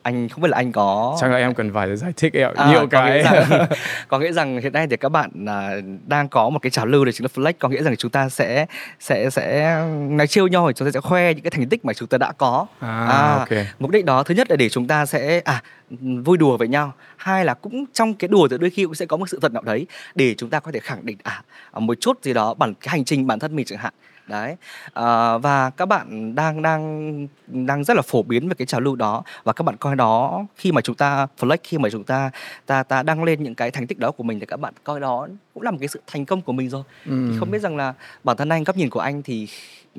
anh 0.08 0.30
không 0.30 0.41
biết 0.41 0.49
là 0.49 0.58
anh 0.58 0.72
có 0.72 1.18
chắc 1.22 1.32
là 1.32 1.38
em 1.38 1.53
cần 1.53 1.74
phải 1.74 1.95
giải 1.97 2.14
thích 2.18 2.34
em 2.34 2.51
À, 2.55 2.70
nhiều 2.72 2.80
có 2.80 2.88
cái. 2.88 3.18
nghĩa 3.18 3.24
rằng, 3.24 3.68
có 4.08 4.20
nghĩa 4.20 4.32
rằng 4.32 4.58
hiện 4.62 4.74
nay 4.74 4.88
thì 4.89 4.97
các 4.97 5.10
bạn 5.10 5.45
à, 5.45 5.70
đang 6.08 6.30
có 6.30 6.49
một 6.49 6.60
cái 6.60 6.70
trào 6.70 6.86
lưu 6.86 7.05
đó 7.05 7.12
chính 7.12 7.24
là 7.26 7.30
flex. 7.43 7.53
Có 7.60 7.70
nghĩa 7.70 7.84
rằng 7.84 7.95
chúng 7.95 8.12
ta 8.12 8.30
sẽ 8.30 8.66
sẽ 8.99 9.30
sẽ 9.30 9.78
nói 10.10 10.28
chiêu 10.28 10.47
nhau 10.47 10.72
chúng 10.76 10.88
ta 10.88 10.91
sẽ 10.91 10.99
khoe 10.99 11.34
những 11.34 11.43
cái 11.43 11.51
thành 11.51 11.70
tích 11.70 11.86
mà 11.86 11.93
chúng 11.93 12.08
ta 12.08 12.18
đã 12.18 12.32
có. 12.32 12.66
À, 12.80 13.36
ok. 13.38 13.49
mục 13.80 13.91
đích 13.91 14.05
đó 14.05 14.24
thứ 14.24 14.36
nhất 14.36 14.49
là 14.49 14.55
để 14.55 14.70
chúng 14.70 14.88
ta 14.88 15.05
sẽ 15.05 15.41
à 15.45 15.62
vui 15.99 16.38
đùa 16.38 16.58
với 16.58 16.68
nhau. 16.68 16.93
Hai 17.18 17.45
là 17.45 17.53
cũng 17.53 17.86
trong 17.93 18.14
cái 18.14 18.28
đùa 18.28 18.47
thì 18.51 18.58
đôi 18.58 18.70
khi 18.70 18.84
cũng 18.86 18.95
sẽ 18.95 19.05
có 19.05 19.18
một 19.18 19.30
sự 19.30 19.39
thật 19.41 19.53
nào 19.53 19.64
đấy 19.64 19.88
để 20.16 20.36
chúng 20.38 20.49
ta 20.49 20.60
có 20.60 20.72
thể 20.72 20.80
khẳng 20.80 21.05
định 21.05 21.18
à 21.24 21.41
một 21.74 21.97
chút 22.01 22.24
gì 22.24 22.34
đó 22.34 22.53
bản 22.53 22.74
cái 22.74 22.89
hành 22.91 23.05
trình 23.05 23.28
bản 23.28 23.39
thân 23.39 23.55
mình 23.55 23.66
chẳng 23.66 23.80
hạn 23.80 23.93
đấy. 24.28 24.56
À, 24.94 25.38
và 25.38 25.70
các 25.70 25.86
bạn 25.86 26.36
đang 26.36 26.62
đang 26.62 27.28
đang 27.48 27.84
rất 27.84 27.94
là 27.98 28.02
phổ 28.02 28.24
biến 28.24 28.48
về 28.48 28.56
cái 28.58 28.66
trào 28.66 28.82
lưu 28.82 28.96
đó. 28.96 29.24
Và 29.44 29.54
các 29.54 29.64
bạn 29.64 29.76
coi 29.78 29.96
đó 29.96 30.46
khi 30.56 30.72
mà 30.72 30.82
chúng 30.82 30.96
ta 30.96 31.28
flex 31.40 31.58
khi 31.64 31.78
mà 31.78 31.90
chúng 31.90 32.04
ta 32.04 32.32
ta 32.66 32.84
ta 32.84 33.04
đăng 33.04 33.24
lên 33.24 33.44
những 33.44 33.56
cái 33.56 33.72
thành 33.72 33.88
tích 33.88 34.00
đó 34.00 34.12
của 34.12 34.24
mình 34.24 34.40
thì 34.40 34.46
các 34.46 34.58
bạn 34.58 34.74
coi 34.84 35.00
đó 35.00 35.28
cũng 35.54 35.64
là 35.64 35.72
một 35.72 35.78
cái 35.80 35.88
sự 35.88 36.02
thành 36.08 36.26
công 36.26 36.42
của 36.42 36.54
mình 36.54 36.70
rồi. 36.70 36.84
Ừ. 37.06 37.30
thì 37.32 37.38
không 37.40 37.52
biết 37.52 37.62
rằng 37.62 37.78
là 37.78 37.94
bản 38.24 38.38
thân 38.38 38.50
anh 38.50 38.64
góc 38.64 38.78
nhìn 38.78 38.90
của 38.90 39.00
anh 39.00 39.24
thì 39.24 39.48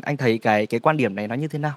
anh 0.02 0.16
thấy 0.16 0.38
cái 0.38 0.66
cái 0.66 0.80
quan 0.80 0.96
điểm 0.96 1.14
này 1.14 1.28
nó 1.28 1.34
như 1.34 1.48
thế 1.48 1.58
nào? 1.58 1.74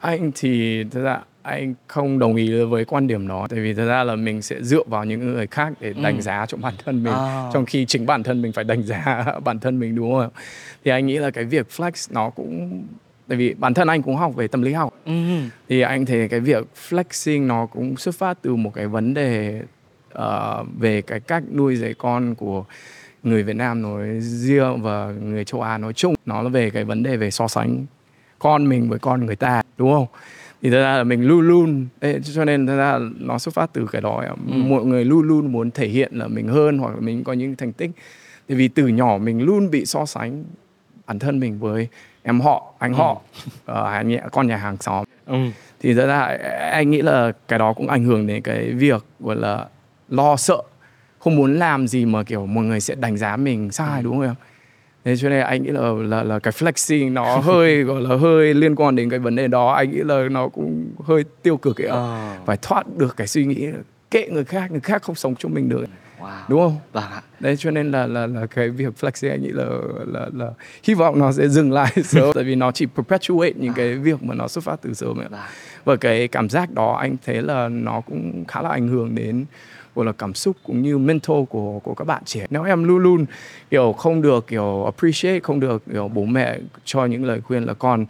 Anh 0.00 0.32
thì 0.34 0.84
thật 0.90 1.00
ra 1.00 1.20
anh 1.48 1.74
không 1.86 2.18
đồng 2.18 2.36
ý 2.36 2.62
với 2.64 2.84
quan 2.84 3.06
điểm 3.06 3.28
đó 3.28 3.46
tại 3.50 3.60
vì 3.60 3.74
thật 3.74 3.86
ra 3.86 4.04
là 4.04 4.16
mình 4.16 4.42
sẽ 4.42 4.62
dựa 4.62 4.82
vào 4.86 5.04
những 5.04 5.20
người 5.32 5.46
khác 5.46 5.72
để 5.80 5.92
đánh 6.02 6.16
Ừ. 6.16 6.20
giá 6.20 6.46
cho 6.48 6.58
bản 6.58 6.74
thân 6.84 7.02
mình 7.02 7.12
À. 7.12 7.50
trong 7.52 7.64
khi 7.64 7.86
chính 7.86 8.06
bản 8.06 8.22
thân 8.22 8.42
mình 8.42 8.52
phải 8.52 8.64
đánh 8.64 8.82
giá 8.82 9.24
bản 9.44 9.58
thân 9.58 9.78
mình 9.80 9.94
đúng 9.94 10.12
không 10.14 10.30
thì 10.84 10.90
anh 10.90 11.06
nghĩ 11.06 11.18
là 11.18 11.30
cái 11.30 11.44
việc 11.44 11.66
flex 11.76 12.08
nó 12.14 12.30
cũng 12.30 12.82
tại 13.28 13.38
vì 13.38 13.54
bản 13.54 13.74
thân 13.74 13.88
anh 13.88 14.02
cũng 14.02 14.16
học 14.16 14.34
về 14.36 14.48
tâm 14.48 14.62
lý 14.62 14.72
học 14.72 14.94
ừ. 15.04 15.12
thì 15.68 15.80
anh 15.80 16.06
thấy 16.06 16.28
cái 16.28 16.40
việc 16.40 16.66
flexing 16.88 17.46
nó 17.46 17.66
cũng 17.66 17.96
xuất 17.96 18.14
phát 18.14 18.38
từ 18.42 18.54
một 18.56 18.74
cái 18.74 18.86
vấn 18.86 19.14
đề 19.14 19.60
ờ, 20.12 20.64
về 20.78 21.02
cái 21.02 21.20
cách 21.20 21.42
nuôi 21.54 21.76
dạy 21.76 21.94
con 21.98 22.34
của 22.34 22.64
người 23.22 23.42
Việt 23.42 23.56
Nam 23.56 23.82
nói 23.82 24.08
riêng 24.20 24.82
và 24.82 25.06
người 25.22 25.44
châu 25.44 25.62
Á 25.62 25.78
nói 25.78 25.92
chung 25.92 26.14
nó 26.26 26.42
là 26.42 26.48
về 26.48 26.70
cái 26.70 26.84
vấn 26.84 27.02
đề 27.02 27.16
về 27.16 27.30
so 27.30 27.48
sánh 27.48 27.86
con 28.38 28.68
mình 28.68 28.88
với 28.88 28.98
con 28.98 29.26
người 29.26 29.36
ta 29.36 29.62
đúng 29.78 29.92
không 29.92 30.06
thì 30.62 30.70
thật 30.70 30.76
ra 30.82 30.96
là 30.96 31.04
mình 31.04 31.22
luôn 31.28 31.40
luôn 31.48 31.86
ê, 32.00 32.20
cho 32.34 32.44
nên 32.44 32.66
thật 32.66 32.76
ra 32.76 32.98
nó 33.20 33.38
xuất 33.38 33.54
phát 33.54 33.70
từ 33.72 33.86
cái 33.92 34.00
đó 34.02 34.22
mọi 34.46 34.84
người 34.84 35.04
luôn 35.04 35.22
luôn 35.28 35.52
muốn 35.52 35.70
thể 35.70 35.88
hiện 35.88 36.12
là 36.14 36.28
mình 36.28 36.48
hơn 36.48 36.78
hoặc 36.78 36.94
là 36.94 37.00
mình 37.00 37.24
có 37.24 37.32
những 37.32 37.56
thành 37.56 37.72
tích. 37.72 37.90
Tại 38.48 38.56
vì 38.56 38.68
từ 38.68 38.88
nhỏ 38.88 39.18
mình 39.22 39.42
luôn 39.42 39.70
bị 39.70 39.84
so 39.86 40.06
sánh 40.06 40.44
bản 41.06 41.18
thân 41.18 41.40
mình 41.40 41.58
với 41.58 41.88
em 42.22 42.40
họ 42.40 42.72
anh 42.78 42.94
họ 42.94 43.20
ờ, 43.64 43.84
anh 43.90 44.08
nhẹ- 44.08 44.22
con 44.32 44.46
nhà 44.46 44.56
hàng 44.56 44.76
xóm. 44.80 45.04
Ừ. 45.26 45.34
thì 45.80 45.94
thật 45.94 46.06
ra 46.06 46.20
anh 46.72 46.90
nghĩ 46.90 47.02
là 47.02 47.32
cái 47.48 47.58
đó 47.58 47.72
cũng 47.72 47.88
ảnh 47.88 48.04
hưởng 48.04 48.26
đến 48.26 48.42
cái 48.42 48.72
việc 48.72 49.04
gọi 49.20 49.36
là 49.36 49.66
lo 50.08 50.36
sợ 50.36 50.62
không 51.18 51.36
muốn 51.36 51.58
làm 51.58 51.88
gì 51.88 52.04
mà 52.04 52.22
kiểu 52.22 52.46
mọi 52.46 52.64
người 52.64 52.80
sẽ 52.80 52.94
đánh 52.94 53.16
giá 53.16 53.36
mình 53.36 53.70
sai 53.70 54.02
đúng 54.02 54.12
không 54.12 54.22
em 54.22 54.34
thế 55.08 55.16
cho 55.16 55.28
nên 55.28 55.40
anh 55.40 55.62
nghĩ 55.62 55.70
là 55.70 55.92
là 55.92 56.22
là 56.22 56.38
cái 56.38 56.52
flexing 56.52 57.12
nó 57.12 57.36
hơi 57.36 57.82
gọi 57.84 58.00
là 58.02 58.16
hơi 58.16 58.54
liên 58.54 58.74
quan 58.74 58.96
đến 58.96 59.10
cái 59.10 59.18
vấn 59.18 59.36
đề 59.36 59.48
đó 59.48 59.72
anh 59.72 59.90
nghĩ 59.90 59.98
là 60.04 60.28
nó 60.30 60.48
cũng 60.48 60.86
hơi 61.04 61.24
tiêu 61.42 61.56
cực 61.56 61.80
ấy. 61.82 61.88
Ờ. 61.88 62.30
phải 62.46 62.56
thoát 62.62 62.86
được 62.96 63.16
cái 63.16 63.26
suy 63.26 63.44
nghĩ 63.44 63.68
kệ 64.10 64.28
người 64.32 64.44
khác 64.44 64.70
người 64.70 64.80
khác 64.80 65.02
không 65.02 65.14
sống 65.16 65.34
cho 65.38 65.48
mình 65.48 65.68
được 65.68 65.84
Wow. 66.20 66.28
đúng 66.48 66.60
không 66.60 66.76
Vâng 66.92 67.04
ạ. 67.12 67.22
đấy 67.40 67.56
cho 67.56 67.70
nên 67.70 67.90
là 67.90 68.06
là 68.06 68.26
là 68.26 68.46
cái 68.46 68.68
việc 68.70 68.94
flexing 69.00 69.30
anh 69.30 69.42
nghĩ 69.42 69.48
là 69.48 69.64
là 70.06 70.26
là 70.34 70.50
hy 70.84 70.94
vọng 70.94 71.18
nó 71.18 71.32
sẽ 71.32 71.48
dừng 71.48 71.72
lại 71.72 71.92
sớm 72.04 72.30
tại 72.34 72.44
vì 72.44 72.54
nó 72.54 72.70
chỉ 72.72 72.86
perpetuate 72.96 73.52
những 73.56 73.72
cái 73.74 73.94
việc 73.94 74.22
mà 74.22 74.34
nó 74.34 74.48
xuất 74.48 74.64
phát 74.64 74.76
từ 74.82 74.94
sớm 74.94 75.18
ấy. 75.20 75.28
Vâng. 75.30 75.40
và 75.84 75.96
cái 75.96 76.28
cảm 76.28 76.48
giác 76.48 76.70
đó 76.74 76.92
anh 77.00 77.16
thấy 77.26 77.42
là 77.42 77.68
nó 77.68 78.00
cũng 78.00 78.44
khá 78.48 78.62
là 78.62 78.68
ảnh 78.68 78.88
hưởng 78.88 79.14
đến 79.14 79.44
gọi 79.98 80.06
là 80.06 80.12
cảm 80.12 80.34
xúc 80.34 80.56
cũng 80.62 80.82
như 80.82 80.98
mental 80.98 81.36
của 81.50 81.78
của 81.84 81.94
các 81.94 82.04
bạn 82.04 82.22
trẻ. 82.24 82.46
Nếu 82.50 82.62
em 82.64 82.84
luôn 82.84 82.98
luôn 82.98 83.26
kiểu 83.70 83.92
không 83.92 84.22
được 84.22 84.46
kiểu 84.46 84.84
appreciate 84.84 85.40
không 85.40 85.60
được 85.60 85.82
kiểu 85.92 86.08
bố 86.08 86.24
mẹ 86.24 86.58
cho 86.84 87.06
những 87.06 87.24
lời 87.24 87.40
khuyên 87.40 87.62
là 87.64 87.74
con 87.74 88.06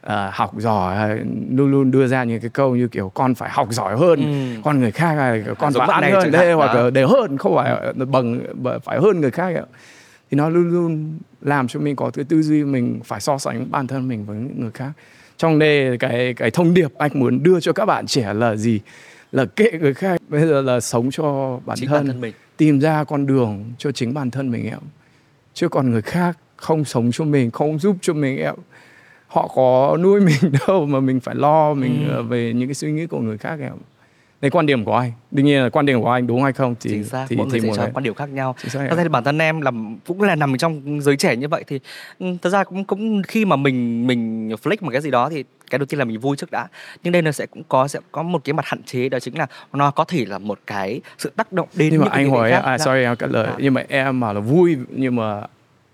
à, 0.00 0.30
học 0.34 0.52
giỏi 0.58 0.96
hay 0.96 1.18
luôn 1.50 1.70
luôn 1.70 1.90
đưa 1.90 2.06
ra 2.06 2.24
những 2.24 2.40
cái 2.40 2.50
câu 2.50 2.76
như 2.76 2.88
kiểu 2.88 3.08
con 3.08 3.34
phải 3.34 3.50
học 3.50 3.68
giỏi 3.72 3.96
hơn 3.96 4.20
Ừ. 4.20 4.60
con 4.64 4.80
người 4.80 4.90
khác 4.90 5.14
hay 5.14 5.42
con 5.58 5.72
phải 5.72 5.86
bạn 5.86 6.02
ăn 6.02 6.12
hơn 6.12 6.30
đây 6.30 6.52
hoặc 6.52 6.74
là 6.74 6.90
để 6.90 7.04
hơn 7.06 7.36
không 7.38 7.54
phải 7.56 7.92
bằng 8.06 8.40
phải 8.84 8.98
hơn 9.00 9.20
người 9.20 9.30
khác. 9.30 9.54
Ấy. 9.54 9.62
thì 10.30 10.36
nó 10.36 10.48
luôn 10.48 10.70
luôn 10.70 11.18
làm 11.40 11.68
cho 11.68 11.80
mình 11.80 11.96
có 11.96 12.10
cái 12.14 12.24
tư 12.24 12.42
duy 12.42 12.64
mình 12.64 13.00
phải 13.04 13.20
so 13.20 13.38
sánh 13.38 13.70
bản 13.70 13.86
thân 13.86 14.08
mình 14.08 14.24
với 14.26 14.36
những 14.36 14.60
người 14.60 14.70
khác. 14.74 14.90
Trong 15.36 15.58
đây 15.58 15.98
cái 15.98 16.34
cái 16.34 16.50
thông 16.50 16.74
điệp 16.74 16.88
anh 16.98 17.10
muốn 17.14 17.42
đưa 17.42 17.60
cho 17.60 17.72
các 17.72 17.84
bạn 17.86 18.06
trẻ 18.06 18.34
là 18.34 18.56
gì 18.56 18.80
là 19.32 19.44
kệ 19.44 19.70
người 19.80 19.94
khác 19.94 20.20
bây 20.28 20.40
giờ 20.46 20.62
là 20.62 20.80
sống 20.80 21.10
cho 21.10 21.58
bản 21.66 21.78
Chính 21.80 21.88
thân, 21.88 21.98
bản 21.98 22.06
thân 22.06 22.20
mình. 22.20 22.34
tìm 22.56 22.80
ra 22.80 23.04
con 23.04 23.26
đường 23.26 23.64
cho 23.78 23.92
chính 23.92 24.14
bản 24.14 24.30
thân 24.30 24.50
mình 24.50 24.66
em 24.66 24.78
chứ 25.54 25.68
còn 25.68 25.90
người 25.90 26.02
khác 26.02 26.38
không 26.56 26.84
sống 26.84 27.10
cho 27.12 27.24
mình 27.24 27.50
không 27.50 27.78
giúp 27.78 27.96
cho 28.00 28.14
mình 28.14 28.38
em 28.38 28.54
họ 29.26 29.48
có 29.54 29.96
nuôi 30.00 30.20
mình 30.24 30.52
đâu 30.68 30.86
mà 30.86 31.00
mình 31.00 31.20
phải 31.20 31.34
lo 31.34 31.74
mình 31.74 32.08
Ừ. 32.08 32.22
về 32.22 32.52
những 32.52 32.68
cái 32.68 32.74
suy 32.74 32.92
nghĩ 32.92 33.06
của 33.06 33.20
người 33.20 33.38
khác 33.38 33.58
em 33.60 33.72
đây 34.42 34.50
quan 34.50 34.66
điểm 34.66 34.84
của 34.84 34.96
anh 34.96 35.12
đương 35.30 35.46
nhiên 35.46 35.62
là 35.62 35.68
quan 35.68 35.86
điểm 35.86 36.02
của 36.02 36.10
anh 36.10 36.26
đúng 36.26 36.42
hay 36.42 36.52
không 36.52 36.74
thì 36.80 36.90
chính 36.90 37.04
xác 37.04 37.26
thì 37.28 37.36
mỗi 37.36 37.46
người 37.46 37.60
thì 37.60 37.60
sẽ 37.60 37.66
mọi 37.68 37.76
cho 37.76 37.82
người 37.82 37.92
quan 37.94 38.04
điểm 38.04 38.14
khác 38.14 38.28
nhau. 38.28 38.54
Thật 38.72 38.96
ra 38.96 39.02
thì 39.02 39.08
bản 39.08 39.24
thân 39.24 39.38
em 39.38 39.60
là 39.60 39.70
cũng 40.06 40.22
là 40.22 40.34
nằm 40.34 40.58
trong 40.58 41.00
giới 41.02 41.16
trẻ 41.16 41.36
như 41.36 41.48
vậy 41.48 41.64
thì 41.66 41.80
ừ, 42.18 42.26
thật 42.42 42.50
ra 42.50 42.64
cũng 42.64 42.84
cũng 42.84 43.22
khi 43.22 43.44
mà 43.44 43.56
mình 43.56 44.06
mình 44.06 44.48
flex 44.62 44.76
một 44.80 44.90
cái 44.92 45.00
gì 45.00 45.10
đó 45.10 45.28
thì 45.30 45.44
cái 45.70 45.78
đầu 45.78 45.86
tiên 45.86 45.98
là 45.98 46.04
mình 46.04 46.20
vui 46.20 46.36
trước 46.36 46.50
đã. 46.50 46.66
Nhưng 47.02 47.12
đây 47.12 47.22
nó 47.22 47.32
sẽ 47.32 47.46
cũng 47.46 47.62
có 47.68 47.88
sẽ 47.88 48.00
có 48.12 48.22
một 48.22 48.44
cái 48.44 48.52
mặt 48.52 48.66
hạn 48.66 48.82
chế 48.82 49.08
đó 49.08 49.18
chính 49.20 49.38
là 49.38 49.46
nó 49.72 49.90
có 49.90 50.04
thể 50.04 50.24
là 50.26 50.38
một 50.38 50.58
cái 50.66 51.00
sự 51.18 51.32
tác 51.36 51.52
động 51.52 51.68
đến 51.74 51.88
nhưng 51.92 52.00
mà 52.00 52.04
những 52.06 52.12
anh 52.12 52.30
hỏi 52.30 52.52
à 52.52 52.78
Dạ. 52.78 52.84
sorry 52.84 53.02
em 53.02 53.16
cắt 53.16 53.30
lời. 53.30 53.46
Dạ. 53.50 53.56
nhưng 53.58 53.74
mà 53.74 53.84
em 53.88 54.20
bảo 54.20 54.34
là 54.34 54.40
vui 54.40 54.76
nhưng 54.90 55.16
mà 55.16 55.42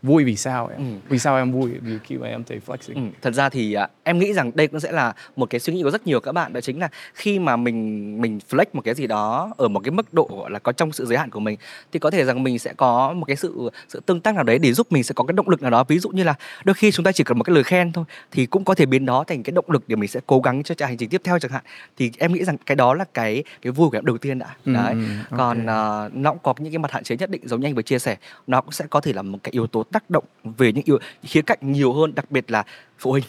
vui 0.03 0.25
vì 0.25 0.37
sao 0.37 0.69
em? 0.69 0.79
Ừ. 0.79 0.85
vì 1.09 1.19
sao 1.19 1.37
em 1.37 1.53
vui? 1.53 1.71
Vì 1.83 1.99
khi 2.05 2.17
mà 2.17 2.27
em 2.29 2.45
thấy 2.45 2.61
flexing. 2.67 2.95
Ừ, 2.95 3.01
thật 3.23 3.35
ra 3.35 3.49
thì 3.49 3.75
à, 3.75 3.89
em 4.05 4.19
nghĩ 4.19 4.33
rằng 4.33 4.51
đây 4.55 4.67
cũng 4.67 4.81
sẽ 4.81 4.93
là 4.93 5.15
một 5.37 5.51
cái 5.51 5.61
suy 5.61 5.73
nghĩ 5.73 5.83
của 5.83 5.91
rất 5.91 6.07
nhiều 6.07 6.21
các 6.21 6.33
bạn 6.33 6.53
đó 6.53 6.61
chính 6.61 6.79
là 6.81 6.89
khi 7.15 7.39
mà 7.39 7.57
mình 7.57 8.21
mình 8.21 8.39
flex 8.51 8.65
một 8.73 8.83
cái 8.85 8.95
gì 8.95 9.07
đó 9.07 9.53
ở 9.57 9.69
một 9.69 9.81
cái 9.85 9.91
mức 9.91 10.15
độ 10.15 10.29
gọi 10.33 10.51
là 10.51 10.59
có 10.59 10.73
trong 10.73 10.93
sự 10.93 11.07
giới 11.07 11.19
hạn 11.19 11.31
của 11.31 11.41
mình 11.41 11.59
thì 11.93 11.99
có 11.99 12.11
thể 12.11 12.25
rằng 12.25 12.43
mình 12.43 12.59
sẽ 12.59 12.73
có 12.77 13.13
một 13.13 13.25
cái 13.25 13.37
sự 13.37 13.71
sự 13.89 14.01
tương 14.07 14.21
tác 14.21 14.35
nào 14.35 14.45
đấy 14.45 14.59
để 14.59 14.73
giúp 14.73 14.87
mình 14.93 15.05
sẽ 15.05 15.13
có 15.17 15.25
cái 15.25 15.33
động 15.33 15.49
lực 15.49 15.63
nào 15.63 15.71
đó. 15.71 15.85
Ví 15.85 15.99
dụ 15.99 16.09
như 16.09 16.25
là 16.25 16.35
đôi 16.65 16.75
khi 16.75 16.91
chúng 16.93 17.05
ta 17.05 17.13
chỉ 17.13 17.25
cần 17.25 17.39
một 17.39 17.45
cái 17.45 17.55
lời 17.55 17.65
khen 17.65 17.93
thôi 17.93 18.05
thì 18.31 18.47
cũng 18.47 18.65
có 18.65 18.75
thể 18.75 18.87
biến 18.87 19.07
đó 19.07 19.25
thành 19.27 19.43
cái 19.43 19.53
động 19.53 19.65
lực 19.69 19.85
để 19.89 19.97
mình 19.97 20.09
sẽ 20.09 20.21
cố 20.27 20.41
gắng 20.41 20.63
cho 20.63 20.87
hành 20.87 20.97
trình 20.97 21.09
tiếp 21.11 21.21
theo 21.25 21.39
chẳng 21.39 21.51
hạn. 21.53 21.63
Thì 21.97 22.11
em 22.19 22.33
nghĩ 22.33 22.45
rằng 22.45 22.57
cái 22.67 22.77
đó 22.77 22.95
là 22.95 23.05
cái 23.15 23.45
cái 23.63 23.73
vui 23.73 23.91
của 23.91 23.97
em 23.97 24.05
đầu 24.05 24.19
tiên 24.19 24.39
đã 24.39 24.47
Ừ, 24.65 24.73
đấy. 24.73 24.93
ừ, 24.95 25.37
còn 25.37 25.67
ok. 25.67 25.77
à, 25.77 26.11
nó 26.15 26.31
cũng 26.33 26.41
có 26.43 26.55
những 26.59 26.73
cái 26.73 26.79
mặt 26.79 26.93
hạn 26.93 27.05
chế 27.05 27.17
nhất 27.17 27.31
định 27.31 27.43
giống 27.49 27.61
như 27.61 27.67
anh 27.67 27.75
vừa 27.75 27.83
chia 27.83 27.99
sẻ 27.99 28.17
nó 28.47 28.61
cũng 28.61 28.73
sẽ 28.73 28.85
có 28.91 29.01
thể 29.01 29.13
là 29.13 29.23
một 29.23 29.39
cái 29.43 29.51
yếu 29.53 29.67
tố 29.67 29.85
tác 29.93 30.11
động 30.11 30.25
về 30.45 30.73
những 30.73 30.85
yếu, 30.85 30.99
khía 31.23 31.43
cạnh 31.43 31.59
nhiều 31.61 31.93
hơn 31.93 32.15
đặc 32.15 32.31
biệt 32.31 32.51
là 32.51 32.65
phụ 32.99 33.11
huynh. 33.11 33.25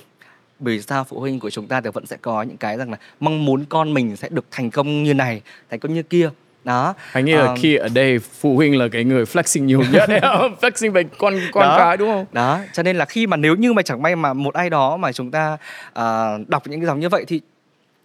Bởi 0.60 0.82
sao 0.82 1.04
phụ 1.04 1.20
huynh 1.20 1.40
của 1.40 1.50
chúng 1.50 1.68
ta 1.68 1.82
thì 1.82 1.90
vẫn 1.94 2.06
sẽ 2.06 2.18
có 2.22 2.44
những 2.44 2.58
cái 2.58 2.78
rằng 2.78 2.92
là 2.92 2.98
mong 3.20 3.46
muốn 3.46 3.66
con 3.70 3.94
mình 3.94 4.16
sẽ 4.16 4.30
được 4.30 4.46
thành 4.52 4.70
công 4.72 5.04
như 5.04 5.14
này 5.14 5.42
thành 5.70 5.80
công 5.80 5.94
như 5.94 6.04
kia. 6.04 6.30
Đó. 6.64 6.94
Anh 7.12 7.26
nghĩ 7.26 7.34
là 7.34 7.46
Ờ, 7.46 7.56
khi 7.60 7.76
ở 7.76 7.88
đây 7.94 8.20
phụ 8.20 8.56
huynh 8.56 8.78
là 8.78 8.88
cái 8.92 9.04
người 9.04 9.24
flexing 9.24 9.64
nhiều 9.64 9.82
nhất 9.92 10.10
em 10.10 10.22
flexing 10.62 10.92
về 10.92 11.04
con 11.18 11.34
con 11.52 11.64
Đó. 11.64 11.76
cái 11.78 11.98
đúng 11.98 12.10
không? 12.10 12.26
Đó. 12.32 12.60
Cho 12.74 12.84
nên 12.84 12.96
là 12.96 13.06
khi 13.06 13.28
mà 13.28 13.38
nếu 13.38 13.56
như 13.56 13.74
mà 13.74 13.82
chẳng 13.82 14.02
may 14.02 14.16
mà 14.16 14.34
một 14.34 14.54
ai 14.54 14.70
đó 14.70 14.98
mà 14.98 15.12
chúng 15.12 15.32
ta 15.32 15.58
à, 15.94 16.38
đọc 16.48 16.68
những 16.68 16.80
cái 16.80 16.88
dòng 16.88 17.00
như 17.00 17.10
vậy 17.10 17.26
thì 17.28 17.42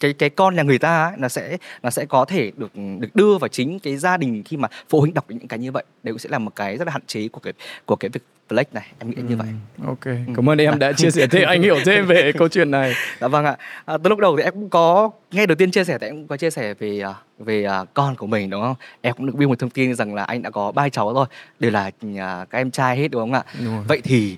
cái 0.05 0.13
cái 0.13 0.31
con 0.31 0.57
nhà 0.57 0.63
người 0.63 0.79
ta 0.79 1.05
ấy, 1.05 1.13
nó 1.19 1.29
sẽ 1.29 1.57
nó 1.83 1.91
sẽ 1.91 2.05
có 2.05 2.25
thể 2.25 2.51
được 2.57 2.71
được 2.99 3.09
đưa 3.17 3.39
vào 3.39 3.49
chính 3.49 3.79
cái 3.79 3.97
gia 3.97 4.17
đình 4.17 4.43
khi 4.45 4.57
mà 4.57 4.69
phụ 4.89 5.01
huynh 5.01 5.15
đọc 5.15 5.25
những 5.29 5.49
cái 5.49 5.59
như 5.59 5.73
vậy 5.73 5.85
đấy 6.03 6.13
cũng 6.13 6.19
sẽ 6.19 6.29
là 6.29 6.39
một 6.39 6.57
cái 6.57 6.77
rất 6.77 6.85
là 6.87 6.93
hạn 6.93 7.03
chế 7.07 7.29
của 7.29 7.41
cái 7.41 7.53
của 7.87 7.97
cái 7.97 8.09
việc 8.09 8.23
flex 8.49 8.65
này 8.73 8.87
em 8.99 9.11
nghĩ 9.11 9.17
như 9.29 9.37
vậy 9.37 9.47
Ừ, 9.81 9.87
ok 9.87 10.17
cảm 10.37 10.49
ơn 10.51 10.59
em 10.59 10.79
đã 10.79 10.93
chia 10.93 11.11
sẻ 11.11 11.27
thêm 11.27 11.49
anh 11.49 11.63
hiểu 11.63 11.77
thêm 11.87 12.07
về 12.07 12.33
câu 12.39 12.49
chuyện 12.49 12.71
này 12.71 12.93
Dạ 13.21 13.29
vâng 13.29 13.45
ạ. 13.45 13.57
À, 13.85 13.99
từ 13.99 14.11
lúc 14.11 14.19
đầu 14.19 14.37
thì 14.37 14.43
em 14.43 14.53
cũng 14.53 14.69
có 14.71 15.11
ngay 15.33 15.47
đầu 15.47 15.55
tiên 15.57 15.71
chia 15.71 15.85
sẻ 15.85 15.99
thì 16.01 16.07
em 16.07 16.15
cũng 16.17 16.27
có 16.27 16.37
chia 16.37 16.51
sẻ 16.51 16.75
về 16.75 17.01
à, 17.01 17.15
về 17.39 17.65
à, 17.65 17.85
con 17.95 18.15
của 18.15 18.27
mình 18.27 18.51
đúng 18.51 18.63
không? 18.63 18.75
Em 19.01 19.15
cũng 19.15 19.27
được 19.27 19.35
biết 19.37 19.47
một 19.47 19.59
thông 19.59 19.71
tin 19.71 19.95
rằng 19.95 20.15
là 20.15 20.25
anh 20.25 20.43
đã 20.43 20.51
có 20.51 20.73
ba 20.73 20.89
cháu 20.89 21.13
rồi, 21.15 21.27
đều 21.61 21.71
là 21.71 21.91
à, 22.19 22.47
các 22.51 22.59
em 22.59 22.71
trai 22.71 22.97
hết 22.97 23.09
đúng 23.09 23.23
không 23.23 23.33
ạ? 23.33 23.43
Đúng 23.65 23.75
rồi. 23.75 23.85
Vậy 23.89 24.01
thì 24.05 24.37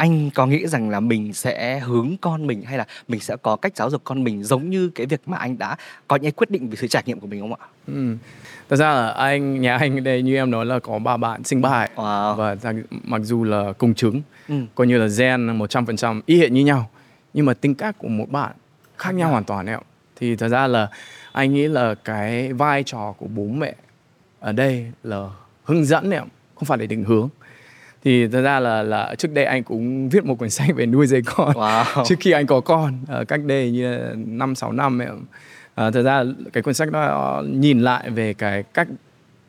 anh 0.00 0.30
có 0.34 0.46
nghĩ 0.46 0.66
rằng 0.66 0.90
là 0.90 1.00
mình 1.00 1.32
sẽ 1.32 1.78
hướng 1.80 2.16
con 2.20 2.46
mình 2.46 2.62
hay 2.62 2.78
là 2.78 2.86
mình 3.08 3.20
sẽ 3.20 3.36
có 3.36 3.56
cách 3.56 3.76
giáo 3.76 3.90
dục 3.90 4.00
con 4.04 4.24
mình 4.24 4.42
giống 4.44 4.70
như 4.70 4.90
cái 4.94 5.06
việc 5.06 5.20
mà 5.26 5.36
anh 5.36 5.58
đã 5.58 5.76
có 6.08 6.16
những 6.16 6.32
quyết 6.32 6.50
định 6.50 6.68
về 6.70 6.76
sự 6.76 6.86
trải 6.86 7.02
nghiệm 7.06 7.20
của 7.20 7.26
mình 7.26 7.40
không 7.40 7.54
ạ? 7.54 7.66
Ừ. 7.86 8.16
Thật 8.68 8.76
ra 8.76 8.94
là 8.94 9.08
anh 9.08 9.60
nhà 9.60 9.76
anh 9.76 10.04
đây 10.04 10.22
như 10.22 10.36
em 10.36 10.50
nói 10.50 10.66
là 10.66 10.78
có 10.78 10.98
ba 10.98 11.16
bạn 11.16 11.44
sinh 11.44 11.60
ba 11.60 11.86
Wow. 11.96 12.34
và 12.36 12.56
mặc 13.04 13.20
dù 13.24 13.44
là 13.44 13.72
cùng 13.78 13.94
trứng 13.94 14.22
Ừ. 14.48 14.54
coi 14.74 14.86
như 14.86 14.98
là 14.98 15.06
gen 15.18 15.58
100% 15.58 16.20
y 16.26 16.40
hệ 16.40 16.50
như 16.50 16.64
nhau 16.64 16.90
nhưng 17.34 17.46
mà 17.46 17.54
tính 17.54 17.74
cách 17.74 17.98
của 17.98 18.08
một 18.08 18.30
bạn 18.30 18.52
khác 18.96 19.14
nhau 19.14 19.30
hoàn 19.30 19.44
toàn 19.44 19.66
em 19.66 19.80
thì 20.16 20.36
thật 20.36 20.48
ra 20.48 20.66
là 20.66 20.88
anh 21.32 21.54
nghĩ 21.54 21.68
là 21.68 21.94
cái 21.94 22.52
vai 22.52 22.82
trò 22.86 23.14
của 23.18 23.26
bố 23.26 23.44
mẹ 23.44 23.74
ở 24.40 24.52
đây 24.52 24.86
là 25.02 25.28
hướng 25.64 25.84
dẫn 25.84 26.10
em 26.10 26.24
không 26.54 26.64
phải 26.66 26.78
là 26.78 26.86
định 26.86 27.04
hướng 27.04 27.28
thì 28.04 28.28
thật 28.28 28.42
ra 28.42 28.60
là 28.60 28.82
là 28.82 29.14
trước 29.18 29.34
đây 29.34 29.44
anh 29.44 29.62
cũng 29.64 30.08
viết 30.08 30.24
một 30.24 30.34
quyển 30.38 30.50
sách 30.50 30.68
về 30.76 30.86
nuôi 30.86 31.06
dạy 31.06 31.20
con 31.34 31.52
Wow. 31.56 32.04
trước 32.06 32.14
khi 32.20 32.30
anh 32.30 32.46
có 32.46 32.60
con 32.60 32.94
ờ, 33.08 33.24
cách 33.24 33.40
đây 33.44 33.70
như 33.70 33.98
năm 34.16 34.54
sáu 34.54 34.72
năm 34.72 34.98
ấy 34.98 35.08
à, 35.74 35.90
thật 35.90 36.02
ra 36.02 36.24
cái 36.52 36.62
cuốn 36.62 36.74
sách 36.74 36.90
đó 36.92 37.42
nhìn 37.48 37.80
lại 37.80 38.10
về 38.10 38.34
cái 38.34 38.62
cách 38.62 38.88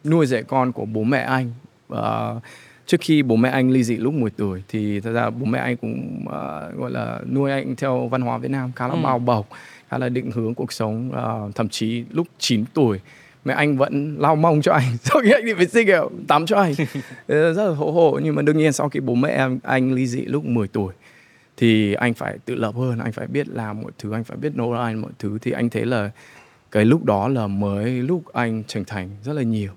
nuôi 0.04 0.26
dạy 0.26 0.44
con 0.44 0.72
của 0.72 0.86
bố 0.86 1.04
mẹ 1.04 1.20
anh 1.22 1.52
Ờ, 1.90 2.40
trước 2.86 3.02
khi 3.02 3.24
bố 3.24 3.36
mẹ 3.36 3.50
anh 3.50 3.70
ly 3.72 3.84
dị 3.84 3.98
lúc 3.98 4.14
10 4.14 4.30
tuổi 4.32 4.64
thì 4.68 5.00
thật 5.00 5.12
ra 5.12 5.30
bố 5.30 5.46
mẹ 5.46 5.60
anh 5.60 5.78
cũng 5.78 6.26
ờ, 6.30 6.72
gọi 6.78 6.92
là 6.92 7.20
nuôi 7.32 7.52
anh 7.52 7.76
theo 7.76 8.08
văn 8.08 8.22
hóa 8.22 8.38
Việt 8.38 8.52
Nam 8.52 8.72
khá 8.76 8.88
là 8.88 8.94
Ừ. 8.94 9.00
bao 9.04 9.20
bọc 9.20 9.48
khá 9.90 9.98
là 9.98 10.10
định 10.10 10.32
hướng 10.32 10.54
cuộc 10.54 10.72
sống 10.74 11.12
Ờ, 11.12 11.52
thậm 11.56 11.70
chí 11.70 12.04
lúc 12.12 12.28
9 12.40 12.66
tuổi 12.74 13.00
mẹ 13.46 13.54
anh 13.54 13.78
vẫn 13.78 14.16
lau 14.20 14.36
mông 14.36 14.62
cho 14.62 14.74
anh. 14.74 14.98
Sau 15.04 15.22
khi 15.24 15.32
anh 15.32 15.46
đi 15.46 15.54
vệ 15.54 15.66
sinh 15.66 15.88
kiểu 15.88 16.12
tắm 16.28 16.46
cho 16.46 16.58
anh. 16.58 16.74
Rất 17.28 17.66
là 17.68 17.76
hổ 17.76 17.92
hổ. 17.92 18.20
Nhưng 18.24 18.36
mà 18.36 18.42
đương 18.42 18.58
nhiên 18.58 18.74
sau 18.74 18.90
khi 18.90 19.00
bố 19.00 19.16
mẹ 19.16 19.30
em 19.30 19.60
anh 19.64 19.94
ly 19.94 20.08
dị 20.08 20.22
lúc 20.22 20.46
10 20.46 20.68
tuổi 20.68 20.94
thì 21.58 21.94
anh 21.94 22.14
phải 22.14 22.38
tự 22.46 22.56
lập 22.56 22.76
hơn. 22.76 23.00
Anh 23.00 23.12
phải 23.12 23.28
biết 23.28 23.48
làm 23.48 23.82
mọi 23.82 23.92
thứ 23.98 24.12
anh 24.14 24.24
phải 24.24 24.38
biết 24.38 24.56
nấu 24.56 24.74
ăn 24.74 25.02
mọi 25.02 25.12
thứ. 25.20 25.38
Thì 25.42 25.52
anh 25.52 25.70
thấy 25.70 25.86
là 25.86 26.12
cái 26.72 26.86
lúc 26.86 27.06
đó 27.06 27.28
là 27.28 27.48
mới 27.48 27.92
lúc 27.92 28.24
anh 28.34 28.64
trưởng 28.64 28.86
thành 28.86 29.10
rất 29.24 29.34
là 29.34 29.42
nhiều. 29.42 29.72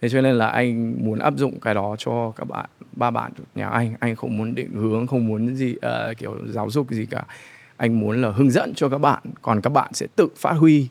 Thế 0.00 0.08
cho 0.08 0.20
nên 0.20 0.34
là 0.38 0.46
anh 0.46 0.94
muốn 1.04 1.18
áp 1.18 1.34
dụng 1.36 1.60
cái 1.60 1.74
đó 1.74 1.96
cho 1.98 2.32
các 2.36 2.44
bạn 2.44 2.66
ba 2.92 3.10
bạn 3.10 3.32
nhà 3.54 3.68
anh. 3.68 3.94
Anh 4.00 4.16
không 4.16 4.36
muốn 4.36 4.54
định 4.54 4.70
hướng 4.74 5.06
không 5.06 5.26
muốn 5.26 5.56
gì 5.56 5.74
ờ, 5.82 6.14
kiểu 6.18 6.36
giáo 6.48 6.70
dục 6.70 6.90
gì 6.90 7.06
cả. 7.06 7.24
Anh 7.76 8.00
muốn 8.00 8.22
là 8.22 8.30
hướng 8.30 8.50
dẫn 8.50 8.74
cho 8.74 8.88
các 8.88 8.98
bạn. 8.98 9.22
Còn 9.42 9.60
các 9.60 9.70
bạn 9.70 9.94
sẽ 9.94 10.06
tự 10.16 10.28
phát 10.36 10.52
huy 10.52 10.88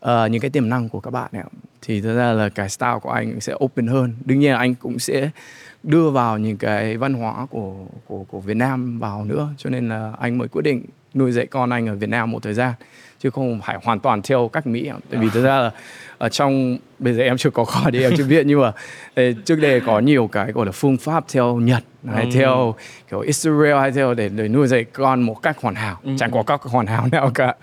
ờ, 0.00 0.26
những 0.26 0.40
cái 0.40 0.50
tiềm 0.50 0.68
năng 0.68 0.88
của 0.88 1.00
các 1.00 1.10
bạn 1.10 1.28
này 1.32 1.44
thì 1.82 2.00
thật 2.00 2.14
ra 2.14 2.32
là 2.32 2.48
cái 2.48 2.68
style 2.68 2.98
của 3.02 3.10
anh 3.10 3.40
sẽ 3.40 3.54
open 3.64 3.86
hơn. 3.86 4.14
Đương 4.24 4.38
nhiên 4.38 4.52
là 4.52 4.58
anh 4.58 4.74
cũng 4.74 4.98
sẽ 4.98 5.30
đưa 5.82 6.10
vào 6.10 6.38
những 6.38 6.56
cái 6.56 6.96
văn 6.96 7.14
hóa 7.14 7.46
của 7.50 7.74
của 8.06 8.24
của 8.24 8.40
Việt 8.40 8.56
Nam 8.56 8.98
vào 8.98 9.24
nữa. 9.24 9.48
Cho 9.56 9.70
nên 9.70 9.88
là 9.88 10.12
anh 10.20 10.38
mới 10.38 10.48
quyết 10.48 10.62
định 10.62 10.84
nuôi 11.14 11.32
dạy 11.32 11.46
con 11.46 11.70
anh 11.70 11.86
ở 11.88 11.94
Việt 11.94 12.08
Nam 12.08 12.30
một 12.30 12.42
thời 12.42 12.54
gian 12.54 12.72
chứ 13.18 13.30
không 13.30 13.60
phải 13.66 13.78
hoàn 13.84 14.00
toàn 14.00 14.22
theo 14.22 14.48
cách 14.48 14.66
Mỹ 14.66 14.90
tại 15.10 15.20
vì 15.20 15.28
thật 15.34 15.40
ra 15.42 15.60
là 15.60 15.70
ở 16.18 16.28
trong 16.28 16.78
bây 16.98 17.14
giờ 17.14 17.22
em 17.22 17.36
chưa 17.36 17.50
có 17.50 17.64
con 17.64 17.92
thì 17.92 18.02
em 18.02 18.12
chưa 18.16 18.24
biết 18.26 18.46
nhưng 18.46 18.60
mà 18.60 18.72
trước 19.44 19.56
đây 19.56 19.80
có 19.80 19.98
nhiều 20.00 20.26
cái 20.26 20.52
gọi 20.52 20.66
là 20.66 20.72
phương 20.72 20.96
pháp 20.96 21.24
theo 21.32 21.56
Nhật 21.56 21.84
hay 22.06 22.24
Ừ. 22.24 22.30
theo 22.34 22.74
kiểu 23.10 23.20
Israel 23.20 23.74
hay 23.80 23.92
theo 23.92 24.14
để, 24.14 24.28
để 24.28 24.48
nuôi 24.48 24.66
dạy 24.68 24.84
con 24.84 25.22
một 25.22 25.42
cách 25.42 25.56
hoàn 25.62 25.74
hảo. 25.74 26.00
Ừ, 26.02 26.10
chẳng 26.18 26.30
có 26.30 26.42
các 26.42 26.62
hoàn 26.62 26.86
hảo 26.86 27.08
nào 27.12 27.30
cả 27.34 27.54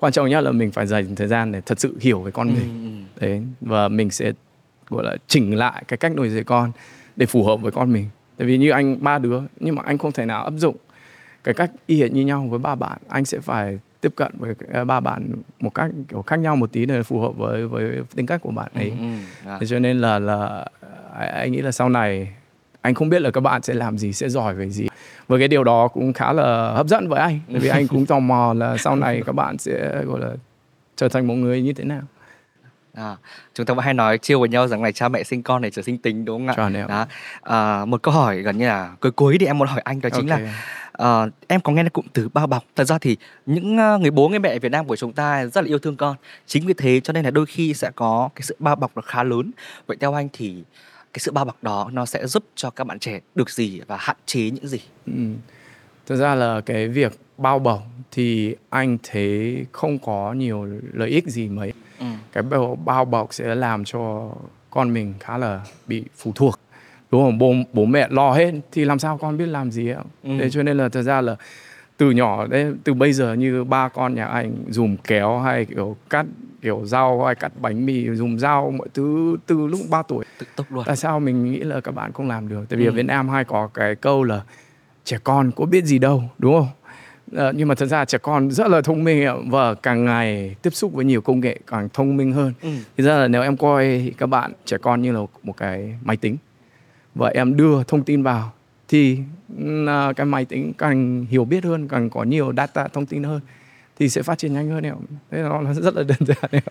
quan 0.00 0.12
trọng 0.12 0.28
nhất 0.28 0.40
là 0.40 0.52
mình 0.52 0.70
phải 0.70 0.86
dành 0.86 1.14
thời 1.16 1.28
gian 1.28 1.52
để 1.52 1.60
thật 1.60 1.80
sự 1.80 1.96
hiểu 2.00 2.20
về 2.20 2.30
con 2.30 2.48
Ừ, 2.48 2.52
mình. 2.54 3.06
đấy 3.20 3.42
và 3.60 3.88
mình 3.88 4.10
sẽ 4.10 4.32
gọi 4.88 5.04
là 5.04 5.16
chỉnh 5.26 5.56
lại 5.56 5.84
cái 5.88 5.96
cách 5.96 6.12
nuôi 6.16 6.28
dạy 6.28 6.44
con 6.44 6.72
để 7.16 7.26
phù 7.26 7.44
hợp 7.44 7.56
với 7.56 7.72
con 7.72 7.92
mình. 7.92 8.06
Tại 8.36 8.46
vì 8.46 8.58
như 8.58 8.70
anh 8.70 9.04
ba 9.04 9.18
đứa 9.18 9.40
nhưng 9.60 9.74
mà 9.74 9.82
anh 9.86 9.98
không 9.98 10.12
thể 10.12 10.24
nào 10.26 10.44
áp 10.44 10.52
dụng 10.56 10.76
cái 11.44 11.54
cách 11.54 11.70
y 11.86 12.00
hệt 12.02 12.12
như 12.12 12.24
nhau 12.24 12.46
với 12.50 12.58
ba 12.58 12.74
bạn. 12.74 12.98
Anh 13.08 13.24
sẽ 13.24 13.40
phải 13.40 13.78
tiếp 14.00 14.12
cận 14.16 14.32
với 14.38 14.54
cái- 14.54 14.84
ba 14.84 15.00
bạn 15.00 15.32
một 15.60 15.74
cách 15.74 15.90
kiểu 16.08 16.22
khác 16.22 16.36
nhau 16.38 16.56
một 16.56 16.72
tí 16.72 16.86
để 16.86 17.02
phù 17.02 17.20
hợp 17.20 17.32
với 17.36 17.66
với 17.68 18.00
tính 18.14 18.26
cách 18.26 18.40
của 18.42 18.50
bạn 18.50 18.70
ừ, 18.74 18.78
ấy. 18.80 18.90
ừ, 18.90 19.04
à. 19.50 19.56
thế 19.60 19.66
cho 19.66 19.78
nên 19.78 19.98
là 19.98 20.18
là 20.18 20.66
anh 21.14 21.30
anh 21.30 21.52
nghĩ 21.52 21.60
là 21.62 21.72
sau 21.72 21.88
này 21.88 22.32
anh 22.80 22.94
không 22.94 23.08
biết 23.08 23.22
là 23.22 23.30
các 23.30 23.40
bạn 23.40 23.62
sẽ 23.62 23.74
làm 23.74 23.98
gì 23.98 24.12
sẽ 24.12 24.28
giỏi 24.28 24.54
về 24.54 24.68
gì 24.70 24.86
và 25.30 25.38
cái 25.38 25.48
điều 25.48 25.64
đó 25.64 25.88
cũng 25.88 26.12
khá 26.12 26.32
là 26.32 26.72
hấp 26.72 26.86
dẫn 26.86 27.08
với 27.08 27.20
anh 27.20 27.40
bởi 27.48 27.60
vì 27.60 27.68
anh 27.68 27.88
cũng 27.88 28.06
tò 28.06 28.18
mò 28.18 28.54
là 28.54 28.76
sau 28.76 28.96
này 28.96 29.22
các 29.26 29.32
bạn 29.32 29.58
sẽ 29.58 30.04
gọi 30.04 30.20
là 30.20 30.30
trở 30.96 31.08
thành 31.08 31.26
một 31.26 31.34
người 31.34 31.62
như 31.62 31.72
thế 31.72 31.84
nào 31.84 32.02
À, 32.94 33.16
chúng 33.54 33.66
ta 33.66 33.74
vẫn 33.74 33.84
hay 33.84 33.94
nói 33.94 34.18
chiêu 34.18 34.40
với 34.40 34.48
nhau 34.48 34.68
rằng 34.68 34.82
là 34.82 34.92
cha 34.92 35.08
mẹ 35.08 35.22
sinh 35.22 35.42
con 35.42 35.62
để 35.62 35.70
trở 35.70 35.82
sinh 35.82 35.98
tính 35.98 36.24
đúng 36.24 36.48
không 36.48 36.74
ạ? 36.74 36.86
Đó. 36.88 37.06
À, 37.42 37.84
một 37.84 38.02
câu 38.02 38.14
hỏi 38.14 38.42
gần 38.42 38.58
như 38.58 38.66
là 38.66 38.94
cuối 39.00 39.12
cuối 39.12 39.36
thì 39.40 39.46
em 39.46 39.58
muốn 39.58 39.68
hỏi 39.68 39.80
anh 39.84 40.00
đó 40.00 40.08
chính 40.12 40.28
Ok. 40.28 40.40
là 40.40 40.54
ờ, 40.92 41.30
em 41.48 41.60
có 41.60 41.72
nghe 41.72 41.84
cụm 41.92 42.06
từ 42.12 42.28
bao 42.28 42.46
bọc. 42.46 42.64
Thật 42.76 42.84
ra 42.84 42.98
thì 42.98 43.16
những 43.46 43.78
ờ, 43.78 43.98
người 43.98 44.10
bố 44.10 44.28
người 44.28 44.38
mẹ 44.38 44.58
Việt 44.58 44.72
Nam 44.72 44.86
của 44.86 44.96
chúng 44.96 45.12
ta 45.12 45.46
rất 45.46 45.60
là 45.60 45.68
yêu 45.68 45.78
thương 45.78 45.96
con. 45.96 46.16
Chính 46.46 46.66
vì 46.66 46.74
thế 46.74 47.00
cho 47.00 47.12
nên 47.12 47.24
là 47.24 47.30
đôi 47.30 47.46
khi 47.46 47.74
sẽ 47.74 47.90
có 47.94 48.28
cái 48.34 48.42
sự 48.42 48.56
bao 48.58 48.76
bọc 48.76 48.90
nó 48.94 49.02
khá 49.02 49.22
lớn. 49.22 49.50
Vậy 49.86 49.96
theo 50.00 50.14
anh 50.14 50.28
thì 50.32 50.62
cái 51.12 51.20
sự 51.20 51.32
bao 51.32 51.44
bọc 51.44 51.62
đó 51.62 51.90
nó 51.92 52.06
sẽ 52.06 52.26
giúp 52.26 52.44
cho 52.54 52.70
các 52.70 52.86
bạn 52.86 52.98
trẻ 52.98 53.20
được 53.34 53.50
gì 53.50 53.80
và 53.86 53.96
hạn 53.96 54.16
chế 54.26 54.50
những 54.50 54.68
gì? 54.68 54.80
Ừ. 55.06 55.12
Thực 56.06 56.16
ra 56.16 56.34
là 56.34 56.60
cái 56.60 56.88
việc 56.88 57.12
bao 57.38 57.58
bọc 57.58 57.82
thì 58.10 58.54
anh 58.70 58.98
thấy 59.02 59.64
không 59.72 59.98
có 59.98 60.32
nhiều 60.32 60.66
lợi 60.92 61.10
ích 61.10 61.26
gì 61.26 61.48
mấy. 61.48 61.72
Ừ. 61.98 62.06
Cái 62.32 62.42
bao, 62.42 62.78
bao 62.84 63.04
bọc 63.04 63.34
sẽ 63.34 63.54
làm 63.54 63.84
cho 63.84 64.30
con 64.70 64.94
mình 64.94 65.14
khá 65.20 65.38
là 65.38 65.60
bị 65.86 66.04
phụ 66.16 66.32
thuộc. 66.34 66.60
Đúng 67.10 67.24
không? 67.24 67.38
Bố, 67.38 67.54
bố 67.72 67.84
mẹ 67.84 68.08
lo 68.10 68.32
hết 68.32 68.52
thì 68.72 68.84
làm 68.84 68.98
sao 68.98 69.18
con 69.18 69.36
biết 69.36 69.46
làm 69.46 69.70
gì 69.70 69.90
ạ? 69.90 70.02
Ừ. 70.22 70.30
Thế 70.40 70.50
cho 70.50 70.62
nên 70.62 70.76
là 70.76 70.88
thật 70.88 71.02
ra 71.02 71.20
là 71.20 71.36
từ 72.00 72.10
nhỏ 72.10 72.46
đấy, 72.46 72.72
từ 72.84 72.94
bây 72.94 73.12
giờ 73.12 73.34
như 73.34 73.64
ba 73.64 73.88
con 73.88 74.14
nhà 74.14 74.24
anh 74.26 74.54
dùng 74.68 74.96
kéo 75.04 75.38
hay 75.38 75.64
kiểu 75.64 75.96
cắt 76.10 76.26
kiểu 76.62 76.80
rau 76.84 77.24
hay 77.24 77.34
cắt 77.34 77.52
bánh 77.60 77.86
mì 77.86 78.10
dùng 78.10 78.38
dao 78.38 78.70
mọi 78.70 78.88
thứ 78.94 79.36
từ 79.46 79.66
lúc 79.66 79.80
3 79.90 80.02
tuổi 80.02 80.24
Tự 80.38 80.46
tốc 80.56 80.66
luôn. 80.72 80.84
tại 80.86 80.96
sao 80.96 81.20
mình 81.20 81.44
nghĩ 81.52 81.58
là 81.58 81.80
các 81.80 81.92
bạn 81.94 82.12
không 82.12 82.28
làm 82.28 82.48
được 82.48 82.64
tại 82.68 82.78
vì 82.78 82.84
Ừ. 82.86 82.90
ở 82.90 82.92
Việt 82.92 83.02
Nam 83.06 83.28
hay 83.28 83.44
có 83.44 83.68
cái 83.74 83.94
câu 83.94 84.24
là 84.24 84.42
trẻ 85.04 85.18
con 85.24 85.50
có 85.56 85.64
biết 85.66 85.84
gì 85.84 85.98
đâu 85.98 86.22
đúng 86.38 86.54
không 86.54 86.68
Ờ, 87.36 87.52
nhưng 87.56 87.68
mà 87.68 87.74
thật 87.74 87.86
ra 87.86 88.04
trẻ 88.04 88.18
con 88.18 88.50
rất 88.50 88.68
là 88.68 88.80
thông 88.80 89.04
minh 89.04 89.28
và 89.50 89.74
càng 89.74 90.04
ngày 90.04 90.56
tiếp 90.62 90.70
xúc 90.70 90.92
với 90.92 91.04
nhiều 91.04 91.20
công 91.20 91.40
nghệ 91.40 91.58
càng 91.66 91.88
thông 91.92 92.16
minh 92.16 92.32
hơn 92.32 92.52
Ừ. 92.62 92.68
thì 92.96 93.04
ra 93.04 93.18
là 93.18 93.28
nếu 93.28 93.42
em 93.42 93.56
coi 93.56 94.12
các 94.18 94.26
bạn 94.26 94.52
trẻ 94.64 94.76
con 94.82 95.02
như 95.02 95.12
là 95.12 95.20
một 95.42 95.56
cái 95.56 95.94
máy 96.04 96.16
tính 96.16 96.36
và 97.14 97.28
em 97.34 97.56
đưa 97.56 97.82
thông 97.82 98.02
tin 98.02 98.22
vào 98.22 98.52
thì 98.90 99.18
là 99.58 100.12
cái 100.12 100.26
máy 100.26 100.44
tính 100.44 100.72
càng 100.78 101.26
hiểu 101.30 101.44
biết 101.44 101.64
hơn 101.64 101.88
càng 101.88 102.10
có 102.10 102.22
nhiều 102.22 102.52
data 102.56 102.88
thông 102.88 103.06
tin 103.06 103.22
hơn 103.22 103.40
thì 103.98 104.08
sẽ 104.08 104.22
phát 104.22 104.38
triển 104.38 104.52
nhanh 104.52 104.70
hơn 104.70 104.84
em 104.86 104.94
thế 105.30 105.42
nó 105.42 105.74
rất 105.74 105.94
là 105.96 106.02
đơn 106.02 106.18
giản 106.20 106.50
em 106.50 106.62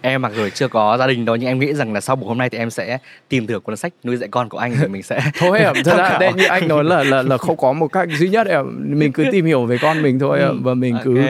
em 0.00 0.22
mặc 0.22 0.32
dù 0.36 0.48
chưa 0.54 0.68
có 0.68 0.96
gia 0.98 1.06
đình 1.06 1.24
đâu 1.24 1.36
nhưng 1.36 1.48
em 1.48 1.58
nghĩ 1.58 1.74
rằng 1.74 1.92
là 1.92 2.00
sau 2.00 2.16
buổi 2.16 2.28
hôm 2.28 2.38
nay 2.38 2.50
thì 2.50 2.58
em 2.58 2.70
sẽ 2.70 2.98
tìm 3.28 3.46
được 3.46 3.64
cuốn 3.64 3.76
sách 3.76 3.92
nuôi 4.04 4.16
dạy 4.16 4.28
con 4.28 4.48
của 4.48 4.58
anh 4.58 4.74
thì 4.80 4.86
mình 4.86 5.02
sẽ 5.02 5.20
thôi 5.38 5.58
em 5.58 5.74
thật 5.84 5.96
ra 5.98 6.18
đây 6.18 6.32
như 6.32 6.44
anh 6.44 6.68
nói 6.68 6.84
là 6.84 7.04
là 7.04 7.22
là 7.22 7.36
không 7.38 7.56
có 7.56 7.72
một 7.72 7.88
cách 7.88 8.08
duy 8.18 8.28
nhất 8.28 8.46
em 8.46 8.64
mình 8.98 9.12
cứ 9.12 9.24
tìm 9.32 9.44
hiểu 9.44 9.66
về 9.66 9.78
con 9.78 10.02
mình 10.02 10.18
thôi 10.18 10.40
em 10.40 10.62
và 10.62 10.74
mình 10.74 10.96
cứ 11.04 11.18
Ok. 11.18 11.28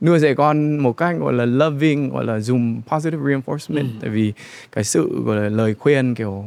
nuôi 0.00 0.18
dạy 0.18 0.34
con 0.34 0.78
một 0.78 0.92
cách 0.92 1.16
gọi 1.20 1.32
là 1.32 1.44
loving 1.44 2.08
gọi 2.10 2.24
là 2.24 2.40
dùng 2.40 2.80
positive 2.88 3.22
reinforcement. 3.22 3.76
Ừ. 3.78 3.84
tại 4.00 4.10
vì 4.10 4.32
cái 4.72 4.84
sự 4.84 5.22
gọi 5.26 5.36
là 5.36 5.48
lời 5.48 5.74
khuyên 5.74 6.14
kiểu 6.14 6.44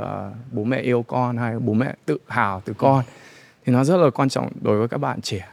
uh, 0.00 0.36
bố 0.52 0.64
mẹ 0.64 0.80
yêu 0.80 1.02
con 1.02 1.36
hay 1.36 1.58
bố 1.58 1.72
mẹ 1.72 1.94
tự 2.06 2.18
hào 2.26 2.62
từ 2.64 2.72
con 2.78 3.04
thì 3.66 3.72
nó 3.72 3.84
rất 3.84 3.96
là 3.96 4.10
quan 4.10 4.28
trọng 4.28 4.48
đối 4.60 4.78
với 4.78 4.88
các 4.88 4.98
bạn 4.98 5.20
trẻ. 5.20 5.48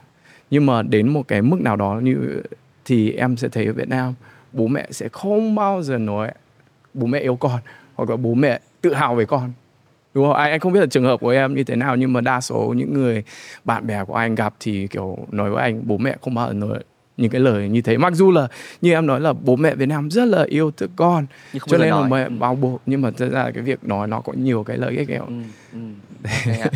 Nhưng 0.49 0.65
mà 0.65 0.81
đến 0.81 1.09
một 1.09 1.27
cái 1.27 1.41
mức 1.41 1.61
nào 1.61 1.75
đó 1.75 1.99
như 2.03 2.41
thì 2.85 3.11
em 3.11 3.37
sẽ 3.37 3.49
thấy 3.49 3.65
ở 3.65 3.73
Việt 3.73 3.89
Nam 3.89 4.13
bố 4.53 4.67
mẹ 4.67 4.87
sẽ 4.91 5.09
không 5.09 5.55
bao 5.55 5.81
giờ 5.81 5.97
nói 5.97 6.31
bố 6.93 7.07
mẹ 7.07 7.19
yêu 7.19 7.35
con 7.35 7.59
hoặc 7.95 8.09
là 8.09 8.15
bố 8.15 8.33
mẹ 8.33 8.59
tự 8.81 8.93
hào 8.93 9.15
về 9.15 9.25
con. 9.25 9.51
Đúng 10.13 10.27
không? 10.27 10.35
Anh 10.35 10.51
anh 10.51 10.59
không 10.59 10.73
biết 10.73 10.79
là 10.79 10.85
trường 10.85 11.03
hợp 11.03 11.19
của 11.19 11.29
em 11.29 11.55
như 11.55 11.63
thế 11.63 11.75
nào 11.75 11.95
nhưng 11.95 12.13
mà 12.13 12.21
đa 12.21 12.41
số 12.41 12.73
những 12.77 12.93
người 12.93 13.23
bạn 13.65 13.87
bè 13.87 14.03
của 14.03 14.13
anh 14.13 14.35
gặp 14.35 14.53
thì 14.59 14.87
kiểu 14.87 15.17
nói 15.31 15.49
với 15.49 15.63
anh 15.63 15.81
bố 15.85 15.97
mẹ 15.97 16.17
không 16.21 16.33
bao 16.33 16.47
giờ 16.47 16.53
nói 16.53 16.79
những 17.17 17.31
cái 17.31 17.41
lời 17.41 17.69
như 17.69 17.81
thế 17.81 17.97
mặc 17.97 18.13
dù 18.13 18.31
là 18.31 18.47
như 18.81 18.91
em 18.93 19.05
nói 19.05 19.21
là 19.21 19.33
bố 19.33 19.55
mẹ 19.55 19.75
Việt 19.75 19.85
Nam 19.85 20.09
rất 20.11 20.25
là 20.25 20.43
yêu 20.49 20.71
thương 20.77 20.89
con 20.95 21.25
cho 21.65 21.77
nên 21.77 21.89
là 21.89 21.95
nói. 21.99 22.09
mẹ 22.09 22.23
Ừ. 22.23 22.29
bao 22.39 22.55
buộc 22.55 22.81
nhưng 22.85 23.01
mà 23.01 23.11
thật 23.17 23.29
ra 23.31 23.51
cái 23.53 23.63
việc 23.63 23.83
nói 23.83 24.07
nó 24.07 24.21
có 24.21 24.33
nhiều 24.33 24.63
cái 24.63 24.77
lợi 24.77 24.97
ích 24.97 25.09
em 25.09 25.21
Ừ, 25.27 25.33
ừ. 25.73 25.79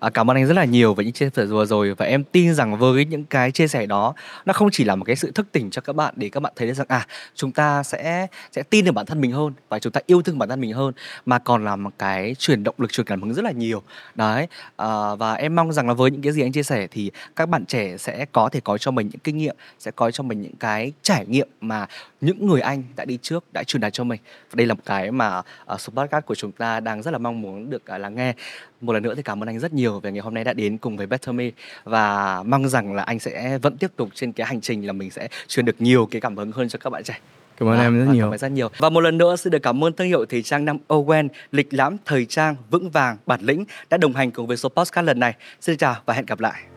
À, 0.00 0.10
cảm 0.10 0.30
ơn 0.30 0.36
anh 0.36 0.46
rất 0.46 0.54
là 0.54 0.64
nhiều 0.64 0.94
với 0.94 1.04
những 1.04 1.14
chia 1.14 1.30
sẻ 1.34 1.44
vừa 1.44 1.64
rồi 1.64 1.94
và 1.94 2.06
em 2.06 2.24
tin 2.24 2.54
rằng 2.54 2.78
với 2.78 3.04
những 3.04 3.24
cái 3.24 3.50
chia 3.50 3.68
sẻ 3.68 3.86
đó 3.86 4.14
nó 4.44 4.52
không 4.52 4.68
chỉ 4.72 4.84
là 4.84 4.96
một 4.96 5.04
cái 5.04 5.16
sự 5.16 5.30
thức 5.30 5.46
tỉnh 5.52 5.70
cho 5.70 5.82
các 5.82 5.96
bạn 5.96 6.14
để 6.16 6.28
các 6.28 6.40
bạn 6.40 6.52
thấy 6.56 6.68
được 6.68 6.74
rằng 6.74 6.86
à 6.90 7.06
chúng 7.34 7.52
ta 7.52 7.82
sẽ 7.82 8.26
sẽ 8.52 8.62
tin 8.62 8.84
được 8.84 8.92
bản 8.92 9.06
thân 9.06 9.20
mình 9.20 9.32
hơn 9.32 9.52
và 9.68 9.78
chúng 9.78 9.92
ta 9.92 10.00
yêu 10.06 10.22
thương 10.22 10.38
bản 10.38 10.48
thân 10.48 10.60
mình 10.60 10.72
hơn 10.72 10.92
mà 11.26 11.38
còn 11.38 11.64
là 11.64 11.76
một 11.76 11.90
cái 11.98 12.34
chuyển 12.38 12.64
động 12.64 12.74
lực 12.78 12.92
truyền 12.92 13.06
cảm 13.06 13.22
hứng 13.22 13.34
rất 13.34 13.44
là 13.44 13.50
nhiều. 13.50 13.82
Đấy 14.14 14.46
à, 14.76 15.14
và 15.14 15.34
em 15.34 15.56
mong 15.56 15.72
rằng 15.72 15.88
là 15.88 15.94
với 15.94 16.10
những 16.10 16.22
cái 16.22 16.32
gì 16.32 16.42
anh 16.42 16.52
chia 16.52 16.62
sẻ 16.62 16.86
thì 16.90 17.10
các 17.36 17.48
bạn 17.48 17.66
trẻ 17.66 17.96
sẽ 17.96 18.26
có 18.32 18.48
thể 18.48 18.60
có 18.60 18.78
cho 18.78 18.90
mình 18.90 19.08
những 19.08 19.20
kinh 19.24 19.38
nghiệm 19.38 19.56
sẽ 19.78 19.90
có 19.90 20.10
cho 20.10 20.22
mình 20.22 20.42
những 20.42 20.56
cái 20.56 20.92
trải 21.02 21.26
nghiệm 21.26 21.48
mà 21.60 21.86
những 22.20 22.46
người 22.46 22.60
anh 22.60 22.82
đã 22.96 23.04
đi 23.04 23.18
trước 23.22 23.44
đã 23.52 23.62
truyền 23.62 23.80
đạt 23.80 23.92
cho 23.92 24.04
mình. 24.04 24.20
Và 24.50 24.54
đây 24.54 24.66
là 24.66 24.74
một 24.74 24.82
cái 24.84 25.10
mà 25.10 25.38
uh, 25.38 25.80
số 25.80 25.92
podcast 25.96 26.26
của 26.26 26.34
chúng 26.34 26.52
ta 26.52 26.80
đang 26.80 27.02
rất 27.02 27.10
là 27.10 27.18
mong 27.18 27.40
muốn 27.40 27.70
được 27.70 27.82
uh, 27.94 28.00
lắng 28.00 28.14
nghe 28.14 28.34
một 28.80 28.92
lần 28.92 29.02
nữa 29.02 29.14
thì 29.14 29.22
cảm 29.22 29.42
ơn 29.42 29.48
anh 29.48 29.58
rất 29.58 29.72
nhiều 29.72 30.00
về 30.00 30.12
ngày 30.12 30.20
hôm 30.20 30.34
nay 30.34 30.44
đã 30.44 30.52
đến 30.52 30.78
cùng 30.78 30.96
với 30.96 31.06
Better 31.06 31.34
Me 31.34 31.50
và 31.84 32.42
mong 32.42 32.68
rằng 32.68 32.94
là 32.94 33.02
anh 33.02 33.18
sẽ 33.18 33.58
vẫn 33.58 33.76
tiếp 33.76 33.90
tục 33.96 34.08
trên 34.14 34.32
cái 34.32 34.46
hành 34.46 34.60
trình 34.60 34.86
là 34.86 34.92
mình 34.92 35.10
sẽ 35.10 35.28
truyền 35.48 35.64
được 35.64 35.76
nhiều 35.78 36.08
cái 36.10 36.20
cảm 36.20 36.36
hứng 36.36 36.52
hơn 36.52 36.68
cho 36.68 36.78
các 36.78 36.90
bạn 36.90 37.04
trẻ. 37.04 37.18
cảm 37.56 37.68
ơn 37.68 37.78
À, 37.78 37.82
em 37.82 37.98
rất 37.98 38.04
và 38.06 38.12
nhiều 38.12 38.24
Cảm 38.24 38.32
ơn 38.32 38.38
rất 38.38 38.52
nhiều. 38.52 38.68
Và 38.78 38.90
một 38.90 39.00
lần 39.00 39.18
nữa 39.18 39.36
xin 39.36 39.50
được 39.50 39.62
cảm 39.62 39.84
ơn 39.84 39.92
thương 39.92 40.08
hiệu 40.08 40.24
thời 40.26 40.42
trang 40.42 40.64
năm 40.64 40.78
Owen, 40.88 41.28
lịch 41.52 41.74
lãm 41.74 41.96
thời 42.04 42.26
trang 42.26 42.56
vững 42.70 42.90
vàng 42.90 43.16
bản 43.26 43.40
lĩnh 43.42 43.64
đã 43.90 43.96
đồng 43.96 44.12
hành 44.12 44.30
cùng 44.30 44.46
với 44.46 44.56
số 44.56 44.68
podcast 44.68 45.06
lần 45.06 45.20
này. 45.20 45.34
Xin 45.60 45.76
chào 45.76 45.96
và 46.06 46.14
hẹn 46.14 46.26
gặp 46.26 46.40
lại. 46.40 46.75